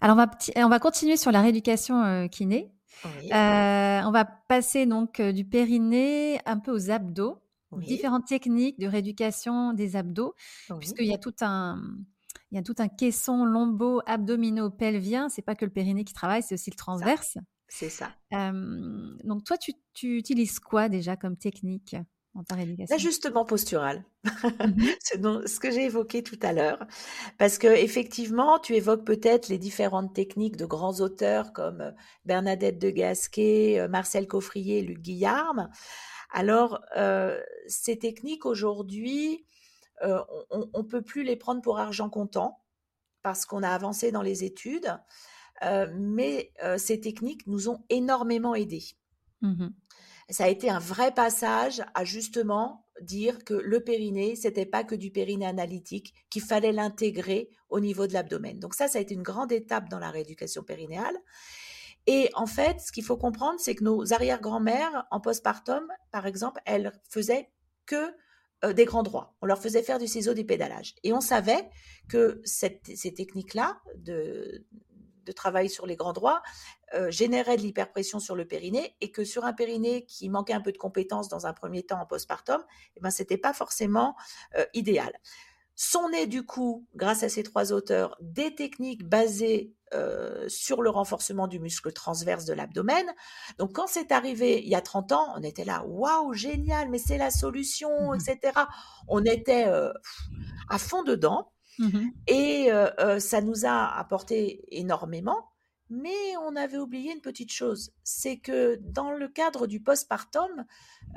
Alors 0.00 0.16
on 0.16 0.24
va, 0.24 0.30
on 0.56 0.68
va 0.68 0.78
continuer 0.78 1.16
sur 1.16 1.32
la 1.32 1.40
rééducation 1.42 2.28
kiné. 2.28 2.74
Euh, 3.06 4.02
on 4.04 4.10
va 4.10 4.24
passer 4.24 4.86
donc 4.86 5.20
euh, 5.20 5.32
du 5.32 5.44
périnée 5.44 6.40
un 6.46 6.58
peu 6.58 6.72
aux 6.72 6.90
abdos. 6.90 7.40
Différentes 7.76 8.26
techniques 8.26 8.78
de 8.78 8.86
rééducation 8.86 9.72
des 9.72 9.96
abdos, 9.96 10.36
puisqu'il 10.78 11.06
y 11.06 11.12
a 11.12 11.18
tout 11.18 11.34
un, 11.40 11.82
il 12.54 12.58
y 12.58 12.60
a 12.60 12.62
tout 12.62 12.76
un 12.78 12.86
caisson 12.86 13.44
lombo-abdominaux-pelvien. 13.44 15.28
C'est 15.28 15.42
pas 15.42 15.56
que 15.56 15.64
le 15.64 15.72
périnée 15.72 16.04
qui 16.04 16.14
travaille, 16.14 16.40
c'est 16.40 16.54
aussi 16.54 16.70
le 16.70 16.76
transverse. 16.76 17.36
C'est 17.66 17.88
ça. 17.88 18.12
donc 18.30 19.42
toi, 19.42 19.58
tu, 19.58 19.72
tu, 19.92 20.16
utilises 20.16 20.60
quoi 20.60 20.88
déjà 20.88 21.16
comme 21.16 21.36
technique 21.36 21.96
en 22.36 22.42
L'ajustement 22.90 23.44
postural, 23.44 24.04
mmh 24.24 24.82
c'est 25.00 25.22
ce 25.22 25.60
que 25.60 25.70
j'ai 25.70 25.84
évoqué 25.84 26.24
tout 26.24 26.38
à 26.42 26.52
l'heure, 26.52 26.84
parce 27.38 27.58
que 27.58 27.68
effectivement, 27.68 28.58
tu 28.58 28.74
évoques 28.74 29.04
peut-être 29.04 29.48
les 29.48 29.58
différentes 29.58 30.14
techniques 30.14 30.56
de 30.56 30.66
grands 30.66 31.00
auteurs 31.00 31.52
comme 31.52 31.94
Bernadette 32.24 32.80
de 32.80 32.90
Gasquet, 32.90 33.86
Marcel 33.88 34.26
Coffrier, 34.26 34.82
Luc 34.82 35.00
Guillaume. 35.00 35.68
Alors, 36.32 36.84
ces 37.68 37.98
techniques 37.98 38.46
aujourd'hui, 38.46 39.44
on 40.02 40.70
ne 40.74 40.82
peut 40.82 41.02
plus 41.02 41.22
les 41.22 41.36
prendre 41.36 41.62
pour 41.62 41.78
argent 41.78 42.10
comptant 42.10 42.62
parce 43.22 43.46
qu'on 43.46 43.62
a 43.62 43.70
avancé 43.70 44.12
dans 44.12 44.22
les 44.22 44.44
études, 44.44 44.98
mais 45.94 46.52
ces 46.76 47.00
techniques 47.00 47.46
nous 47.46 47.68
ont 47.68 47.84
énormément 47.88 48.54
aidés. 48.54 48.84
Mmh 49.40 49.68
Ça 50.30 50.44
a 50.44 50.48
été 50.48 50.70
un 50.70 50.78
vrai 50.78 51.12
passage 51.12 51.82
à 51.94 52.04
justement 52.04 52.86
dire 53.00 53.44
que 53.44 53.54
le 53.54 53.82
périnée, 53.82 54.36
c'était 54.36 54.66
pas 54.66 54.84
que 54.84 54.94
du 54.94 55.10
périnée 55.10 55.46
analytique, 55.46 56.14
qu'il 56.30 56.42
fallait 56.42 56.72
l'intégrer 56.72 57.50
au 57.68 57.80
niveau 57.80 58.06
de 58.06 58.12
l'abdomen. 58.12 58.58
Donc 58.58 58.74
ça, 58.74 58.88
ça 58.88 58.98
a 58.98 59.02
été 59.02 59.14
une 59.14 59.22
grande 59.22 59.52
étape 59.52 59.88
dans 59.88 59.98
la 59.98 60.10
rééducation 60.10 60.62
périnéale. 60.62 61.16
Et 62.06 62.30
en 62.34 62.46
fait, 62.46 62.80
ce 62.80 62.92
qu'il 62.92 63.04
faut 63.04 63.16
comprendre, 63.16 63.58
c'est 63.58 63.74
que 63.74 63.82
nos 63.82 64.12
arrière-grand-mères 64.12 65.06
en 65.10 65.20
postpartum, 65.20 65.86
par 66.10 66.26
exemple, 66.26 66.60
elles 66.66 66.92
faisaient 67.08 67.50
que 67.86 68.14
euh, 68.64 68.72
des 68.72 68.84
grands 68.84 69.02
droits. 69.02 69.34
On 69.42 69.46
leur 69.46 69.60
faisait 69.60 69.82
faire 69.82 69.98
du 69.98 70.06
ciseau, 70.06 70.34
du 70.34 70.44
pédalage. 70.44 70.94
Et 71.02 71.12
on 71.12 71.20
savait 71.20 71.68
que 72.08 72.40
ces 72.44 72.80
techniques-là 73.14 73.78
de, 73.96 74.64
travail 75.36 75.70
sur 75.70 75.86
les 75.86 75.96
grands 75.96 76.12
droits 76.12 76.42
euh, 76.92 77.10
généraient 77.10 77.56
de 77.56 77.62
l'hyperpression 77.62 78.20
sur 78.20 78.36
le 78.36 78.46
périnée 78.46 78.94
et 79.00 79.10
que 79.10 79.24
sur 79.24 79.44
un 79.44 79.54
périnée 79.54 80.04
qui 80.04 80.28
manquait 80.28 80.52
un 80.52 80.60
peu 80.60 80.70
de 80.70 80.78
compétences 80.78 81.28
dans 81.28 81.46
un 81.46 81.54
premier 81.54 81.82
temps 81.82 81.98
en 82.00 82.06
postpartum, 82.06 82.62
eh 82.96 83.00
ben, 83.00 83.10
ce 83.10 83.22
n'était 83.22 83.38
pas 83.38 83.54
forcément 83.54 84.16
euh, 84.56 84.66
idéal. 84.74 85.12
Sont 85.76 86.10
nées 86.10 86.26
du 86.26 86.44
coup, 86.44 86.86
grâce 86.94 87.22
à 87.22 87.28
ces 87.28 87.42
trois 87.42 87.72
auteurs, 87.72 88.16
des 88.20 88.54
techniques 88.54 89.04
basées 89.04 89.72
euh, 89.94 90.48
sur 90.48 90.82
le 90.82 90.90
renforcement 90.90 91.46
du 91.46 91.60
muscle 91.60 91.92
transverse 91.92 92.44
de 92.44 92.52
l'abdomen. 92.52 93.06
Donc 93.58 93.72
quand 93.72 93.86
c'est 93.86 94.12
arrivé 94.12 94.60
il 94.62 94.68
y 94.68 94.74
a 94.74 94.80
30 94.80 95.12
ans, 95.12 95.34
on 95.36 95.42
était 95.42 95.64
là, 95.64 95.84
waouh, 95.86 96.32
génial, 96.32 96.90
mais 96.90 96.98
c'est 96.98 97.18
la 97.18 97.30
solution, 97.30 98.12
mmh 98.12 98.14
etc. 98.16 98.60
On 99.08 99.24
était 99.24 99.66
euh, 99.66 99.92
à 100.68 100.78
fond 100.78 101.02
dedans. 101.02 101.50
Mmh 101.78 102.08
et 102.28 102.70
euh, 102.70 103.18
ça 103.18 103.40
nous 103.40 103.66
a 103.66 103.98
apporté 103.98 104.64
énormément. 104.70 105.48
Mais 105.90 106.36
on 106.42 106.56
avait 106.56 106.78
oublié 106.78 107.12
une 107.12 107.20
petite 107.20 107.52
chose, 107.52 107.92
c'est 108.02 108.38
que 108.38 108.76
dans 108.80 109.12
le 109.12 109.28
cadre 109.28 109.66
du 109.66 109.80
postpartum, 109.80 110.64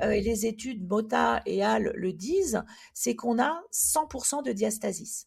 euh, 0.02 0.10
et 0.10 0.20
les 0.20 0.46
études 0.46 0.86
Mota 0.86 1.42
et 1.46 1.64
Hall 1.64 1.92
le 1.94 2.12
disent, 2.12 2.62
c'est 2.92 3.16
qu'on 3.16 3.40
a 3.40 3.62
100% 3.72 4.44
de 4.44 4.52
diastasis. 4.52 5.26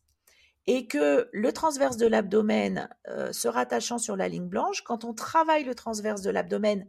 Et 0.68 0.88
que 0.88 1.28
le 1.34 1.52
transverse 1.54 1.98
de 1.98 2.06
l'abdomen 2.08 2.88
euh, 3.08 3.34
se 3.34 3.48
rattachant 3.48 3.98
sur 3.98 4.16
la 4.16 4.28
ligne 4.28 4.48
blanche, 4.48 4.84
quand 4.84 5.06
on 5.06 5.14
travaille 5.14 5.64
le 5.64 5.76
transverse 5.76 6.22
de 6.22 6.30
l'abdomen 6.30 6.88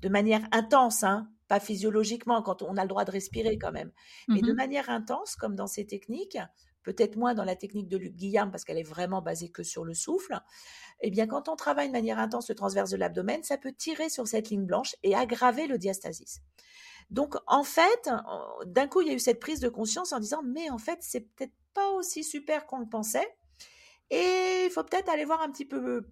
de 0.00 0.08
manière 0.08 0.42
intense, 0.52 1.02
hein, 1.02 1.28
pas 1.48 1.60
physiologiquement, 1.60 2.42
quand 2.42 2.62
on 2.62 2.76
a 2.76 2.82
le 2.82 2.88
droit 2.88 3.04
de 3.04 3.10
respirer 3.10 3.58
quand 3.58 3.72
même, 3.72 3.90
mais 4.28 4.40
de 4.40 4.52
mmh 4.52 4.56
manière 4.56 4.88
intense, 4.88 5.36
comme 5.36 5.56
dans 5.56 5.66
ces 5.66 5.86
techniques, 5.86 6.38
peut-être 6.82 7.16
moins 7.16 7.34
dans 7.34 7.44
la 7.44 7.56
technique 7.56 7.88
de 7.88 7.96
Luc 7.96 8.14
Guillaume 8.14 8.50
parce 8.50 8.64
qu'elle 8.64 8.78
est 8.78 8.82
vraiment 8.82 9.20
basée 9.20 9.50
que 9.50 9.62
sur 9.62 9.84
le 9.84 9.94
souffle, 9.94 10.40
eh 11.00 11.10
bien, 11.10 11.26
quand 11.26 11.48
on 11.48 11.56
travaille 11.56 11.88
de 11.88 11.92
manière 11.92 12.18
intense 12.18 12.48
le 12.48 12.54
transverse 12.54 12.90
de 12.90 12.96
l'abdomen, 12.96 13.42
ça 13.42 13.58
peut 13.58 13.72
tirer 13.72 14.08
sur 14.08 14.26
cette 14.26 14.50
ligne 14.50 14.64
blanche 14.64 14.94
et 15.02 15.14
aggraver 15.14 15.66
le 15.66 15.78
diastasis. 15.78 16.40
Donc, 17.10 17.34
en 17.46 17.64
fait, 17.64 18.08
d'un 18.66 18.86
coup, 18.86 19.00
il 19.00 19.08
y 19.08 19.10
a 19.10 19.14
eu 19.14 19.18
cette 19.18 19.40
prise 19.40 19.60
de 19.60 19.68
conscience 19.68 20.12
en 20.12 20.20
disant, 20.20 20.42
mais 20.44 20.70
en 20.70 20.78
fait, 20.78 20.98
c'est 21.00 21.20
peut-être 21.20 21.52
pas 21.74 21.90
aussi 21.90 22.22
super 22.22 22.66
qu'on 22.66 22.78
le 22.78 22.88
pensait. 22.88 23.28
Et 24.10 24.64
il 24.66 24.70
faut 24.70 24.82
peut-être 24.82 25.08
aller 25.08 25.24
voir 25.24 25.40
un 25.40 25.50
petit 25.50 25.64
peu, 25.64 26.04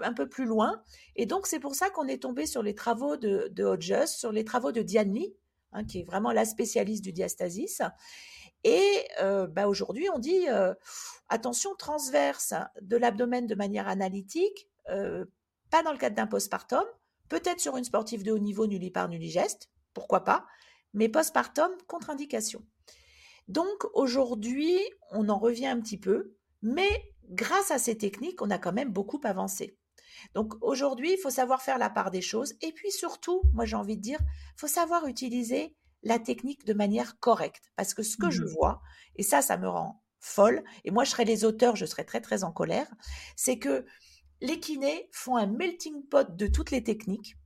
un 0.00 0.12
peu 0.12 0.28
plus 0.28 0.44
loin. 0.44 0.82
Et 1.16 1.26
donc, 1.26 1.46
c'est 1.46 1.60
pour 1.60 1.74
ça 1.74 1.90
qu'on 1.90 2.06
est 2.06 2.22
tombé 2.22 2.46
sur 2.46 2.62
les 2.62 2.74
travaux 2.74 3.16
de, 3.16 3.64
Hodges, 3.64 4.06
sur 4.06 4.32
les 4.32 4.44
travaux 4.44 4.72
de 4.72 4.82
Diane 4.82 5.12
Lee, 5.12 5.34
hein, 5.72 5.84
qui 5.84 6.00
est 6.00 6.04
vraiment 6.04 6.32
la 6.32 6.44
spécialiste 6.44 7.04
du 7.04 7.12
diastasis. 7.12 7.82
Et 8.64 9.06
bah, 9.20 9.68
aujourd'hui, 9.68 10.08
on 10.14 10.18
dit 10.18 10.46
attention 11.28 11.74
transverse 11.76 12.54
de 12.80 12.96
l'abdomen 12.96 13.46
de 13.46 13.54
manière 13.54 13.88
analytique, 13.88 14.68
pas 14.86 15.82
dans 15.84 15.92
le 15.92 15.98
cadre 15.98 16.16
d'un 16.16 16.26
postpartum, 16.26 16.84
peut-être 17.28 17.60
sur 17.60 17.76
une 17.76 17.84
sportive 17.84 18.22
de 18.22 18.32
haut 18.32 18.38
niveau 18.38 18.66
nullipare 18.66 19.08
nulligeste, 19.08 19.70
pourquoi 19.94 20.24
pas, 20.24 20.46
mais 20.92 21.08
postpartum 21.08 21.70
contre-indication. 21.86 22.62
Donc 23.48 23.84
aujourd'hui, 23.92 24.78
on 25.10 25.28
en 25.28 25.38
revient 25.38 25.66
un 25.66 25.80
petit 25.80 25.98
peu, 25.98 26.34
mais 26.62 27.12
grâce 27.30 27.70
à 27.70 27.78
ces 27.78 27.96
techniques, 27.96 28.42
on 28.42 28.50
a 28.50 28.58
quand 28.58 28.72
même 28.72 28.92
beaucoup 28.92 29.20
avancé. 29.24 29.76
Donc 30.34 30.54
aujourd'hui, 30.62 31.12
il 31.12 31.18
faut 31.18 31.30
savoir 31.30 31.62
faire 31.62 31.78
la 31.78 31.90
part 31.90 32.10
des 32.10 32.22
choses 32.22 32.54
et 32.62 32.72
puis 32.72 32.90
surtout, 32.90 33.42
moi 33.52 33.64
j'ai 33.64 33.76
envie 33.76 33.96
de 33.96 34.02
dire, 34.02 34.18
il 34.20 34.60
faut 34.60 34.66
savoir 34.66 35.06
utiliser 35.06 35.74
la 36.02 36.18
technique 36.18 36.64
de 36.64 36.74
manière 36.74 37.18
correcte. 37.18 37.72
Parce 37.76 37.94
que 37.94 38.02
ce 38.02 38.16
que 38.16 38.30
je 38.30 38.42
mmh 38.42 38.48
vois, 38.48 38.82
et 39.16 39.22
ça, 39.22 39.42
ça 39.42 39.56
me 39.56 39.68
rend 39.68 40.02
folle, 40.20 40.64
et 40.84 40.90
moi 40.90 41.04
je 41.04 41.10
serais 41.10 41.24
les 41.24 41.44
auteurs, 41.44 41.76
je 41.76 41.86
serais 41.86 42.04
très 42.04 42.20
très 42.20 42.44
en 42.44 42.52
colère, 42.52 42.90
c'est 43.36 43.58
que 43.58 43.84
les 44.40 44.60
kinés 44.60 45.08
font 45.12 45.36
un 45.36 45.46
melting 45.46 46.06
pot 46.06 46.36
de 46.36 46.46
toutes 46.46 46.70
les 46.70 46.82
techniques. 46.82 47.36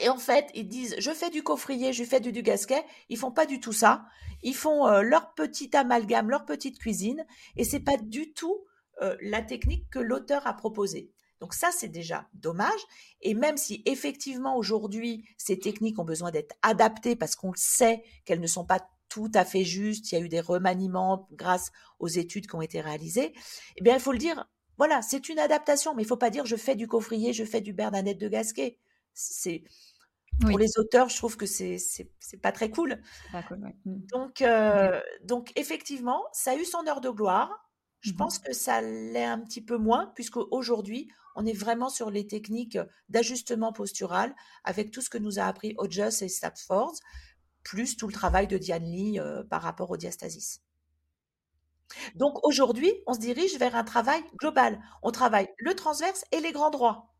Et 0.00 0.08
en 0.08 0.16
fait, 0.16 0.50
ils 0.54 0.68
disent, 0.68 0.94
je 0.98 1.10
fais 1.10 1.30
du 1.30 1.42
coffrier, 1.42 1.92
je 1.92 2.04
fais 2.04 2.20
du, 2.20 2.32
du 2.32 2.42
gasquet. 2.42 2.82
Ils 3.08 3.18
font 3.18 3.30
pas 3.30 3.46
du 3.46 3.60
tout 3.60 3.72
ça. 3.72 4.04
Ils 4.42 4.54
font 4.54 4.86
euh, 4.86 5.02
leur 5.02 5.34
petit 5.34 5.74
amalgame, 5.76 6.30
leur 6.30 6.44
petite 6.44 6.78
cuisine, 6.78 7.24
et 7.56 7.64
c'est 7.64 7.80
pas 7.80 7.96
du 7.96 8.32
tout 8.32 8.64
euh, 9.02 9.16
la 9.20 9.42
technique 9.42 9.88
que 9.90 9.98
l'auteur 9.98 10.46
a 10.46 10.54
proposée. 10.54 11.10
Donc 11.40 11.54
ça, 11.54 11.70
c'est 11.72 11.88
déjà 11.88 12.28
dommage. 12.34 12.80
Et 13.20 13.34
même 13.34 13.56
si 13.56 13.82
effectivement 13.84 14.56
aujourd'hui, 14.56 15.24
ces 15.36 15.58
techniques 15.58 15.98
ont 15.98 16.04
besoin 16.04 16.30
d'être 16.30 16.54
adaptées 16.62 17.16
parce 17.16 17.34
qu'on 17.34 17.52
sait 17.56 18.02
qu'elles 18.24 18.40
ne 18.40 18.46
sont 18.46 18.64
pas 18.64 18.88
tout 19.08 19.30
à 19.34 19.44
fait 19.44 19.64
justes, 19.64 20.10
il 20.10 20.14
y 20.14 20.18
a 20.18 20.24
eu 20.24 20.28
des 20.28 20.40
remaniements 20.40 21.28
grâce 21.32 21.70
aux 21.98 22.08
études 22.08 22.46
qui 22.46 22.54
ont 22.54 22.62
été 22.62 22.80
réalisées, 22.80 23.34
eh 23.76 23.82
bien, 23.82 23.94
il 23.94 24.00
faut 24.00 24.12
le 24.12 24.18
dire, 24.18 24.48
voilà, 24.78 25.02
c'est 25.02 25.28
une 25.28 25.38
adaptation, 25.38 25.94
mais 25.94 26.02
il 26.02 26.06
ne 26.06 26.08
faut 26.08 26.16
pas 26.16 26.30
dire 26.30 26.46
je 26.46 26.56
fais 26.56 26.76
du 26.76 26.88
coffrier, 26.88 27.32
je 27.32 27.44
fais 27.44 27.60
du 27.60 27.72
Bernadette 27.72 28.18
de 28.18 28.28
Gasquet. 28.28 28.78
C'est 29.14 29.62
pour 30.40 30.58
les 30.58 30.78
auteurs, 30.78 31.08
je 31.08 31.16
trouve 31.16 31.36
que 31.36 31.46
c'est 31.46 31.78
c'est 31.78 32.40
pas 32.40 32.52
très 32.52 32.70
cool. 32.70 33.00
Mmh. 33.32 33.98
Donc 34.12 34.42
euh, 34.42 35.00
donc 35.24 35.52
effectivement, 35.56 36.24
ça 36.32 36.52
a 36.52 36.56
eu 36.56 36.64
son 36.64 36.86
heure 36.86 37.00
de 37.00 37.10
gloire. 37.10 37.68
Je 38.00 38.12
mmh 38.12 38.16
pense 38.16 38.38
que 38.40 38.52
ça 38.52 38.80
l'est 38.80 39.24
un 39.24 39.38
petit 39.38 39.64
peu 39.64 39.76
moins, 39.76 40.10
puisque 40.16 40.36
aujourd'hui, 40.36 41.08
on 41.36 41.46
est 41.46 41.52
vraiment 41.52 41.88
sur 41.88 42.10
les 42.10 42.26
techniques 42.26 42.78
d'ajustement 43.08 43.72
postural 43.72 44.34
avec 44.64 44.90
tout 44.90 45.00
ce 45.00 45.08
que 45.08 45.18
nous 45.18 45.38
a 45.38 45.44
appris 45.44 45.74
Hodges 45.78 46.22
et 46.22 46.28
Stafford, 46.28 46.94
plus 47.62 47.96
tout 47.96 48.08
le 48.08 48.12
travail 48.12 48.48
de 48.48 48.58
Diane 48.58 48.84
Lee 48.84 49.20
euh, 49.20 49.44
par 49.44 49.62
rapport 49.62 49.90
au 49.90 49.96
diastasis. 49.96 50.62
Donc 52.16 52.44
aujourd'hui, 52.46 52.92
on 53.06 53.14
se 53.14 53.20
dirige 53.20 53.56
vers 53.58 53.76
un 53.76 53.84
travail 53.84 54.22
global. 54.36 54.80
On 55.02 55.10
travaille 55.10 55.48
le 55.58 55.74
transverse 55.74 56.24
et 56.32 56.40
les 56.40 56.52
grands 56.52 56.70
droits. 56.70 57.11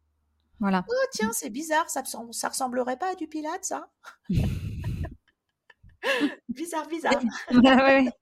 Voilà. 0.62 0.84
Oh 0.88 1.06
tiens, 1.10 1.30
c'est 1.32 1.50
bizarre, 1.50 1.90
ça, 1.90 2.04
ça 2.04 2.48
ressemblerait 2.48 2.96
pas 2.96 3.10
à 3.10 3.14
du 3.16 3.26
pilate, 3.26 3.64
ça 3.64 3.90
Bizarre, 6.48 6.86
bizarre. 6.86 7.20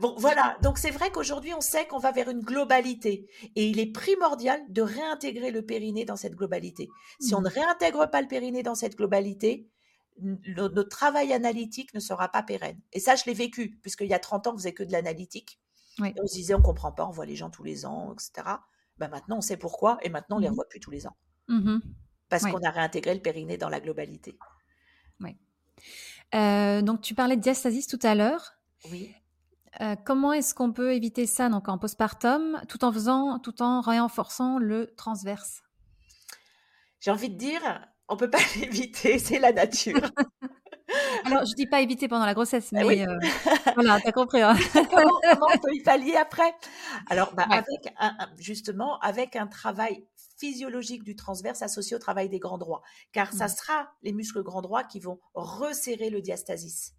Bon, 0.00 0.14
voilà. 0.16 0.56
Donc, 0.62 0.78
c'est 0.78 0.90
vrai 0.90 1.12
qu'aujourd'hui, 1.12 1.52
on 1.52 1.60
sait 1.60 1.86
qu'on 1.86 1.98
va 1.98 2.12
vers 2.12 2.30
une 2.30 2.40
globalité. 2.40 3.28
Et 3.56 3.68
il 3.68 3.78
est 3.78 3.92
primordial 3.92 4.58
de 4.70 4.80
réintégrer 4.80 5.50
le 5.50 5.60
périnée 5.66 6.06
dans 6.06 6.16
cette 6.16 6.34
globalité. 6.34 6.88
Si 7.20 7.34
on 7.34 7.40
mmh. 7.40 7.44
ne 7.44 7.48
réintègre 7.50 8.10
pas 8.10 8.22
le 8.22 8.26
périnée 8.26 8.62
dans 8.62 8.74
cette 8.74 8.96
globalité, 8.96 9.68
notre 10.56 10.88
travail 10.88 11.34
analytique 11.34 11.92
ne 11.92 12.00
sera 12.00 12.28
pas 12.28 12.42
pérenne. 12.42 12.80
Et 12.94 13.00
ça, 13.00 13.16
je 13.16 13.24
l'ai 13.26 13.34
vécu, 13.34 13.78
puisqu'il 13.82 14.08
y 14.08 14.14
a 14.14 14.18
30 14.18 14.46
ans, 14.46 14.54
on 14.54 14.56
faisait 14.56 14.72
que 14.72 14.82
de 14.82 14.92
l'analytique. 14.92 15.60
on 15.98 16.26
se 16.26 16.34
disait, 16.34 16.54
on 16.54 16.62
comprend 16.62 16.92
pas, 16.92 17.06
on 17.06 17.10
voit 17.10 17.26
les 17.26 17.36
gens 17.36 17.50
tous 17.50 17.64
les 17.64 17.84
ans, 17.84 18.14
etc. 18.14 18.56
Ben 19.00 19.08
maintenant, 19.08 19.38
on 19.38 19.40
sait 19.40 19.56
pourquoi, 19.56 19.98
et 20.02 20.10
maintenant, 20.10 20.36
on 20.36 20.38
ne 20.40 20.44
les 20.44 20.48
mmh 20.48 20.52
revoit 20.52 20.68
plus 20.68 20.78
tous 20.78 20.90
les 20.90 21.06
ans. 21.06 21.16
Mmh 21.48 21.78
Parce 22.28 22.44
qu'on 22.44 22.62
a 22.62 22.70
réintégré 22.70 23.14
le 23.14 23.20
périnée 23.20 23.56
dans 23.56 23.70
la 23.70 23.80
globalité. 23.80 24.38
Oui. 25.20 25.36
Euh, 26.34 26.82
donc, 26.82 27.00
tu 27.00 27.14
parlais 27.14 27.36
de 27.36 27.40
diastasis 27.40 27.86
tout 27.86 27.98
à 28.02 28.14
l'heure. 28.14 28.52
Oui. 28.90 29.14
Euh, 29.80 29.96
comment 30.04 30.34
est-ce 30.34 30.54
qu'on 30.54 30.72
peut 30.72 30.92
éviter 30.92 31.26
ça 31.26 31.48
donc 31.48 31.68
en 31.68 31.78
postpartum 31.78 32.60
tout 32.68 32.84
en 32.84 32.92
faisant, 32.92 33.38
tout 33.38 33.62
en 33.62 33.80
renforçant 33.80 34.58
le 34.58 34.92
transverse? 34.96 35.62
J'ai 37.00 37.10
envie 37.10 37.30
de 37.30 37.38
dire, 37.38 37.88
on 38.08 38.18
peut 38.18 38.28
pas 38.28 38.38
l'éviter, 38.60 39.18
c'est 39.18 39.38
la 39.38 39.52
nature. 39.52 40.02
Alors, 41.24 41.44
je 41.44 41.54
dis 41.54 41.66
pas 41.66 41.80
éviter 41.80 42.08
pendant 42.08 42.26
la 42.26 42.34
grossesse, 42.34 42.72
mais 42.72 42.84
oui. 42.84 43.02
euh, 43.02 43.18
voilà, 43.74 44.00
t'as 44.00 44.12
compris. 44.12 44.42
Hein. 44.42 44.54
comment, 44.72 45.20
comment, 45.22 45.46
on 45.54 45.58
peut 45.58 45.74
y 45.74 45.82
pallier 45.82 46.16
après? 46.16 46.54
Alors, 47.08 47.34
bah, 47.34 47.46
ouais. 47.50 47.56
avec 47.56 47.94
un, 47.98 48.16
justement, 48.38 48.98
avec 49.00 49.36
un 49.36 49.46
travail 49.46 50.04
physiologique 50.38 51.04
du 51.04 51.16
transverse 51.16 51.62
associé 51.62 51.94
au 51.94 51.98
travail 51.98 52.28
des 52.28 52.38
grands 52.38 52.58
droits, 52.58 52.82
car 53.12 53.32
mmh. 53.32 53.38
ça 53.38 53.48
sera 53.48 53.90
les 54.02 54.12
muscles 54.12 54.42
grands 54.42 54.62
droits 54.62 54.84
qui 54.84 55.00
vont 55.00 55.20
resserrer 55.34 56.10
le 56.10 56.22
diastasis. 56.22 56.94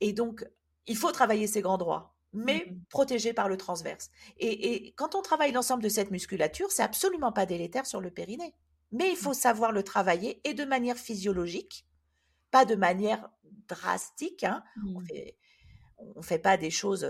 Et 0.00 0.12
donc, 0.12 0.44
il 0.86 0.96
faut 0.96 1.10
travailler 1.10 1.46
ces 1.46 1.62
grands 1.62 1.78
droits, 1.78 2.14
mais 2.32 2.66
mmh. 2.68 2.84
protégés 2.90 3.32
par 3.32 3.48
le 3.48 3.56
transverse. 3.56 4.10
Et, 4.38 4.74
et 4.74 4.92
quand 4.92 5.14
on 5.14 5.22
travaille 5.22 5.52
l'ensemble 5.52 5.82
de 5.82 5.88
cette 5.88 6.10
musculature, 6.10 6.70
c'est 6.70 6.82
absolument 6.82 7.32
pas 7.32 7.46
délétère 7.46 7.86
sur 7.86 8.00
le 8.00 8.10
périnée. 8.10 8.54
Mais 8.92 9.10
il 9.10 9.16
faut 9.16 9.30
mmh. 9.30 9.34
savoir 9.34 9.72
le 9.72 9.82
travailler 9.82 10.40
et 10.44 10.54
de 10.54 10.64
manière 10.64 10.98
physiologique, 10.98 11.86
pas 12.54 12.64
de 12.64 12.76
manière 12.76 13.28
drastique. 13.66 14.44
Hein. 14.44 14.62
Mmh. 14.76 14.96
On 14.96 15.00
fait, 15.00 15.36
on 15.98 16.22
fait 16.22 16.38
pas 16.38 16.56
des 16.56 16.70
choses 16.70 17.04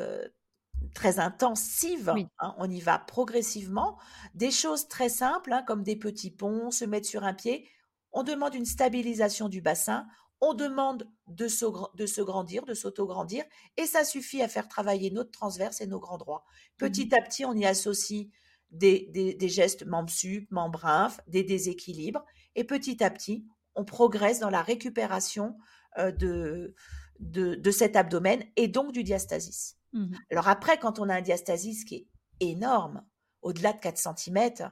très 0.95 1.18
intensives. 1.18 2.11
Oui. 2.14 2.26
Hein. 2.38 2.55
On 2.57 2.70
y 2.70 2.80
va 2.80 2.99
progressivement. 2.99 3.99
Des 4.34 4.51
choses 4.51 4.88
très 4.88 5.11
simples, 5.11 5.53
hein, 5.53 5.62
comme 5.66 5.82
des 5.82 5.97
petits 5.97 6.30
ponts, 6.30 6.70
se 6.70 6.86
mettre 6.86 7.07
sur 7.07 7.24
un 7.24 7.34
pied. 7.34 7.68
On 8.12 8.22
demande 8.22 8.55
une 8.55 8.64
stabilisation 8.64 9.51
du 9.51 9.61
bassin. 9.61 10.07
On 10.40 10.55
demande 10.55 11.11
de 11.26 11.47
se, 11.47 11.66
de 11.95 12.07
se 12.07 12.22
grandir, 12.22 12.64
de 12.64 12.72
s'auto-grandir, 12.72 13.45
et 13.76 13.84
ça 13.84 14.03
suffit 14.03 14.40
à 14.40 14.49
faire 14.49 14.66
travailler 14.66 15.11
notre 15.11 15.30
transverse 15.30 15.82
et 15.82 15.86
nos 15.86 16.01
grands 16.01 16.18
droits. 16.18 16.45
Petit 16.78 17.05
mmh. 17.05 17.14
à 17.14 17.20
petit, 17.20 17.45
on 17.45 17.55
y 17.55 17.66
associe 17.66 18.28
des, 18.70 19.11
des, 19.12 19.34
des 19.34 19.49
gestes 19.51 19.84
membres 19.84 20.11
sup, 20.11 20.51
membres 20.51 20.86
inf, 20.86 21.20
des 21.26 21.45
déséquilibres, 21.45 22.24
et 22.55 22.64
petit 22.64 23.05
à 23.05 23.11
petit, 23.11 23.47
on 23.75 23.85
progresse 23.85 24.41
dans 24.41 24.51
la 24.51 24.62
récupération 24.62 25.57
euh, 25.99 26.12
de, 26.12 26.75
de, 27.20 27.55
de, 27.55 27.70
cet 27.70 27.97
abdomen 27.97 28.43
et 28.57 28.68
donc 28.68 28.93
du 28.93 29.03
diastasis. 29.05 29.77
Mmh. 29.93 30.14
Alors 30.31 30.49
après, 30.49 30.79
quand 30.79 30.99
on 30.99 31.09
a 31.09 31.14
un 31.14 31.20
diastasis 31.20 31.85
qui 31.85 31.95
est 31.95 32.09
énorme, 32.41 33.05
au-delà 33.43 33.72
de 33.72 33.79
4 33.79 34.16
cm 34.18 34.70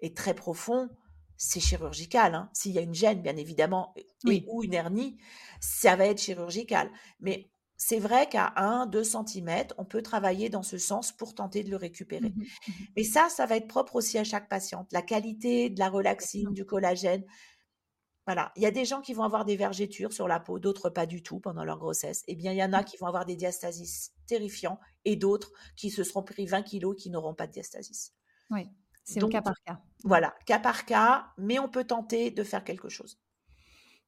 et 0.00 0.12
très 0.12 0.34
profond, 0.34 0.88
c'est 1.36 1.60
chirurgical. 1.60 2.34
Hein. 2.34 2.50
S'il 2.52 2.72
y 2.72 2.78
a 2.78 2.82
une 2.82 2.94
gêne, 2.94 3.22
bien 3.22 3.36
évidemment, 3.36 3.94
oui. 4.24 4.38
et, 4.38 4.44
ou 4.48 4.64
une 4.64 4.74
hernie, 4.74 5.18
ça 5.60 5.96
va 5.96 6.06
être 6.06 6.20
chirurgical. 6.20 6.90
Mais 7.20 7.50
c'est 7.76 7.98
vrai 7.98 8.28
qu'à 8.28 8.54
1, 8.56 8.86
2 8.86 9.04
cm, 9.04 9.66
on 9.76 9.84
peut 9.84 10.02
travailler 10.02 10.48
dans 10.48 10.62
ce 10.62 10.78
sens 10.78 11.12
pour 11.12 11.34
tenter 11.34 11.62
de 11.62 11.70
le 11.70 11.76
récupérer. 11.76 12.30
Mmh, 12.30 12.42
mmh. 12.68 12.72
Mais 12.96 13.04
ça, 13.04 13.28
ça 13.28 13.46
va 13.46 13.56
être 13.56 13.68
propre 13.68 13.96
aussi 13.96 14.18
à 14.18 14.24
chaque 14.24 14.48
patiente. 14.48 14.88
La 14.92 15.02
qualité 15.02 15.68
de 15.68 15.78
la 15.78 15.90
relaxine, 15.90 16.52
du 16.52 16.64
collagène, 16.64 17.24
voilà, 18.26 18.50
il 18.56 18.62
y 18.62 18.66
a 18.66 18.72
des 18.72 18.84
gens 18.84 19.00
qui 19.00 19.14
vont 19.14 19.22
avoir 19.22 19.44
des 19.44 19.56
vergetures 19.56 20.12
sur 20.12 20.26
la 20.26 20.40
peau, 20.40 20.58
d'autres 20.58 20.90
pas 20.90 21.06
du 21.06 21.22
tout 21.22 21.38
pendant 21.38 21.64
leur 21.64 21.78
grossesse. 21.78 22.24
Eh 22.26 22.34
bien, 22.34 22.52
il 22.52 22.58
y 22.58 22.62
en 22.62 22.72
a 22.72 22.82
mmh. 22.82 22.84
qui 22.84 22.96
vont 22.96 23.06
avoir 23.06 23.24
des 23.24 23.36
diastasis 23.36 24.12
terrifiants 24.26 24.80
et 25.04 25.14
d'autres 25.14 25.52
qui 25.76 25.90
se 25.90 26.02
seront 26.02 26.24
pris 26.24 26.44
20 26.44 26.62
kilos 26.62 26.96
qui 27.00 27.08
n'auront 27.08 27.34
pas 27.34 27.46
de 27.46 27.52
diastasis. 27.52 28.12
Oui, 28.50 28.68
c'est 29.04 29.20
le 29.20 29.28
cas 29.28 29.42
par 29.42 29.54
cas. 29.64 29.80
Voilà, 30.02 30.34
cas 30.44 30.58
par 30.58 30.84
cas, 30.86 31.28
mais 31.38 31.60
on 31.60 31.68
peut 31.68 31.84
tenter 31.84 32.32
de 32.32 32.42
faire 32.42 32.64
quelque 32.64 32.88
chose. 32.88 33.20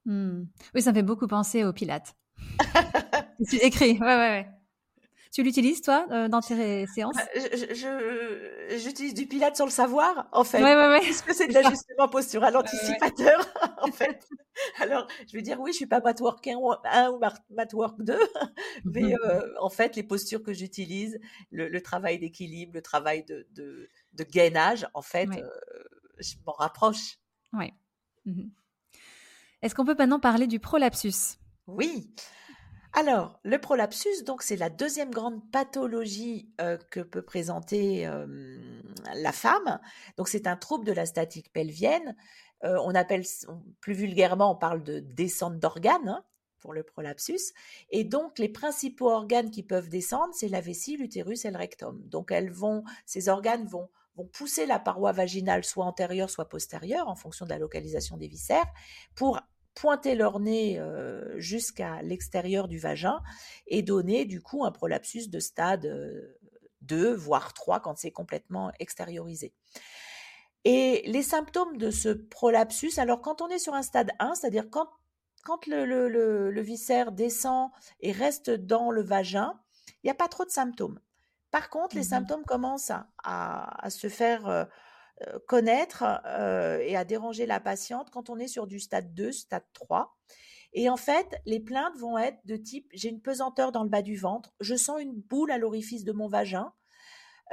Mmh. 0.05 0.45
Oui, 0.75 0.83
ça 0.83 0.91
me 0.91 0.97
fait 0.97 1.03
beaucoup 1.05 1.29
penser 1.29 1.65
aux 1.65 1.73
pilates. 1.73 2.17
tu 3.49 3.57
écris, 3.57 3.93
ouais, 3.93 4.01
ouais, 4.01 4.17
ouais. 4.17 4.58
Tu 5.33 5.43
l'utilises, 5.43 5.83
toi, 5.83 6.07
euh, 6.11 6.29
dans 6.29 6.41
tes 6.41 6.87
séances? 6.87 7.17
je, 7.35 8.79
J'utilise 8.79 9.15
du 9.15 9.27
pilate 9.27 9.57
sans 9.57 9.65
le 9.65 9.71
savoir, 9.71 10.29
en 10.33 10.45
fait. 10.45 10.63
Ouais, 10.63 10.75
ouais, 10.75 10.89
ouais. 10.89 11.01
Puisque 11.01 11.35
c'est 11.35 11.49
de 11.49 11.55
l'ajustement 11.55 12.09
postural 12.09 12.57
anticipateur, 12.57 13.41
en 13.83 13.93
fait? 13.93 14.27
Alors, 14.81 15.07
je 15.27 15.37
vais 15.37 15.43
dire, 15.43 15.61
oui, 15.61 15.73
je 15.73 15.77
suis 15.77 15.87
pas 15.87 16.01
Matwork 16.01 16.47
1 16.47 16.57
ou 17.11 17.21
Matwork 17.51 18.03
2, 18.03 18.19
mais 18.85 19.15
euh, 19.15 19.55
en 19.61 19.71
fait, 19.71 19.97
les 19.97 20.03
postures 20.03 20.43
que 20.43 20.53
j'utilise, 20.53 21.19
le, 21.51 21.69
le, 21.69 21.81
travail 21.83 22.19
d'équilibre, 22.19 22.73
le 22.75 22.83
travail 22.83 23.25
de, 23.25 23.47
de, 23.53 23.89
de, 24.15 24.25
gainage, 24.25 24.87
en 24.95 25.03
fait, 25.03 25.29
euh, 25.29 25.49
je 26.19 26.35
m'en 26.47 26.53
rapproche. 26.53 27.19
Oui. 27.53 27.73
Mmh 28.25 28.49
Est-ce 29.63 29.75
qu'on 29.75 29.85
peut 29.85 29.97
maintenant 29.97 30.21
parler 30.21 30.47
du 30.47 30.59
prolapsus? 30.59 31.39
Oui. 31.67 32.11
Alors, 32.95 33.39
le 33.45 33.59
prolapsus, 33.59 34.25
donc, 34.25 34.43
c'est 34.43 34.57
la 34.57 34.71
deuxième 34.71 35.11
grande 35.11 35.49
pathologie 35.51 36.51
euh, 36.61 36.79
que 36.91 37.01
peut 37.01 37.23
présenter 37.23 38.07
euh, 38.07 38.27
la 39.15 39.33
femme. 39.33 39.79
Donc, 40.17 40.29
c'est 40.29 40.47
un 40.47 40.57
trouble 40.57 40.85
de 40.85 40.93
la 40.93 41.07
statique 41.07 41.53
pelvienne. 41.53 42.17
Euh, 42.65 42.79
on 42.85 42.95
appelle, 42.95 43.25
plus 43.81 43.95
vulgairement, 43.95 44.53
on 44.53 44.57
parle 44.57 44.83
de 44.83 45.01
descente 45.01 45.59
d'organes 45.59 46.09
hein, 46.09 46.25
pour 46.59 46.73
le 46.73 46.83
prolapsus. 46.83 47.53
Et 47.91 48.05
donc, 48.05 48.39
les 48.39 48.49
principaux 48.49 49.11
organes 49.11 49.51
qui 49.51 49.63
peuvent 49.63 49.89
descendre, 49.89 50.33
c'est 50.35 50.49
la 50.49 50.61
vessie, 50.61 50.97
l'utérus 50.97 51.45
et 51.45 51.51
le 51.51 51.59
rectum. 51.59 52.03
Donc, 52.09 52.33
elles 52.33 52.51
vont, 52.51 52.85
ces 53.07 53.29
organes 53.29 53.67
vont 53.67 53.89
vont 54.19 54.27
pousser 54.27 54.67
la 54.67 54.81
paroi 54.81 55.13
vaginale 55.13 55.65
soit 55.65 55.85
antérieure, 55.85 56.29
soit 56.29 56.49
postérieure, 56.49 57.09
en 57.09 57.15
fonction 57.15 57.45
de 57.45 57.51
la 57.51 57.59
localisation 57.59 58.17
des 58.17 58.27
viscères, 58.27 58.67
pour 59.15 59.41
pointer 59.79 60.17
leur 60.17 60.41
nez 60.41 60.77
euh, 60.81 61.39
jusqu'à 61.39 62.03
l'extérieur 62.03 62.67
du 62.67 62.79
vagin 62.81 63.21
et 63.69 63.83
donner 63.83 64.25
du 64.25 64.43
coup 64.43 64.65
un 64.65 64.73
prolapsus 64.73 65.29
de 65.29 65.39
stade 65.39 65.83
2, 66.81 67.07
euh, 67.07 67.15
voire 67.15 67.55
3 67.55 67.79
quand 67.79 67.97
c'est 67.97 68.11
complètement 68.11 68.73
extériorisé. 68.81 69.55
Et 70.65 71.05
les 71.07 71.23
symptômes 71.23 71.77
de 71.77 71.93
ce 71.93 72.09
prolapsus, 72.09 72.99
alors 72.99 73.21
quand 73.21 73.41
on 73.41 73.49
est 73.49 73.61
sur 73.61 73.75
un 73.75 73.83
stade 73.83 74.11
1, 74.19 74.35
c'est-à-dire 74.35 74.69
quand, 74.69 74.89
quand 75.45 75.65
le, 75.69 75.85
le, 75.85 76.09
le, 76.09 76.51
le, 76.51 76.61
viscère 76.61 77.13
descend 77.13 77.71
et 78.01 78.11
reste 78.11 78.51
dans 78.51 78.91
le 78.91 79.03
vagin, 79.03 79.61
il 80.03 80.07
n'y 80.07 80.11
a 80.11 80.15
pas 80.15 80.29
trop 80.29 80.45
de 80.45 80.51
symptômes. 80.51 80.99
Par 81.53 81.71
contre, 81.71 81.95
les 81.95 82.03
mmh 82.03 82.05
symptômes 82.05 82.45
commencent 82.45 82.91
à, 82.91 83.07
à, 83.23 83.87
à 83.87 83.91
se 83.91 84.09
faire 84.09 84.49
euh, 84.49 84.65
connaître 85.47 86.05
euh, 86.27 86.79
et 86.79 86.97
à 86.97 87.05
déranger 87.05 87.47
la 87.47 87.61
patiente 87.61 88.11
quand 88.11 88.31
on 88.31 88.39
est 88.39 88.49
sur 88.49 88.67
du 88.67 88.79
stade 88.81 89.15
2, 89.15 89.33
stade 89.33 89.65
3. 89.73 90.17
Et 90.75 90.89
en 90.89 90.97
fait, 90.97 91.41
les 91.47 91.61
plaintes 91.61 91.97
vont 91.97 92.19
être 92.19 92.39
de 92.45 92.57
type 92.57 92.89
j'ai 92.93 93.09
une 93.09 93.21
pesanteur 93.21 93.73
dans 93.73 93.83
le 93.83 93.89
bas 93.89 94.03
du 94.03 94.17
ventre, 94.17 94.53
je 94.61 94.75
sens 94.75 95.01
une 95.01 95.15
boule 95.15 95.51
à 95.51 95.59
l'orifice 95.59 96.05
de 96.05 96.13
mon 96.13 96.29
vagin, 96.29 96.73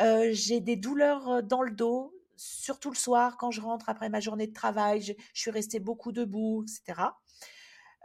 euh, 0.02 0.30
j'ai 0.32 0.60
des 0.60 0.76
douleurs 0.76 1.30
euh, 1.30 1.42
dans 1.42 1.62
le 1.62 1.72
dos, 1.72 2.14
surtout 2.36 2.90
le 2.90 2.96
soir 2.96 3.38
quand 3.38 3.52
je 3.52 3.62
rentre 3.62 3.90
après 3.90 4.10
ma 4.10 4.20
journée 4.20 4.48
de 4.48 4.54
travail, 4.54 5.02
je, 5.02 5.14
suis 5.34 5.52
restée 5.52 5.80
beaucoup 5.80 6.12
debout, 6.12 6.64
etc. 6.64 7.02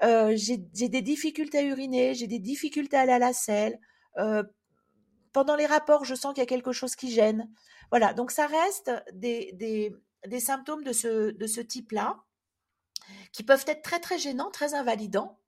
Euh, 0.02 0.34
j'ai 0.36 0.56
des 0.56 1.02
difficultés 1.02 1.58
à 1.58 1.62
uriner, 1.62 2.14
j'ai 2.14 2.26
des 2.26 2.38
difficultés 2.38 2.96
à 2.96 3.00
aller 3.00 3.12
à 3.12 3.18
la 3.18 3.32
selle. 3.32 3.78
Euh, 4.18 4.42
pendant 5.32 5.56
les 5.56 5.66
rapports, 5.66 6.04
je 6.04 6.14
sens 6.14 6.32
qu'il 6.34 6.40
y 6.40 6.44
a 6.44 6.46
quelque 6.46 6.72
chose 6.72 6.96
qui 6.96 7.10
gêne. 7.10 7.50
Voilà, 7.90 8.14
donc 8.14 8.30
ça 8.30 8.46
reste 8.46 8.90
des, 9.12 9.52
des, 9.54 9.94
des 10.26 10.40
symptômes 10.40 10.84
de 10.84 10.92
ce, 10.92 11.30
de 11.30 11.46
ce 11.46 11.60
type-là 11.60 12.22
qui 13.32 13.42
peuvent 13.42 13.64
être 13.66 13.82
très 13.82 14.00
très 14.00 14.18
gênants, 14.18 14.50
très 14.50 14.74
invalidants. 14.74 15.38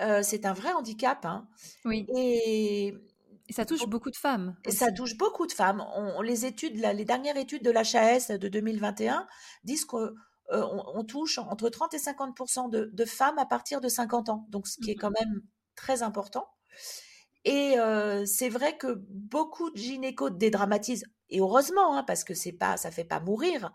Euh, 0.00 0.22
c'est 0.22 0.46
un 0.46 0.52
vrai 0.52 0.72
handicap. 0.72 1.24
Hein. 1.24 1.46
Oui. 1.84 2.06
Et, 2.16 2.94
et, 3.48 3.52
ça 3.52 3.64
touche 3.64 3.86
beaucoup 3.86 4.10
de 4.10 4.16
femmes. 4.16 4.56
Et 4.64 4.72
ça 4.72 4.90
touche 4.90 5.16
beaucoup 5.16 5.46
de 5.46 5.52
femmes. 5.52 5.84
On, 5.94 6.20
les 6.20 6.46
études, 6.46 6.78
la, 6.80 6.92
les 6.92 7.04
dernières 7.04 7.36
études 7.36 7.62
de 7.62 7.70
l'HAS 7.70 8.28
de 8.38 8.48
2021 8.48 9.26
disent 9.62 9.84
qu'on 9.84 10.10
euh, 10.50 10.66
on 10.94 11.04
touche 11.04 11.38
entre 11.38 11.68
30 11.68 11.94
et 11.94 11.98
50 11.98 12.70
de, 12.70 12.90
de, 12.92 13.04
femmes 13.04 13.38
à 13.38 13.46
partir 13.46 13.80
de 13.80 13.88
50 13.88 14.28
ans, 14.28 14.46
donc 14.50 14.66
ce 14.66 14.78
qui 14.78 14.90
est 14.90 14.94
mmh 14.94 14.98
quand 14.98 15.10
même 15.10 15.42
très 15.76 16.02
important. 16.02 16.48
Et 17.44 17.78
euh, 17.78 18.24
c'est 18.26 18.48
vrai 18.48 18.76
que 18.78 19.02
beaucoup 19.08 19.70
de 19.70 19.76
gynécos 19.76 20.30
dédramatisent, 20.30 21.04
et 21.34 21.40
heureusement, 21.40 21.96
hein, 21.96 22.04
parce 22.04 22.22
que 22.22 22.32
c'est 22.32 22.52
pas, 22.52 22.76
ça 22.76 22.92
fait 22.92 23.04
pas 23.04 23.18
mourir. 23.18 23.72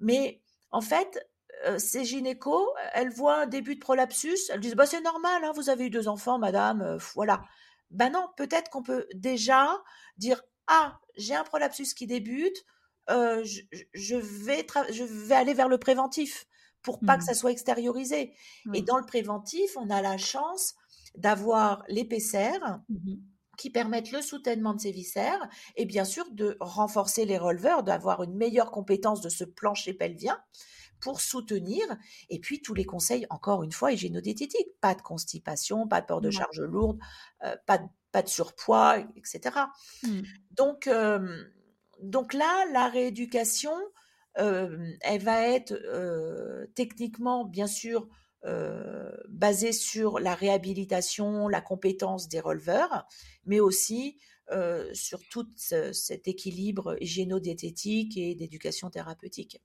Mais 0.00 0.40
en 0.70 0.80
fait, 0.80 1.28
euh, 1.66 1.78
ces 1.78 2.06
gynécos, 2.06 2.66
elles 2.94 3.10
voient 3.10 3.42
un 3.42 3.46
début 3.46 3.74
de 3.74 3.80
prolapsus, 3.80 4.48
elles 4.48 4.60
disent 4.60 4.74
bah 4.74 4.86
c'est 4.86 5.02
normal, 5.02 5.44
hein, 5.44 5.52
vous 5.54 5.68
avez 5.68 5.86
eu 5.86 5.90
deux 5.90 6.08
enfants, 6.08 6.38
madame, 6.38 6.80
euh, 6.80 6.98
voilà. 7.14 7.44
Ben 7.90 8.10
non, 8.10 8.28
peut-être 8.38 8.70
qu'on 8.70 8.82
peut 8.82 9.06
déjà 9.14 9.82
dire 10.16 10.42
ah 10.68 10.98
j'ai 11.18 11.34
un 11.34 11.44
prolapsus 11.44 11.92
qui 11.94 12.06
débute, 12.06 12.64
euh, 13.10 13.44
je, 13.44 13.60
je, 13.92 14.16
vais 14.16 14.66
je 14.90 15.04
vais 15.04 15.34
aller 15.34 15.52
vers 15.52 15.68
le 15.68 15.78
préventif 15.78 16.46
pour 16.80 16.98
pas 17.00 17.16
mmh. 17.16 17.18
que 17.18 17.24
ça 17.24 17.34
soit 17.34 17.50
extériorisé. 17.50 18.32
Et 18.72 18.80
dans 18.80 18.96
le 18.96 19.04
préventif, 19.04 19.76
on 19.76 19.90
a 19.90 20.00
la 20.00 20.16
chance 20.16 20.74
d'avoir 21.14 21.84
l'épaisseur. 21.88 22.80
Mmh 22.88 23.16
qui 23.56 23.70
permettent 23.70 24.12
le 24.12 24.22
soutènement 24.22 24.74
de 24.74 24.80
ces 24.80 24.92
viscères 24.92 25.48
et 25.76 25.84
bien 25.84 26.04
sûr 26.04 26.30
de 26.30 26.56
renforcer 26.60 27.24
les 27.24 27.38
releveurs, 27.38 27.82
d'avoir 27.82 28.22
une 28.22 28.34
meilleure 28.34 28.70
compétence 28.70 29.20
de 29.20 29.28
ce 29.28 29.44
plancher 29.44 29.94
pelvien 29.94 30.38
pour 31.00 31.20
soutenir. 31.20 31.84
Et 32.30 32.38
puis 32.38 32.62
tous 32.62 32.74
les 32.74 32.84
conseils, 32.84 33.26
encore 33.30 33.62
une 33.62 33.72
fois, 33.72 33.92
hygiénodététiques. 33.92 34.78
Pas 34.80 34.94
de 34.94 35.02
constipation, 35.02 35.86
pas 35.86 36.00
de 36.00 36.06
peur 36.06 36.20
de 36.20 36.30
charge 36.30 36.60
lourde, 36.60 36.98
euh, 37.44 37.56
pas, 37.66 37.78
de, 37.78 37.86
pas 38.12 38.22
de 38.22 38.28
surpoids, 38.28 38.98
etc. 39.16 39.40
Mmh. 40.02 40.20
Donc, 40.52 40.86
euh, 40.86 41.44
donc 42.02 42.34
là, 42.34 42.64
la 42.72 42.88
rééducation, 42.88 43.76
euh, 44.38 44.92
elle 45.00 45.22
va 45.22 45.48
être 45.48 45.74
techniquement, 46.74 47.44
bien 47.44 47.66
sûr, 47.66 48.08
basé 49.28 49.72
sur 49.72 50.18
la 50.18 50.34
réhabilitation, 50.34 51.48
la 51.48 51.60
compétence 51.60 52.28
des 52.28 52.40
releveurs, 52.40 53.06
mais 53.44 53.60
aussi 53.60 54.18
sur 54.92 55.20
tout 55.28 55.48
cet 55.56 56.28
équilibre 56.28 56.96
hygiéno-diététique 57.00 58.16
et 58.16 58.34
d'éducation 58.34 58.90
thérapeutique. 58.90 59.60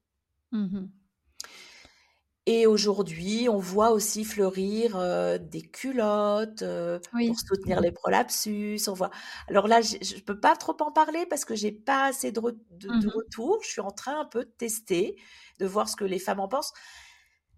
Mmh 0.52 0.88
et 2.48 2.66
aujourd'hui, 2.66 3.48
on 3.50 3.60
voit 3.60 3.92
aussi 3.92 4.26
fleurir 4.26 4.98
des 5.40 5.62
culottes 5.62 6.64
pour 6.64 7.40
soutenir 7.40 7.80
les 7.82 7.92
prolapsus. 7.92 8.82
On 8.88 8.94
voit. 8.94 9.12
Alors 9.48 9.68
là, 9.68 9.82
je 9.82 10.16
ne 10.16 10.22
peux 10.22 10.40
pas 10.40 10.56
trop 10.56 10.76
en 10.80 10.92
parler 10.92 11.28
parce 11.28 11.46
que 11.46 11.54
j'ai 11.54 11.72
pas 11.72 12.06
assez 12.06 12.32
de, 12.32 12.42
de, 12.72 12.90
mmh 12.90 13.12
retours. 13.14 13.60
Je 13.62 13.70
suis 13.70 13.82
en 13.82 13.92
train 13.92 14.20
un 14.20 14.26
peu 14.26 14.46
de 14.46 14.50
tester, 14.50 15.18
de 15.60 15.68
voir 15.68 15.88
ce 15.88 15.96
que 15.96 16.04
les 16.04 16.18
femmes 16.18 16.40
en 16.40 16.48
pensent. 16.48 16.74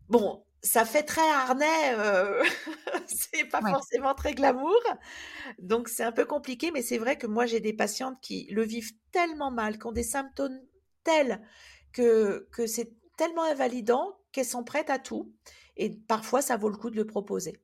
Bon, 0.09 0.43
ça 0.64 0.86
fait 0.86 1.03
très 1.03 1.30
harnais, 1.30 1.95
euh, 1.97 2.43
c'est 3.07 3.45
pas 3.45 3.61
forcément 3.61 4.14
très 4.14 4.34
glamour. 4.34 4.80
Donc 5.59 5.89
c'est 5.89 6.03
un 6.03 6.11
peu 6.11 6.26
compliqué, 6.26 6.72
mais 6.72 6.82
c'est 6.82 6.97
vrai 6.97 7.18
que 7.18 7.28
moi 7.28 7.45
j'ai 7.45 7.59
des 7.59 7.74
patientes 7.74 8.20
qui 8.22 8.47
le 8.51 8.64
vivent 8.64 8.93
tellement 9.11 9.51
mal, 9.51 9.78
qui 9.78 9.86
ont 9.88 9.91
des 9.91 10.03
symptômes 10.03 10.59
tels 11.03 11.41
que, 11.91 12.47
que 12.51 12.66
c'est 12.66 12.93
tellement 13.18 13.43
invalidant 13.43 14.18
qu'elles 14.32 14.45
sont 14.45 14.64
prêtes 14.64 14.89
à 14.89 14.99
tout. 14.99 15.34
Et 15.78 15.89
parfois, 15.89 16.41
ça 16.41 16.57
vaut 16.57 16.70
le 16.70 16.78
coup 16.78 16.89
de 16.89 16.95
le 16.95 17.05
proposer. 17.05 17.59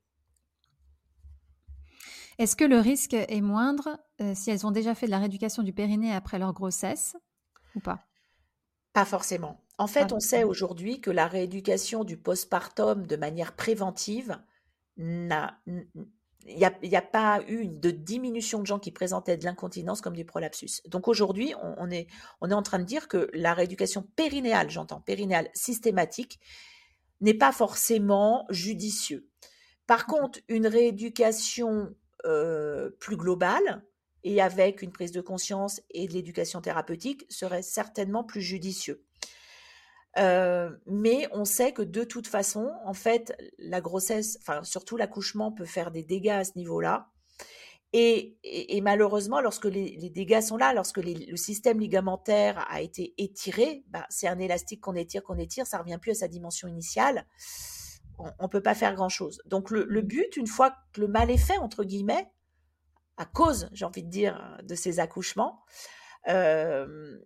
Est-ce 2.38 2.56
que 2.56 2.64
le 2.64 2.80
risque 2.80 3.14
est 3.14 3.42
moindre 3.42 4.00
euh, 4.22 4.34
si 4.34 4.50
elles 4.50 4.66
ont 4.66 4.72
déjà 4.72 4.96
fait 4.96 5.06
de 5.08 5.12
la 5.12 5.20
rééducation 5.20 5.62
du 5.62 5.74
périnée 5.74 6.14
après 6.14 6.40
leur 6.40 6.54
grossesse 6.54 7.18
ou 7.76 7.82
pas? 7.82 8.08
Pas 8.94 9.06
forcément. 9.06 9.60
En 9.80 9.88
fait, 9.88 10.12
on 10.12 10.20
sait 10.20 10.44
aujourd'hui 10.44 11.00
que 11.00 11.10
la 11.10 11.26
rééducation 11.26 12.04
du 12.04 12.18
postpartum 12.18 13.08
de 13.08 13.16
manière 13.16 13.56
préventive 13.56 14.38
n'a. 14.98 15.58
Il 16.46 16.56
n'y 16.56 16.96
a, 16.96 17.02
pas 17.02 17.42
eu 17.48 17.68
de 17.68 17.92
diminution 17.92 18.60
de 18.60 18.66
gens 18.66 18.80
qui 18.80 18.92
présentaient 18.92 19.38
de 19.38 19.46
l'incontinence 19.46 20.02
comme 20.02 20.16
du 20.16 20.26
prolapsus. 20.26 20.82
Donc 20.88 21.08
aujourd'hui, 21.08 21.54
on, 21.78 21.92
est, 21.92 22.08
on 22.42 22.50
est 22.50 22.54
en 22.54 22.64
train 22.64 22.80
de 22.80 22.86
dire 22.86 23.08
que 23.08 23.30
la 23.34 23.54
rééducation 23.54 24.04
périnéale, 24.16 24.70
j'entends, 24.70 25.02
périnéale 25.02 25.50
systématique, 25.54 26.40
n'est 27.22 27.34
pas 27.34 27.52
forcément 27.52 28.46
judicieux. 28.50 29.30
Par 29.86 30.08
contre, 30.08 30.40
une 30.48 30.66
rééducation 30.66 31.94
euh, 32.26 32.90
plus 33.00 33.18
globale 33.18 33.84
et 34.24 34.42
avec 34.42 34.82
une 34.82 34.92
prise 34.92 35.12
de 35.12 35.22
conscience 35.22 35.82
et 35.92 36.08
de 36.08 36.14
l'éducation 36.14 36.62
thérapeutique 36.62 37.26
serait 37.30 37.62
certainement 37.62 38.24
plus 38.24 38.42
judicieux. 38.42 39.06
Euh, 40.18 40.72
mais 40.88 41.28
on 41.32 41.46
sait 41.46 41.72
que 41.72 41.82
de 41.82 42.04
toute 42.04 42.28
façon, 42.28 42.72
en 42.84 42.94
fait, 42.94 43.38
la 43.60 43.82
grossesse, 43.82 44.38
enfin 44.42 44.64
surtout 44.64 44.98
l'accouchement 44.98 45.52
peut 45.52 45.66
faire 45.66 45.92
des 45.92 46.04
dégâts 46.04 46.30
à 46.30 46.44
ce 46.44 46.52
niveau-là. 46.56 47.10
Et, 47.92 48.80
malheureusement, 48.84 49.42
lorsque 49.42 49.66
les, 49.66 50.12
dégâts 50.12 50.42
sont 50.42 50.58
là, 50.58 50.74
lorsque 50.74 50.98
le 50.98 51.36
système 51.38 51.80
ligamentaire 51.80 52.64
a 52.70 52.82
été 52.82 53.16
étiré, 53.18 53.84
bah, 53.88 54.06
c'est 54.10 54.28
un 54.28 54.38
élastique 54.38 54.82
qu'on 54.82 54.94
étire, 54.94 55.24
qu'on 55.24 55.40
étire, 55.40 55.66
ça 55.66 55.80
revient 55.80 55.98
plus 56.00 56.12
à 56.12 56.16
sa 56.16 56.28
dimension 56.28 56.68
initiale. 56.68 57.26
On 58.20 58.44
ne 58.44 58.48
peut 58.48 58.62
pas 58.62 58.76
faire 58.76 58.94
grand-chose. 58.94 59.42
Donc 59.46 59.72
le, 59.72 59.86
le, 59.86 60.02
but, 60.02 60.38
une 60.38 60.46
fois 60.46 60.76
que 60.94 61.02
le 61.02 61.08
mal 61.08 61.32
est 61.32 61.38
fait, 61.38 61.58
entre 61.58 61.84
guillemets, 61.84 62.30
à 63.18 63.26
cause, 63.26 63.70
j'ai 63.74 63.86
envie 63.86 64.04
de 64.04 64.10
dire, 64.10 64.58
de 64.64 64.76
ces 64.76 65.00
accouchements, 65.00 65.64
euh, 66.28 67.18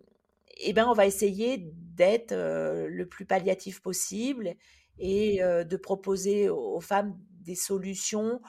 eh 0.58 0.72
ben, 0.72 0.86
on 0.86 0.92
va 0.92 1.06
essayer 1.06 1.58
d'être 1.74 2.34
le 2.34 3.08
plus 3.08 3.24
palliatif 3.24 3.80
possible 3.80 4.54
et 4.98 5.38
de 5.40 5.76
proposer 5.76 6.48
aux, 6.48 6.80
femmes 6.80 7.18
des 7.40 7.54
solutions 7.54 8.40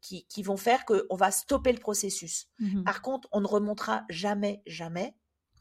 qui, 0.00 0.42
vont 0.42 0.56
faire 0.56 0.84
qu'on 0.84 1.16
va 1.16 1.30
stopper 1.30 1.72
le 1.72 1.78
processus. 1.78 2.48
Mmh 2.58 2.84
Par 2.84 3.02
contre, 3.02 3.28
on 3.32 3.40
ne 3.40 3.46
remontera 3.46 4.04
jamais, 4.08 4.62
jamais 4.66 5.16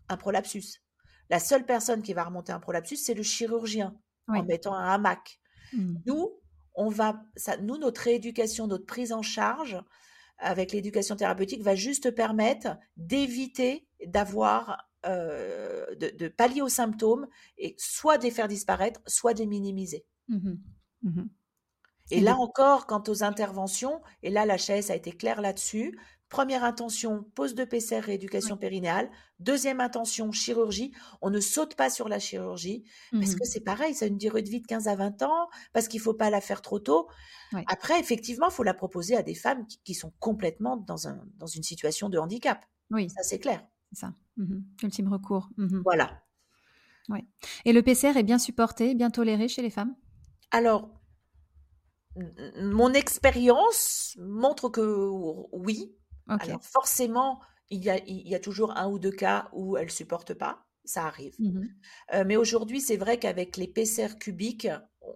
un 0.10 0.18
prolapsus. 0.18 0.82
La 1.30 1.40
seule 1.40 1.66
personne 1.66 2.02
qui 2.02 2.14
va 2.14 2.24
remonter 2.24 2.52
un 2.52 2.60
prolapsus, 2.60 2.98
c'est 2.98 3.14
le 3.14 3.24
chirurgien 3.24 3.96
en 4.28 4.44
mettant 4.44 4.76
un 4.76 4.86
hamac. 4.86 5.40
Mmh. 5.74 5.96
Nous, 6.06 6.32
on 6.76 6.90
va, 6.90 7.24
ça, 7.36 7.58
nous, 7.58 7.78
notre 7.78 8.02
rééducation, 8.02 8.68
notre 8.68 8.86
prise 8.86 9.14
en 9.14 9.22
charge 9.22 9.82
avec 10.38 10.72
l'éducation 10.72 11.16
thérapeutique 11.16 11.62
va 11.62 11.76
juste 11.76 12.12
permettre 12.12 12.78
d'éviter 12.98 13.88
d'avoir 14.06 14.90
euh, 15.06 15.86
de, 15.96 16.28
pallier 16.28 16.62
aux 16.62 16.70
symptômes 16.70 17.28
et 17.58 17.76
soit 17.78 18.18
de 18.18 18.24
les 18.24 18.32
faire 18.32 18.48
disparaître, 18.48 19.02
soit 19.08 19.34
de 19.34 19.40
les 19.40 19.48
minimiser. 19.48 20.06
Mmh 20.28 20.54
mmh 21.02 21.24
et, 22.12 22.20
là 22.20 22.36
encore, 22.36 22.86
quant 22.86 23.02
aux 23.08 23.24
interventions, 23.24 24.02
et 24.24 24.30
là 24.30 24.46
la 24.46 24.58
chaise 24.58 24.92
a 24.92 24.96
été 24.96 25.14
claire 25.14 25.40
là-dessus, 25.40 25.98
première 26.28 26.64
intention, 26.64 27.24
pose 27.34 27.56
de 27.56 27.64
PCR, 27.64 28.00
rééducation 28.00 28.58
périnéale. 28.58 29.10
Deuxième 29.40 29.80
intention, 29.80 30.32
chirurgie. 30.32 30.94
On 31.22 31.30
ne 31.30 31.40
saute 31.40 31.76
pas 31.76 31.90
sur 31.90 32.10
la 32.10 32.20
chirurgie 32.20 32.84
parce 33.12 33.32
mmh 33.32 33.40
que 33.40 33.46
c'est 33.46 33.64
pareil, 33.64 33.96
ça 33.96 34.06
a 34.06 34.08
une 34.10 34.18
durée 34.18 34.42
de 34.42 34.50
vie 34.50 34.62
de 34.62 34.68
15 34.68 34.88
à 34.88 34.96
20 34.96 35.22
ans, 35.22 35.48
parce 35.72 35.88
qu'il 35.88 36.00
ne 36.00 36.04
faut 36.04 36.14
pas 36.14 36.30
la 36.30 36.42
faire 36.42 36.62
trop 36.62 36.80
tôt. 36.80 37.08
Après, 37.68 38.00
effectivement, 38.00 38.48
il 38.50 38.54
faut 38.54 38.64
la 38.64 38.74
proposer 38.74 39.16
à 39.16 39.24
des 39.24 39.36
femmes 39.36 39.66
qui, 39.84 39.94
sont 39.94 40.12
complètement 40.20 40.76
dans, 40.76 41.08
un, 41.08 41.24
dans 41.38 41.48
une 41.48 41.64
situation 41.64 42.10
de 42.10 42.18
handicap. 42.18 42.66
Oui. 42.90 43.10
Ça, 43.10 43.24
c'est 43.24 43.40
clair. 43.40 43.64
C'est 43.94 44.00
ça. 44.00 44.14
Mmh 44.38 44.62
Ultime 44.82 45.08
recours. 45.12 45.50
Mmh 45.58 45.82
voilà. 45.84 46.24
Ouais. 47.10 47.26
Et 47.66 47.74
le 47.74 47.82
PCR 47.82 48.18
est 48.18 48.24
bien 48.24 48.40
supporté, 48.40 48.96
bien 48.96 49.10
toléré 49.10 49.48
chez 49.48 49.62
les 49.62 49.70
femmes? 49.70 49.96
Alors, 50.52 50.90
mon 52.62 52.94
expérience 52.94 54.16
montre 54.20 54.70
que 54.70 55.10
oui. 55.52 55.96
Alors, 56.28 56.64
forcément, 56.64 57.42
il 57.70 57.84
y, 57.84 57.90
a, 57.90 57.98
il 58.06 58.28
y, 58.28 58.36
a, 58.36 58.40
toujours 58.40 58.78
un 58.78 58.88
ou 58.88 59.00
deux 59.00 59.12
cas 59.12 59.50
où 59.52 59.78
elle 59.78 59.86
ne 59.86 59.92
supporte 59.92 60.34
pas. 60.34 60.66
Ça 60.86 61.06
arrive. 61.06 61.36
Mmh 61.40 61.62
euh, 62.14 62.24
mais 62.26 62.36
aujourd'hui, 62.36 62.82
c'est 62.82 62.98
vrai 62.98 63.18
qu'avec 63.18 63.58
les 63.58 63.68
PCR 63.68 64.18
cubiques, 64.20 64.68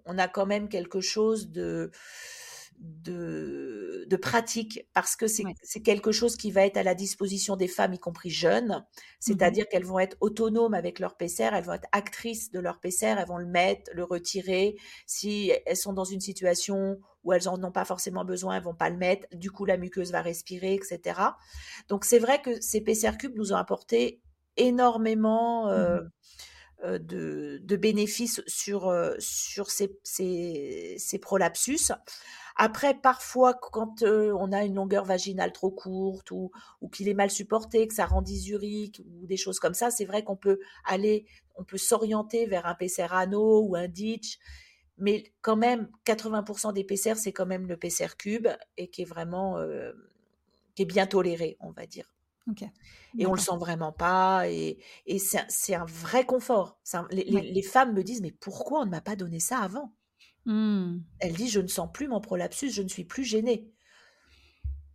on 0.05 0.17
a 0.17 0.27
quand 0.27 0.45
même 0.45 0.69
quelque 0.69 1.01
chose 1.01 1.49
de 1.49 1.91
de, 2.77 4.05
de 4.07 4.15
pratique 4.15 4.87
parce 4.93 5.15
que 5.15 5.25
c'est 5.27 5.81
quelque 5.81 6.11
chose 6.11 6.37
qui 6.37 6.51
va 6.51 6.65
être 6.65 6.77
à 6.77 6.83
la 6.83 6.95
disposition 6.95 7.55
des 7.55 7.67
femmes, 7.67 7.93
y 7.93 7.99
compris 7.99 8.29
jeunes. 8.29 8.67
Mmh 8.67 9.01
C'est-à-dire 9.19 9.67
qu'elles 9.67 9.85
vont 9.85 9.99
être 9.99 10.17
autonomes 10.21 10.73
avec 10.73 10.99
leur 10.99 11.17
PCR, 11.17 11.49
elles 11.53 11.63
vont 11.63 11.73
être 11.73 11.87
actrices 11.91 12.51
de 12.51 12.59
leur 12.59 12.79
PCR, 12.79 13.15
elles 13.17 13.27
vont 13.27 13.37
le 13.37 13.47
mettre, 13.47 13.91
le 13.93 14.03
retirer. 14.03 14.75
Si 15.05 15.51
elles 15.65 15.77
sont 15.77 15.93
dans 15.93 16.03
une 16.03 16.21
situation 16.21 16.99
où 17.23 17.33
elles 17.33 17.45
n'en 17.45 17.61
ont 17.63 17.71
pas 17.71 17.85
forcément 17.85 18.23
besoin, 18.23 18.57
elles 18.57 18.63
vont 18.63 18.75
pas 18.75 18.89
le 18.89 18.97
mettre. 18.97 19.27
Du 19.35 19.51
coup, 19.51 19.65
la 19.65 19.77
muqueuse 19.77 20.11
va 20.11 20.21
respirer, 20.21 20.73
etc. 20.75 21.19
Donc, 21.89 22.05
c'est 22.05 22.19
vrai 22.19 22.41
que 22.41 22.61
ces 22.61 22.81
PCR 22.81 23.17
cubes 23.17 23.35
nous 23.35 23.53
ont 23.53 23.57
apporté 23.57 24.21
énormément. 24.55 25.67
Mmh 25.67 25.69
euh, 25.69 25.99
euh, 25.99 26.09
de, 26.83 27.59
de, 27.63 27.75
bénéfices 27.75 28.41
sur, 28.45 28.87
euh, 28.87 29.15
sur 29.19 29.71
ces, 29.71 29.99
ces, 30.03 31.19
prolapsus. 31.19 31.91
Après, 32.55 32.93
parfois, 32.93 33.53
quand 33.53 34.03
on 34.03 34.51
a 34.51 34.63
une 34.63 34.75
longueur 34.75 35.05
vaginale 35.05 35.51
trop 35.51 35.71
courte 35.71 36.31
ou, 36.31 36.51
ou 36.81 36.89
qu'il 36.89 37.07
est 37.09 37.13
mal 37.13 37.29
supporté, 37.29 37.87
que 37.87 37.93
ça 37.93 38.05
rend 38.05 38.21
dysurique 38.21 39.01
ou 39.05 39.25
des 39.27 39.37
choses 39.37 39.59
comme 39.59 39.73
ça, 39.73 39.91
c'est 39.91 40.05
vrai 40.05 40.23
qu'on 40.23 40.35
peut 40.35 40.59
aller, 40.85 41.25
on 41.55 41.63
peut 41.63 41.77
s'orienter 41.77 42.45
vers 42.45 42.65
un 42.65 42.75
PCR 42.75 43.07
anneau 43.11 43.61
ou 43.61 43.75
un 43.75 43.87
ditch. 43.87 44.37
Mais 44.97 45.31
quand 45.41 45.57
même, 45.57 45.89
80% 46.05 46.73
des 46.73 46.83
PCR, 46.83 47.15
c'est 47.15 47.33
quand 47.33 47.45
même 47.45 47.67
le 47.67 47.77
PCR 47.77 48.15
cube 48.17 48.47
et 48.77 48.89
qui 48.89 49.03
est 49.03 49.05
vraiment, 49.05 49.57
qui 50.75 50.81
est 50.81 50.85
bien 50.85 51.05
toléré, 51.05 51.57
on 51.59 51.71
va 51.71 51.85
dire. 51.85 52.16
Et 53.17 53.25
on 53.25 53.33
le 53.33 53.39
sent 53.39 53.57
vraiment 53.59 53.91
pas. 53.91 54.49
Et, 54.49 54.77
et 55.05 55.19
c'est 55.19 55.75
un, 55.75 55.85
vrai 55.85 56.25
confort. 56.25 56.79
les, 57.11 57.23
les, 57.23 57.61
femmes 57.61 57.93
me 57.93 58.03
disent, 58.03 58.21
mais 58.21 58.31
pourquoi 58.31 58.81
on 58.81 58.85
ne 58.85 58.91
m'a 58.91 59.01
pas 59.01 59.15
donné 59.15 59.39
ça 59.39 59.59
avant? 59.59 59.93
Mmh. 60.47 60.99
Elle 61.19 61.33
dit 61.33 61.49
Je 61.49 61.59
ne 61.59 61.67
sens 61.67 61.89
plus 61.93 62.07
mon 62.07 62.21
prolapsus, 62.21 62.71
je 62.71 62.81
ne 62.81 62.87
suis 62.87 63.03
plus 63.03 63.23
gênée. 63.23 63.69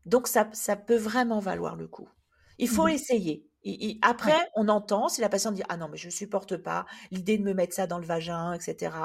Donc 0.07 0.27
ça, 0.27 0.49
ça 0.53 0.77
peut 0.77 0.97
vraiment 0.97 1.39
valoir 1.39 1.77
le 1.77 1.87
coup. 1.87 2.09
Il 2.59 2.69
faut 2.69 2.87
mmh 2.87 2.91
essayer. 2.91 3.47
après, 4.03 4.49
on 4.57 4.69
entend 4.69 5.09
si 5.09 5.21
la 5.21 5.29
patiente 5.29 5.55
dit 5.55 5.63
Ah 5.69 5.77
non, 5.77 5.89
mais 5.89 5.99
je 5.99 6.07
ne 6.07 6.13
supporte 6.13 6.57
pas 6.57 6.87
l'idée 7.11 7.39
de 7.39 7.45
me 7.45 7.55
mettre 7.55 7.75
ça 7.75 7.87
dans 7.87 7.99
le 7.99 8.07
vagin, 8.07 8.55
etc. 8.55 8.97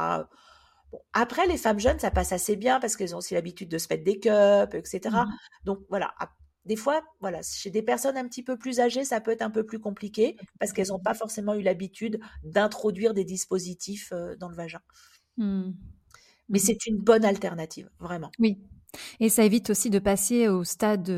après, 1.13 1.47
les 1.47 1.57
femmes 1.57 1.79
jeunes, 1.79 1.99
ça 1.99 2.11
passe 2.11 2.31
assez 2.31 2.55
bien 2.55 2.79
parce 2.79 2.95
qu'elles 2.95 3.13
ont 3.13 3.19
aussi 3.19 3.33
l'habitude 3.33 3.69
de 3.69 3.77
se 3.77 3.87
mettre 3.89 4.05
des 4.05 4.19
cups, 4.19 4.73
etc. 4.73 5.09
Mmh 5.13 5.25
Donc 5.65 5.79
voilà, 5.89 6.13
des 6.67 6.75
fois, 6.75 7.01
voilà, 7.21 7.41
chez 7.41 7.71
des 7.71 7.81
personnes 7.81 8.17
un 8.17 8.27
petit 8.27 8.43
peu 8.43 8.57
plus 8.57 8.79
âgées, 8.79 9.05
ça 9.05 9.21
peut 9.21 9.31
être 9.31 9.41
un 9.41 9.49
peu 9.49 9.65
plus 9.65 9.79
compliqué 9.79 10.37
parce 10.59 10.73
qu'elles 10.73 10.89
n'ont 10.89 10.99
pas 10.99 11.13
forcément 11.13 11.53
eu 11.55 11.61
l'habitude 11.61 12.19
d'introduire 12.43 13.13
des 13.13 13.23
dispositifs 13.23 14.11
euh, 14.11 14.35
dans 14.35 14.49
le 14.49 14.55
vagin. 14.55 14.81
Mais 15.37 15.45
mmh 15.45 15.73
c'est 16.57 16.85
une 16.85 16.97
bonne 16.97 17.25
alternative, 17.25 17.89
vraiment. 17.99 18.31
Oui. 18.39 18.57
Et 19.19 19.29
ça 19.29 19.43
évite 19.43 19.69
aussi 19.69 19.89
de 19.89 19.99
passer 19.99 20.47
au 20.47 20.63
stade 20.63 21.11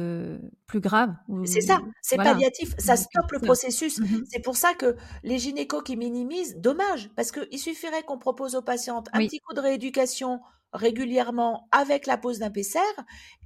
plus 0.65 0.79
grave. 0.79 1.13
C'est 1.45 1.61
ça, 1.61 1.79
c'est 2.01 2.17
palliatif, 2.17 2.73
ça 2.77 2.97
stoppe 2.97 3.31
le 3.31 3.39
processus. 3.39 3.99
Mmh 3.99 4.23
c'est 4.29 4.43
pour 4.43 4.57
ça 4.57 4.73
que 4.73 4.95
les 5.23 5.37
gynécos 5.37 5.83
qui 5.83 5.95
minimisent, 5.95 6.57
dommage, 6.57 7.09
parce 7.15 7.31
qu'il 7.31 7.59
suffirait 7.59 8.03
qu'on 8.03 8.17
propose 8.17 8.55
aux 8.55 8.61
patientes 8.61 9.07
un 9.13 9.19
petit 9.19 9.39
coup 9.39 9.53
de 9.53 9.61
rééducation 9.61 10.41
régulièrement 10.73 11.67
avec 11.71 12.05
la 12.05 12.17
pose 12.17 12.39
d'un 12.39 12.51
PCR 12.51 12.79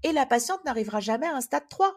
et 0.04 0.12
la 0.12 0.26
patiente 0.26 0.64
n'arrivera 0.66 1.00
jamais 1.00 1.28
à 1.28 1.36
un 1.36 1.42
stade 1.42 1.68
3. 1.70 1.96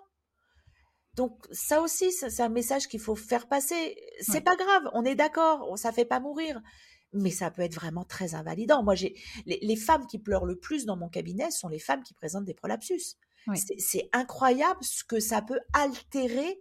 Donc 1.14 1.46
ça 1.50 1.80
aussi, 1.80 2.12
c'est 2.12 2.40
un 2.40 2.50
message 2.50 2.88
qu'il 2.88 3.00
faut 3.00 3.16
faire 3.16 3.48
passer. 3.48 3.96
C'est 4.20 4.42
pas 4.42 4.56
grave, 4.56 4.90
on 4.92 5.04
est 5.04 5.14
d'accord, 5.14 5.76
ça 5.78 5.90
fait 5.90 6.04
pas 6.04 6.20
mourir, 6.20 6.60
mais 7.12 7.30
ça 7.30 7.50
peut 7.50 7.62
être 7.62 7.74
vraiment 7.74 8.04
très 8.04 8.34
invalidant. 8.34 8.82
Moi, 8.82 8.94
j'ai 8.94 9.14
les, 9.46 9.76
femmes 9.76 10.06
qui 10.06 10.18
pleurent 10.18 10.44
le 10.44 10.58
plus 10.58 10.84
dans 10.84 10.96
mon 10.96 11.08
cabinet 11.08 11.50
sont 11.50 11.68
les 11.68 11.78
femmes 11.78 12.02
qui 12.02 12.14
présentent 12.14 12.44
des 12.44 12.54
prolapsus. 12.54 13.16
C'est 13.54 14.08
incroyable 14.12 14.82
ce 14.82 15.04
que 15.04 15.20
ça 15.20 15.40
peut 15.40 15.60
altérer 15.72 16.60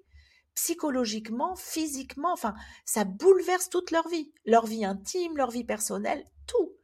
psychologiquement, 0.53 1.55
physiquement. 1.55 2.31
Enfin, 2.31 2.53
ça 2.85 3.03
bouleverse 3.03 3.69
toute 3.69 3.91
leur 3.91 4.07
vie, 4.07 4.31
leur 4.45 4.65
vie 4.65 4.85
intime, 4.85 5.35
leur 5.35 5.51
vie 5.51 5.63
personnelle, 5.63 6.23
tout. 6.47 6.74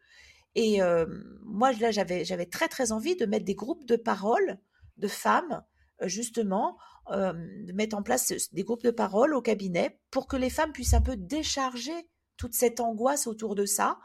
Et 0.55 0.81
euh, 0.81 1.05
moi, 1.43 1.71
là, 1.73 1.91
j'avais, 1.91 2.25
j'avais 2.25 2.45
très, 2.45 2.67
très 2.67 2.91
envie 2.91 3.15
de 3.15 3.25
mettre 3.25 3.45
des 3.45 3.55
groupes 3.55 3.85
de 3.85 3.95
parole 3.95 4.59
de 4.97 5.07
femmes, 5.07 5.63
euh, 6.01 6.07
justement, 6.07 6.77
euh, 7.11 7.33
de 7.33 7.73
mettre 7.73 7.97
en 7.97 8.03
place 8.03 8.33
des 8.51 8.63
groupes 8.63 8.83
de 8.83 8.91
parole 8.91 9.33
au 9.33 9.41
cabinet 9.41 9.99
pour 10.11 10.27
que 10.27 10.35
les 10.35 10.49
femmes 10.49 10.71
puissent 10.71 10.93
un 10.93 11.01
peu 11.01 11.15
décharger 11.15 12.09
toute 12.37 12.53
cette 12.53 12.79
angoisse 12.79 13.27
autour 13.27 13.55
de 13.55 13.65
ça 13.65 13.99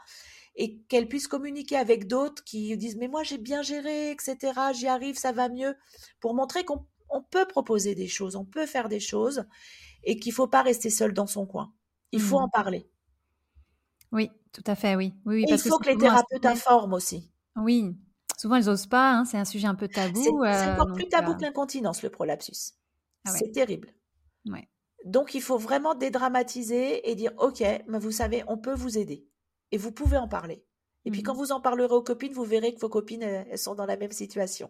et 0.55 0.79
qu'elles 0.89 1.07
puissent 1.07 1.27
communiquer 1.27 1.77
avec 1.77 2.07
d'autres 2.07 2.43
qui 2.43 2.75
disent 2.77 2.97
mais 2.97 3.07
moi 3.07 3.23
j'ai 3.23 3.37
bien 3.37 3.61
géré, 3.61 4.11
etc. 4.11 4.37
J'y 4.73 4.87
arrive, 4.87 5.17
ça 5.17 5.31
va 5.31 5.49
mieux, 5.49 5.75
pour 6.19 6.33
montrer 6.33 6.65
qu'on 6.65 6.85
peut 7.29 7.47
proposer 7.47 7.93
des 7.93 8.07
choses, 8.07 8.35
on 8.35 8.45
peut 8.45 8.65
faire 8.65 8.89
des 8.89 8.99
choses 8.99 9.45
et 10.03 10.19
qu'il 10.19 10.33
faut 10.33 10.47
pas 10.47 10.63
rester 10.63 10.89
seul 10.89 11.13
dans 11.13 11.27
son 11.27 11.45
coin. 11.45 11.73
Il 12.11 12.21
faut 12.21 12.39
mmh. 12.39 12.43
en 12.43 12.49
parler. 12.49 12.89
Oui, 14.11 14.31
tout 14.53 14.63
à 14.65 14.75
fait, 14.75 14.95
oui. 14.95 15.13
oui, 15.25 15.45
il 15.47 15.57
faut 15.57 15.77
que, 15.79 15.89
les 15.89 15.97
thérapeutes 15.97 16.45
informent 16.45 16.93
aussi. 16.93 17.31
Oui, 17.55 17.95
souvent 18.37 18.55
elles 18.55 18.65
n'osent 18.65 18.87
pas, 18.87 19.11
hein, 19.11 19.25
c'est 19.25 19.37
un 19.37 19.45
sujet 19.45 19.67
un 19.67 19.75
peu 19.75 19.87
tabou. 19.87 20.21
C'est 20.21 20.29
euh, 20.29 20.73
encore 20.73 20.93
plus 20.93 21.09
tabou 21.09 21.31
euh 21.31 21.35
que 21.35 21.41
l'incontinence, 21.41 22.03
le 22.03 22.09
prolapsus. 22.09 22.73
Ah 23.25 23.31
c'est 23.31 23.51
terrible. 23.51 23.93
Donc 25.05 25.35
il 25.35 25.41
faut 25.41 25.57
vraiment 25.57 25.95
dédramatiser 25.95 27.09
et 27.09 27.15
dire, 27.15 27.31
OK, 27.37 27.61
mais 27.61 27.99
vous 27.99 28.11
savez, 28.11 28.43
on 28.47 28.57
peut 28.57 28.73
vous 28.73 28.97
aider. 28.97 29.25
Et 29.71 29.77
vous 29.77 29.91
pouvez 29.91 30.17
en 30.17 30.27
parler. 30.27 30.65
Et 31.05 31.11
puis 31.11 31.23
quand 31.23 31.33
mmh 31.33 31.37
vous 31.37 31.51
en 31.51 31.61
parlerez 31.61 31.93
aux 31.93 32.01
copines, 32.01 32.33
vous 32.33 32.43
verrez 32.43 32.73
que 32.73 32.79
vos 32.79 32.89
copines, 32.89 33.23
elles 33.23 33.57
sont 33.57 33.75
dans 33.75 33.85
la 33.85 33.95
même 33.95 34.11
situation. 34.11 34.69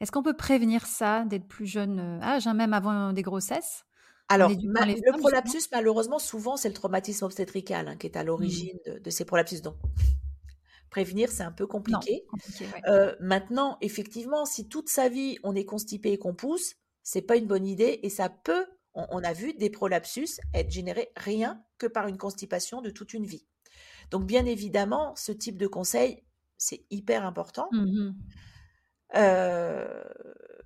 Est-ce 0.00 0.12
qu'on 0.12 0.22
peut 0.22 0.36
prévenir 0.36 0.86
ça 0.86 1.24
d'être 1.24 1.48
plus 1.48 1.66
jeune 1.66 1.98
euh, 1.98 2.22
âge, 2.22 2.46
hein, 2.46 2.54
même 2.54 2.72
avant 2.72 3.12
des 3.12 3.22
grossesses? 3.22 3.85
Alors, 4.28 4.50
le 4.50 5.18
prolapsus, 5.18 5.68
malheureusement, 5.72 6.18
souvent, 6.18 6.56
c'est 6.56 6.68
le 6.68 6.74
traumatisme 6.74 7.24
obstétrical 7.24 7.88
hein, 7.88 7.96
qui 7.96 8.06
est 8.06 8.16
à 8.16 8.22
mmh. 8.22 8.26
l'origine 8.26 8.78
de, 8.86 9.10
ces 9.10 9.24
prolapsus. 9.24 9.62
Donc, 9.62 9.76
prévenir, 10.90 11.30
c'est 11.30 11.42
un 11.42 11.52
peu 11.52 11.66
compliqué. 11.66 12.24
Euh, 12.88 13.14
maintenant, 13.20 13.78
effectivement, 13.80 14.44
si 14.44 14.68
toute 14.68 14.88
sa 14.88 15.08
vie, 15.08 15.38
on 15.42 15.54
est 15.54 15.64
constipé 15.64 16.12
et 16.12 16.18
qu'on 16.18 16.34
pousse, 16.34 16.76
c'est 17.02 17.22
pas 17.22 17.36
une 17.36 17.46
bonne 17.46 17.66
idée 17.66 18.00
et 18.02 18.10
ça 18.10 18.28
peut, 18.28 18.66
on, 18.94 19.22
a 19.22 19.32
vu 19.32 19.52
des 19.54 19.70
prolapsus 19.70 20.40
être 20.54 20.70
générés 20.70 21.10
rien 21.16 21.62
que 21.78 21.86
par 21.86 22.08
une 22.08 22.18
constipation 22.18 22.80
de 22.80 22.90
toute 22.90 23.14
une 23.14 23.26
vie. 23.26 23.46
Donc, 24.10 24.26
bien 24.26 24.44
évidemment, 24.44 25.14
ce 25.16 25.32
type 25.32 25.56
de 25.56 25.66
conseil, 25.66 26.24
c'est 26.56 26.84
hyper 26.90 27.24
important. 27.24 27.68
Mmh 27.72 28.12
euh, 29.14 30.02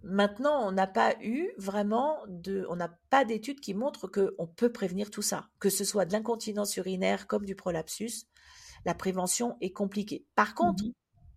Maintenant, 0.02 0.66
on 0.66 0.72
n'a 0.72 0.86
pas 0.86 1.14
eu 1.22 1.50
vraiment 1.58 2.18
de, 2.26 2.64
on 2.70 2.76
n'a 2.76 2.88
pas 3.10 3.24
d'études 3.24 3.60
qui 3.60 3.74
montrent 3.74 4.06
qu'on 4.06 4.46
peut 4.46 4.72
prévenir 4.72 5.10
tout 5.10 5.22
ça, 5.22 5.48
que 5.58 5.68
ce 5.68 5.84
soit 5.84 6.06
de 6.06 6.12
l'incontinence 6.12 6.76
urinaire 6.76 7.26
comme 7.26 7.44
du 7.44 7.54
prolapsus. 7.54 8.26
La 8.86 8.94
prévention 8.94 9.58
est 9.60 9.72
compliquée. 9.72 10.26
Par 10.34 10.54
contre, 10.54 10.84
mmh 10.84 10.92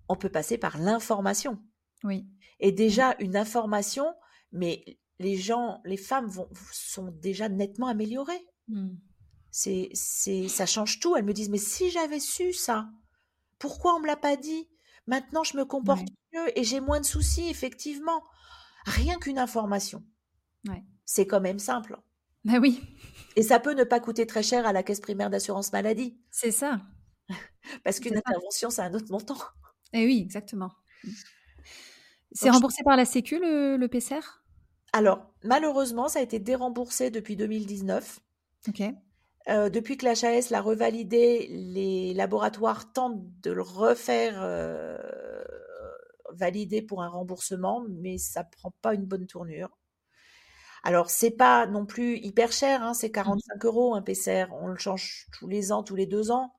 on 0.09 0.17
peut 0.17 0.29
passer 0.29 0.57
par 0.57 0.77
l'information. 0.77 1.63
Oui. 2.03 2.27
Et 2.59 2.73
déjà 2.73 3.15
une 3.19 3.37
information, 3.37 4.13
mais 4.51 4.99
les 5.17 5.37
gens, 5.37 5.79
les 5.85 5.95
femmes 5.95 6.27
vont, 6.27 6.49
sont 6.73 7.09
déjà 7.09 7.47
nettement 7.47 7.87
améliorées. 7.87 8.45
Mmh. 8.67 8.89
C'est, 9.49 9.89
c'est, 9.93 10.49
ça 10.49 10.65
change 10.65 10.99
tout. 10.99 11.15
Elles 11.15 11.23
me 11.23 11.31
disent, 11.31 11.49
mais 11.49 11.57
si 11.57 11.89
j'avais 11.89 12.19
su 12.19 12.51
ça, 12.51 12.89
pourquoi 13.59 13.95
on 13.95 14.01
me 14.01 14.07
l'a 14.07 14.17
pas 14.17 14.35
dit? 14.35 14.69
Maintenant, 15.07 15.45
je 15.45 15.55
me 15.55 15.63
comporte 15.63 16.07
mieux 16.33 16.59
et 16.59 16.65
j'ai 16.65 16.81
moins 16.81 16.99
de 16.99 17.05
soucis, 17.05 17.47
effectivement 17.47 18.23
rien 18.85 19.17
qu'une 19.17 19.39
information. 19.39 20.03
C'est 21.05 21.27
quand 21.27 21.41
même 21.41 21.59
simple. 21.59 21.97
Ben 22.45 22.59
oui. 22.59 22.81
Et 23.35 23.43
ça 23.43 23.59
peut 23.59 23.73
ne 23.73 23.83
pas 23.83 23.99
coûter 23.99 24.25
très 24.25 24.43
cher 24.43 24.65
à 24.65 24.73
la 24.73 24.83
caisse 24.83 25.01
primaire 25.01 25.29
d'assurance 25.29 25.71
maladie. 25.73 26.17
C'est 26.31 26.51
ça. 26.51 26.79
Parce 27.83 27.99
qu'une 27.99 28.17
intervention, 28.17 28.69
c'est 28.69 28.81
un 28.81 28.93
autre 28.93 29.11
montant. 29.11 29.37
Eh 29.93 30.05
oui, 30.05 30.21
exactement. 30.23 30.71
C'est 32.31 32.49
remboursé 32.49 32.83
par 32.83 32.97
la 32.97 33.05
Sécu, 33.05 33.39
le, 33.39 33.85
PCR 33.87 34.41
Alors, 34.91 35.31
malheureusement, 35.43 36.07
ça 36.07 36.19
a 36.19 36.21
été 36.21 36.39
déremboursé 36.39 37.11
depuis 37.11 37.35
2019. 37.35 38.19
OK. 38.69 38.81
Euh, 39.49 39.69
depuis 39.69 39.97
que 39.97 40.05
l'HAS 40.05 40.49
l'a 40.49 40.61
revalidé, 40.61 41.47
les 41.49 42.13
laboratoires 42.13 42.91
tentent 42.93 43.21
de 43.41 43.51
le 43.51 43.61
refaire 43.61 44.41
euh, 44.41 44.97
validé 46.33 46.81
pour 46.81 47.01
un 47.01 47.09
remboursement, 47.09 47.85
mais 47.89 48.17
ça 48.17 48.43
prend 48.43 48.71
pas 48.81 48.93
une 48.93 49.05
bonne 49.05 49.27
tournure. 49.27 49.77
Alors, 50.83 51.09
c'est 51.09 51.31
pas 51.31 51.65
non 51.65 51.85
plus 51.85 52.17
hyper 52.17 52.51
cher, 52.51 52.83
hein, 52.83 52.93
c'est 52.93 53.11
45 53.11 53.55
mmh. 53.55 53.67
euros 53.67 53.95
un 53.95 54.01
PCR. 54.01 54.47
On 54.51 54.67
le 54.67 54.77
change 54.77 55.27
tous 55.31 55.47
les 55.47 55.71
ans, 55.71 55.81
tous 55.81 55.95
les 55.95 56.05
deux 56.05 56.29
ans. 56.29 56.53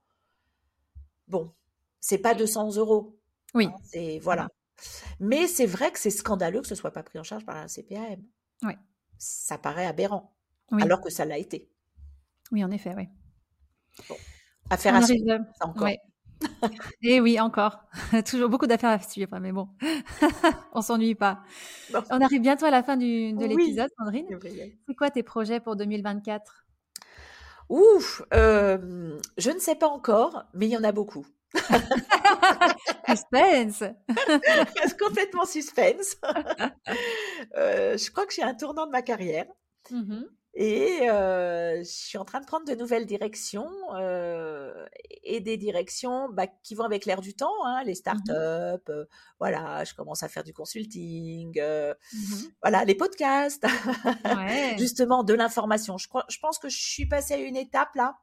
Bon, 1.29 1.53
c'est 2.01 2.19
pas 2.19 2.35
200 2.35 2.77
euros. 2.77 3.19
Oui. 3.55 3.67
Hein, 3.67 3.77
c'est 3.85 4.19
voilà. 4.21 4.49
Mais 5.21 5.47
c'est 5.47 5.67
vrai 5.67 5.93
que 5.93 5.99
c'est 5.99 6.11
scandaleux 6.11 6.63
que 6.63 6.67
ce 6.67 6.75
soit 6.75 6.91
pas 6.91 7.03
pris 7.03 7.19
en 7.19 7.23
charge 7.23 7.45
par 7.45 7.55
la 7.55 7.69
CPAM. 7.69 8.23
Oui. 8.63 8.73
Ça 9.19 9.59
paraît 9.59 9.87
aberrant, 9.87 10.35
alors 10.73 11.01
que 11.01 11.11
ça 11.11 11.25
l'a 11.25 11.39
été. 11.39 11.71
Oui, 12.51 12.65
en 12.65 12.71
effet, 12.71 12.95
oui. 12.97 13.09
Bon. 14.09 14.17
Affaire 14.71 14.95
à 14.95 15.03
suivre, 15.03 15.39
encore. 15.61 15.89
Et 17.03 17.17
eh 17.17 17.21
oui, 17.21 17.39
encore. 17.41 17.79
Toujours 18.27 18.49
beaucoup 18.49 18.67
d'affaires 18.67 18.91
à 18.91 18.99
suivre, 18.99 19.39
mais 19.39 19.53
bon, 19.53 19.69
on 20.73 20.81
s'ennuie 20.81 21.15
pas. 21.15 21.43
On 22.11 22.21
arrive 22.21 22.41
bientôt 22.41 22.67
à 22.67 22.71
la 22.71 22.83
fin 22.83 22.97
du, 22.97 23.33
de 23.33 23.45
l'épisode, 23.45 23.91
Sandrine. 23.99 24.27
C'est 24.89 24.95
quoi 24.95 25.11
tes 25.11 25.23
projets 25.23 25.61
pour 25.61 25.77
2024 25.77 26.65
Ouf, 27.71 28.23
euh, 28.35 29.19
je 29.39 29.51
ne 29.51 29.59
sais 29.59 29.75
pas 29.75 29.89
encore, 29.89 30.45
mais 30.53 30.67
il 30.67 30.73
y 30.73 30.77
en 30.77 30.85
a 30.85 30.93
beaucoup. 30.93 31.27
suspense 33.09 33.85
Complètement 34.99 35.45
suspense. 35.47 36.17
Euh, 37.57 37.97
je 37.97 38.11
crois 38.11 38.27
que 38.27 38.35
j'ai 38.35 38.43
un 38.43 38.55
tournant 38.55 38.87
de 38.87 38.91
ma 38.91 39.03
carrière. 39.03 39.47
Mmh 39.91 40.25
et 40.57 41.01
je 41.07 41.83
suis 41.85 42.17
en 42.17 42.25
train 42.25 42.41
de 42.41 42.47
prendre 42.47 42.65
de 42.65 42.75
nouvelles 42.75 43.07
directions 43.07 43.71
et 45.25 45.41
des 45.41 45.57
directions 45.57 46.29
bah, 46.31 46.47
qui 46.47 46.75
vont 46.75 46.85
avec 46.85 47.07
l'air 47.07 47.21
du 47.21 47.35
temps, 47.35 47.65
hein, 47.65 47.83
les 47.85 47.93
mmh 47.93 47.97
startups. 47.97 48.93
voilà, 49.39 49.85
je 49.85 49.95
commence 49.95 50.23
à 50.23 50.29
faire 50.29 50.45
du 50.45 50.53
consulting, 50.53 51.61
mmh 51.61 52.35
voilà, 52.63 52.85
les 52.85 52.95
podcasts, 52.95 53.67
justement 54.79 55.25
de 55.25 55.35
l'information. 55.35 55.99
Je, 55.99 56.09
je 56.29 56.39
pense 56.39 56.59
que 56.59 56.69
je 56.69 56.79
suis 56.79 57.07
passée 57.07 57.35
à 57.35 57.39
une 57.39 57.57
étape 57.57 57.95
là 57.95 58.19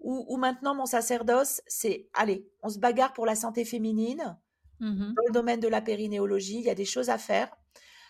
où, 0.00 0.36
maintenant 0.36 0.74
mon 0.74 0.86
sacerdoce, 0.86 1.62
c'est 1.66 2.08
allez, 2.14 2.48
on 2.62 2.68
se 2.68 2.78
bagarre 2.78 3.12
pour 3.12 3.26
la 3.26 3.34
santé 3.34 3.64
féminine. 3.64 4.38
Mmh 4.78 5.14
dans 5.14 5.22
le 5.26 5.32
domaine 5.32 5.60
de 5.60 5.68
la 5.68 5.80
périnéologie, 5.80 6.58
il 6.58 6.64
y 6.64 6.70
a 6.70 6.74
des 6.74 6.84
choses 6.84 7.08
à 7.08 7.16
faire. 7.16 7.48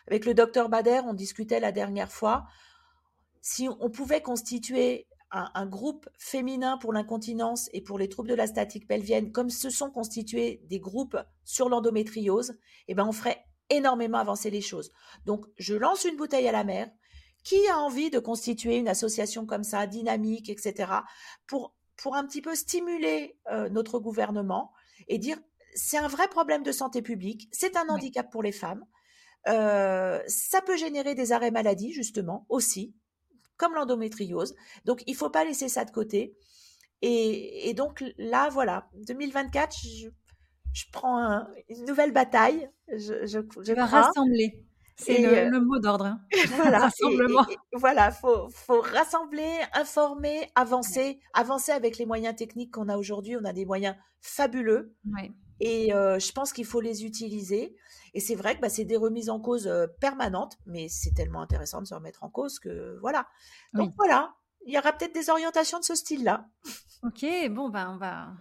Avec 0.09 0.27
le 0.27 0.35
docteur 0.35 0.69
Bader, 0.69 1.01
on 1.05 1.15
discutait 1.15 1.61
la 1.61 1.71
dernière 1.71 2.11
fois 2.11 2.45
si 3.47 3.69
on 3.79 3.91
pouvait 3.91 4.23
constituer 4.23 5.07
un, 5.31 5.67
groupe 5.67 6.09
féminin 6.19 6.79
pour 6.79 6.93
l'incontinence 6.93 7.71
et 7.73 7.81
pour 7.81 7.97
les 7.97 8.09
troubles 8.09 8.31
de 8.31 8.35
la 8.35 8.49
statique 8.49 8.89
pelvienne, 8.89 9.31
comme 9.31 9.51
se 9.51 9.71
sont 9.71 9.89
constitués 9.89 10.63
des 10.65 10.81
groupes 10.81 11.17
sur 11.45 11.69
l'endométriose, 11.69 12.59
eh 12.89 12.95
ben 12.97 13.07
on 13.07 13.13
ferait 13.13 13.45
énormément 13.71 14.19
avancer 14.19 14.51
les 14.51 14.61
choses. 14.61 14.91
Donc, 15.27 15.47
je 15.59 15.77
lance 15.77 16.05
une 16.05 16.17
bouteille 16.17 16.49
à 16.49 16.53
la 16.53 16.65
mer. 16.65 16.91
Qui 17.45 17.69
a 17.69 17.79
envie 17.79 18.11
de 18.11 18.19
constituer 18.19 18.79
une 18.79 18.89
association 18.89 19.47
comme 19.47 19.63
ça, 19.63 19.87
dynamique, 19.87 20.51
etc., 20.51 20.91
pour, 21.47 21.73
pour 21.97 22.17
un 22.17 22.27
petit 22.27 22.43
peu 22.43 22.57
stimuler 22.57 23.39
euh, 23.53 23.69
notre 23.69 24.01
gouvernement 24.01 24.73
et 25.07 25.19
dire 25.19 25.39
c'est 25.77 25.99
un 25.99 26.09
vrai 26.09 26.27
problème 26.27 26.65
de 26.65 26.73
santé 26.73 27.01
publique, 27.01 27.49
c'est 27.53 27.77
un 27.77 27.89
handicap 27.89 28.29
pour 28.33 28.43
les 28.43 28.51
femmes, 28.51 28.85
euh, 29.47 30.21
ça 30.27 30.61
peut 30.63 30.77
générer 30.77 31.15
des 31.15 31.31
arrêts 31.31 31.53
maladie, 31.53 31.93
justement, 31.93 32.45
aussi 32.49 32.97
comme 33.57 33.75
l'endométriose. 33.75 34.55
Donc, 34.85 35.03
il 35.07 35.15
faut 35.15 35.31
pas 35.31 35.45
laisser 35.45 35.69
ça 35.69 35.85
de 35.85 35.91
côté. 35.91 36.37
Et, 37.03 37.75
donc 37.77 38.03
là, 38.17 38.49
voilà, 38.51 38.89
2024, 39.07 39.77
je, 40.73 40.85
prends 40.93 41.47
une 41.69 41.85
nouvelle 41.85 42.13
bataille. 42.13 42.69
Je, 42.89 43.27
je, 43.27 43.41
je 43.63 43.73
vais 43.73 43.83
rassembler. 43.83 44.67
C'est 44.99 45.21
le, 45.21 45.55
euh, 45.55 45.61
mot 45.61 45.79
d'ordre. 45.79 46.07
Hein. 46.07 46.21
Voilà, 46.57 46.79
Rassemblement. 46.89 47.47
voilà, 47.75 48.11
faut, 48.11 48.49
faut 48.49 48.81
rassembler, 48.81 49.51
informer, 49.75 50.51
avancer, 50.55 51.21
avancer 51.35 51.73
avec 51.73 51.99
les 51.99 52.07
moyens 52.07 52.35
techniques 52.35 52.73
qu'on 52.73 52.89
a 52.89 52.97
aujourd'hui. 52.97 53.37
On 53.37 53.45
a 53.45 53.53
des 53.53 53.67
moyens 53.67 53.95
fabuleux. 54.21 54.95
Et 55.61 55.89
je 55.91 56.33
pense 56.33 56.53
qu'il 56.53 56.67
faut 56.67 56.81
les 56.81 57.05
utiliser. 57.05 57.77
Et 58.15 58.21
c'est 58.21 58.35
vrai 58.35 58.57
que 58.57 58.61
bah, 58.61 58.69
c'est 58.69 58.85
des 58.85 58.97
remises 58.97 59.31
en 59.31 59.41
cause 59.41 59.71
permanentes, 60.01 60.59
mais 60.67 60.89
c'est 60.89 61.13
tellement 61.13 61.43
intéressant 61.43 61.83
de 61.83 61.87
se 61.87 61.95
remettre 61.95 62.25
en 62.25 62.31
cause 62.31 62.59
que 62.59 62.99
voilà. 63.01 63.27
Donc 63.75 63.93
voilà, 63.97 64.35
il 64.67 64.75
y 64.75 64.79
aura 64.79 64.93
peut-être 64.93 65.15
des 65.15 65.31
orientations 65.31 65.79
de 65.79 65.85
ce 65.85 65.95
style-là. 65.95 66.49
Ok, 67.03 67.25
bon, 67.51 67.69
ben 67.69 67.93
on 67.93 67.97
va, 67.99 68.33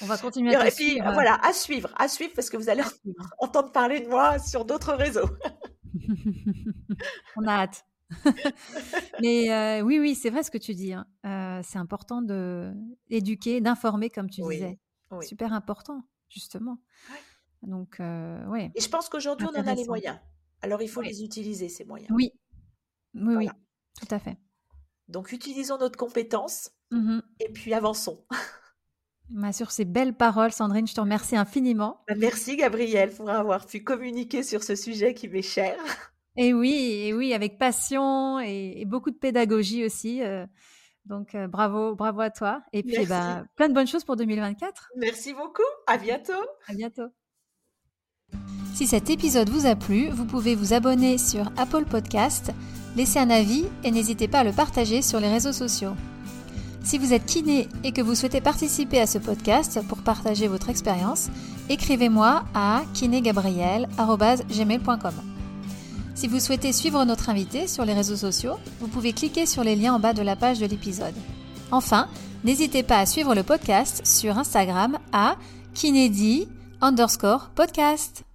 on 0.00 0.06
va 0.06 0.16
continuer 0.16 0.54
à 0.54 0.66
Et 0.66 0.70
puis 0.70 0.98
voilà, 1.00 1.38
à 1.44 1.52
suivre, 1.52 1.90
à 1.96 2.08
suivre, 2.08 2.32
parce 2.34 2.48
que 2.50 2.56
vous 2.56 2.68
allez 2.68 2.82
entendre 3.38 3.70
parler 3.70 4.00
de 4.00 4.08
moi 4.08 4.38
sur 4.38 4.64
d'autres 4.64 4.94
réseaux. 4.94 5.28
on 7.36 7.46
a 7.46 7.52
hâte. 7.52 7.84
Mais 9.20 9.82
oui, 9.82 9.98
oui, 9.98 10.14
c'est 10.14 10.30
vrai 10.30 10.42
ce 10.42 10.50
que 10.50 10.58
tu 10.58 10.74
dis. 10.74 10.94
Hein. 10.94 11.06
c'est 11.62 11.78
important 11.78 12.22
de 12.22 12.72
d'éduquer, 13.10 13.60
d'informer, 13.60 14.10
comme 14.10 14.30
tu 14.30 14.42
disais. 14.42 14.78
Super 15.22 15.52
important, 15.52 16.02
justement. 16.28 16.78
Donc, 17.62 17.96
ouais. 18.00 18.70
Et 18.74 18.80
je 18.80 18.88
pense 18.88 19.08
qu'aujourd'hui, 19.08 19.46
on 19.46 19.58
en 19.58 19.66
a 19.66 19.74
les 19.74 19.84
moyens. 19.84 20.18
Alors, 20.62 20.82
il 20.82 20.88
faut 20.88 21.02
les 21.02 21.22
utiliser, 21.22 21.68
ces 21.68 21.84
moyens. 21.84 22.10
Oui, 22.12 22.32
oui, 23.14 23.34
oui, 23.36 23.48
tout 24.00 24.12
à 24.12 24.18
fait. 24.18 24.36
Donc, 25.08 25.32
utilisons 25.32 25.78
notre 25.78 25.96
compétence 25.96 26.70
mmh 26.90 27.20
et 27.40 27.52
puis 27.52 27.74
avançons. 27.74 28.24
Bah, 29.30 29.52
sur 29.52 29.70
ces 29.70 29.84
belles 29.84 30.14
paroles, 30.14 30.52
Sandrine, 30.52 30.86
je 30.86 30.94
te 30.94 31.00
remercie 31.00 31.36
infiniment. 31.36 32.02
Bah, 32.08 32.14
merci, 32.16 32.56
Gabrielle, 32.56 33.10
pour 33.10 33.28
avoir 33.28 33.66
pu 33.66 33.82
communiquer 33.82 34.42
sur 34.42 34.64
ce 34.64 34.74
sujet 34.74 35.12
qui 35.12 35.28
m'est 35.28 35.42
cher. 35.42 35.76
Et 36.36 36.54
oui, 36.54 37.02
et 37.04 37.12
oui, 37.12 37.34
avec 37.34 37.58
passion 37.58 38.38
et, 38.40 38.84
beaucoup 38.86 39.10
de 39.10 39.16
pédagogie 39.16 39.84
aussi. 39.84 40.22
Euh, 40.22 40.46
donc, 41.08 41.34
euh, 41.34 41.48
bravo, 41.48 41.94
bravo 41.94 42.20
à 42.20 42.30
toi. 42.30 42.60
Et 42.72 42.82
puis, 42.82 43.06
bah, 43.06 43.44
plein 43.56 43.68
de 43.68 43.74
bonnes 43.74 43.86
choses 43.86 44.04
pour 44.04 44.16
2024. 44.16 44.90
Merci 44.96 45.32
beaucoup. 45.32 45.62
À 45.86 45.96
bientôt. 45.96 46.32
À 46.68 46.74
bientôt. 46.74 47.08
Si 48.74 48.86
cet 48.86 49.10
épisode 49.10 49.48
vous 49.48 49.66
a 49.66 49.74
plu, 49.74 50.08
vous 50.10 50.24
pouvez 50.24 50.54
vous 50.54 50.74
abonner 50.74 51.18
sur 51.18 51.50
Apple 51.56 51.84
Podcast, 51.84 52.52
laisser 52.96 53.18
un 53.18 53.30
avis 53.30 53.66
et 53.82 53.90
n'hésitez 53.90 54.28
pas 54.28 54.38
à 54.40 54.44
le 54.44 54.52
partager 54.52 55.02
sur 55.02 55.18
les 55.18 55.28
réseaux 55.28 55.52
sociaux. 55.52 55.94
Si 56.84 56.98
vous 56.98 57.12
êtes 57.12 57.26
kiné 57.26 57.68
et 57.82 57.90
que 57.92 58.02
vous 58.02 58.14
souhaitez 58.14 58.40
participer 58.40 59.00
à 59.00 59.06
ce 59.06 59.18
podcast 59.18 59.80
pour 59.88 59.98
partager 59.98 60.46
votre 60.46 60.70
expérience, 60.70 61.28
écrivez-moi 61.68 62.44
à 62.54 62.82
kinégabriel.gmail.com. 62.94 65.37
Si 66.18 66.26
vous 66.26 66.40
souhaitez 66.40 66.72
suivre 66.72 67.04
notre 67.04 67.30
invité 67.30 67.68
sur 67.68 67.84
les 67.84 67.94
réseaux 67.94 68.16
sociaux, 68.16 68.56
vous 68.80 68.88
pouvez 68.88 69.12
cliquer 69.12 69.46
sur 69.46 69.62
les 69.62 69.76
liens 69.76 69.94
en 69.94 70.00
bas 70.00 70.14
de 70.14 70.22
la 70.22 70.34
page 70.34 70.58
de 70.58 70.66
l'épisode. 70.66 71.14
Enfin, 71.70 72.08
n'hésitez 72.42 72.82
pas 72.82 72.98
à 72.98 73.06
suivre 73.06 73.36
le 73.36 73.44
podcast 73.44 74.04
sur 74.04 74.36
Instagram 74.36 74.98
à 75.12 75.36
Kinedi 75.74 76.48
underscore 76.80 77.50
podcast. 77.54 78.27